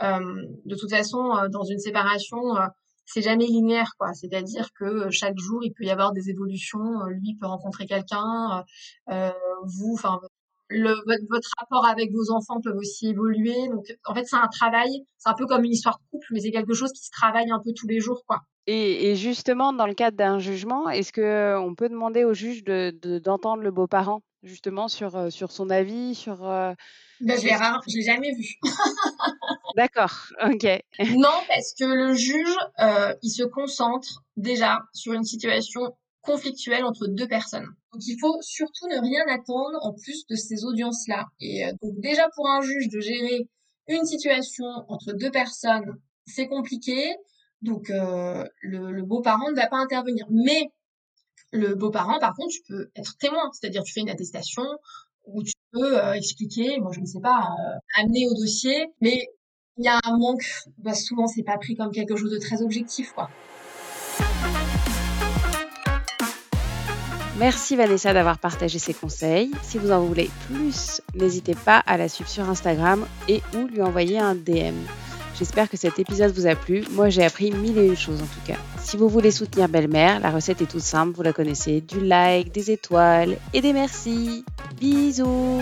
Hem, 0.02 0.46
de 0.66 0.76
toute 0.76 0.92
façon, 0.92 1.36
heu, 1.38 1.50
dans 1.50 1.64
une 1.66 1.80
séparation, 1.80 2.40
heu, 2.58 2.68
c'est 3.08 3.24
jamais 3.24 3.48
linéaire, 3.48 3.94
quoi. 4.00 4.14
C'est-à-dire 4.14 4.70
que, 4.80 5.10
chaque 5.12 5.38
jour, 5.40 5.62
il 5.66 5.74
peut 5.74 5.86
y 5.86 5.92
avoir 5.92 6.14
des 6.14 6.30
évolutions, 6.30 7.04
lui 7.10 7.36
peut 7.42 7.48
rencontrer 7.48 7.88
quelqu'un, 7.88 8.64
heu, 9.12 9.32
vous 9.66 9.94
enfin, 9.96 10.22
le 10.70 10.92
votre 11.08 11.24
votre 11.30 11.50
rapport 11.60 11.86
avec 11.88 12.12
vos 12.14 12.32
enfants 12.32 12.62
peuvent 12.62 12.78
aussi 12.78 13.10
évoluer. 13.10 13.70
Donc 13.70 13.86
en 14.06 14.16
fait, 14.16 14.26
c'est 14.26 14.38
un 14.38 14.48
travail, 14.50 14.90
c'est 15.20 15.30
un 15.30 15.36
peu 15.36 15.48
comme 15.48 15.66
une 15.66 15.74
histoire 15.74 15.98
de 16.00 16.06
couple, 16.12 16.28
mais 16.34 16.42
c'est 16.42 16.52
quelque 16.52 16.74
chose 16.76 16.94
qui 16.94 17.04
se 17.06 17.12
travaille 17.12 17.52
un 17.52 17.60
peu 17.60 17.72
tous 17.76 17.88
les 17.88 18.00
jours, 18.02 18.24
quoi. 18.28 18.40
Et 18.72 19.09
et 19.11 19.15
justement, 19.15 19.74
dans 19.74 19.88
le 19.88 19.93
cadre 19.95 20.17
d'un 20.17 20.39
jugement, 20.39 20.89
est-ce 20.89 21.11
qu'on 21.13 21.76
peut 21.76 21.89
demander 21.89 22.24
au 22.24 22.34
juge 22.34 22.63
de 22.63 22.91
de 23.01 23.17
d'entendre 23.20 23.63
le 23.63 23.72
beau-parent? 23.72 24.22
Justement 24.43 24.88
sur, 24.88 25.17
heu, 25.17 25.30
sur 25.32 25.51
son 25.51 25.70
avis, 25.70 26.15
sur, 26.15 26.45
heu, 26.45 26.74
Bah, 27.22 27.36
je 27.38 27.45
l'ai 27.45 28.03
jamais 28.03 28.34
vu. 28.34 28.45
D'accord, 29.76 30.32
OK. 30.43 30.65
Non, 31.07 31.43
parce 31.47 31.74
que 31.78 31.86
le 31.86 32.13
juge, 32.13 32.55
heu, 32.80 33.15
il 33.24 33.30
se 33.32 33.43
concentre 33.43 34.24
déjà 34.38 34.80
sur 34.93 35.13
une 35.13 35.24
situation 35.24 35.82
conflictuelle 36.22 36.84
entre 36.86 37.07
2 37.07 37.28
personnes. 37.28 37.67
Donc 37.93 38.01
il 38.05 38.17
faut 38.20 38.38
surtout 38.41 38.88
ne 38.88 38.99
rien 39.01 39.24
attendre 39.28 39.80
en 39.82 39.93
plus 39.93 40.26
de 40.28 40.36
ces 40.36 40.63
audiences-là 40.65 41.26
et 41.39 41.63
donc 41.82 41.99
déjà 41.99 42.28
pour 42.36 42.47
un 42.49 42.61
juge 42.61 42.89
de 42.89 42.99
gérer 42.99 43.47
une 43.88 44.05
situation 44.05 44.65
entre 44.88 45.13
2 45.13 45.32
personnes, 45.32 45.95
c'est 46.28 46.47
compliqué. 46.47 47.15
Donc 47.62 47.89
heu, 47.89 48.43
le 48.62 49.01
beau-parent 49.03 49.51
ne 49.51 49.55
va 49.55 49.68
pas 49.68 49.78
intervenir. 49.78 50.26
Mais 50.30 50.72
Le 51.51 51.74
beau-parent, 51.74 52.20
par 52.20 52.36
contre, 52.36 52.49
tu 52.53 52.62
peux 52.68 52.91
être 52.95 53.18
témoin, 53.18 53.49
c'est-à-dire 53.53 53.84
tu 53.84 53.91
fais 53.91 54.01
une 54.01 54.10
attestation 54.10 54.64
où 55.26 55.43
tu 55.43 55.53
peux 55.72 55.99
euh, 55.99 56.14
expliquer, 56.14 56.80
moi 56.80 56.91
je 56.93 56.99
ne 56.99 57.05
sais 57.05 57.20
pas, 57.20 57.39
euh, 57.39 58.01
amener 58.01 58.28
au 58.28 58.34
dossier, 58.36 58.88
mais 59.01 59.28
il 59.78 59.86
y 59.86 59.88
a 59.88 59.99
un 60.03 60.18
manque, 60.18 60.45
bah, 60.78 60.93
souvent 60.93 61.28
c'est 61.28 61.43
pas 61.43 61.57
pris 61.57 61.76
comme 61.76 61.91
quelque 61.91 62.16
chose 62.16 62.32
de 62.32 62.38
très 62.38 62.62
objectif, 62.62 63.14
quoi. 63.14 63.30
Merci 67.39 67.78
Vanessa 67.78 68.14
d'avoir 68.14 68.38
partagé 68.38 68.80
ses 68.80 68.93
conseils. 68.93 69.49
Si 69.64 69.78
vous 69.78 69.91
en 69.91 70.03
voulez 70.03 70.30
plus, 70.47 71.01
n'hésitez 71.16 71.55
pas 71.55 71.78
à 71.78 71.95
la 71.95 72.10
suivre 72.10 72.30
sur 72.30 72.49
Instagram 72.49 73.07
et 73.30 73.41
ou 73.55 73.68
lui 73.68 73.82
envoyer 73.82 74.20
un 74.20 74.36
DM. 74.36 74.76
J'espère 75.40 75.70
que 75.70 75.78
cet 75.78 76.00
épisode 76.00 76.34
vous 76.34 76.48
a 76.48 76.56
plu. 76.56 76.84
Moi, 76.92 77.08
j'ai 77.08 77.24
appris 77.24 77.52
mille 77.52 77.78
et 77.78 77.88
une 77.88 77.96
choses 77.96 78.22
en 78.22 78.26
tout 78.26 78.46
cas. 78.46 78.58
Si 78.78 78.98
vous 78.98 79.08
voulez 79.08 79.32
soutenir 79.32 79.70
Belle-Mère, 79.70 80.20
la 80.20 80.32
recette 80.32 80.62
est 80.62 80.66
toute 80.66 80.82
simple, 80.82 81.14
vous 81.16 81.22
la 81.22 81.32
connaissez. 81.32 81.80
Du 81.80 82.02
like, 82.02 82.52
des 82.52 82.72
étoiles 82.72 83.38
et 83.54 83.62
des 83.62 83.72
merci. 83.72 84.44
Bisous 84.82 85.62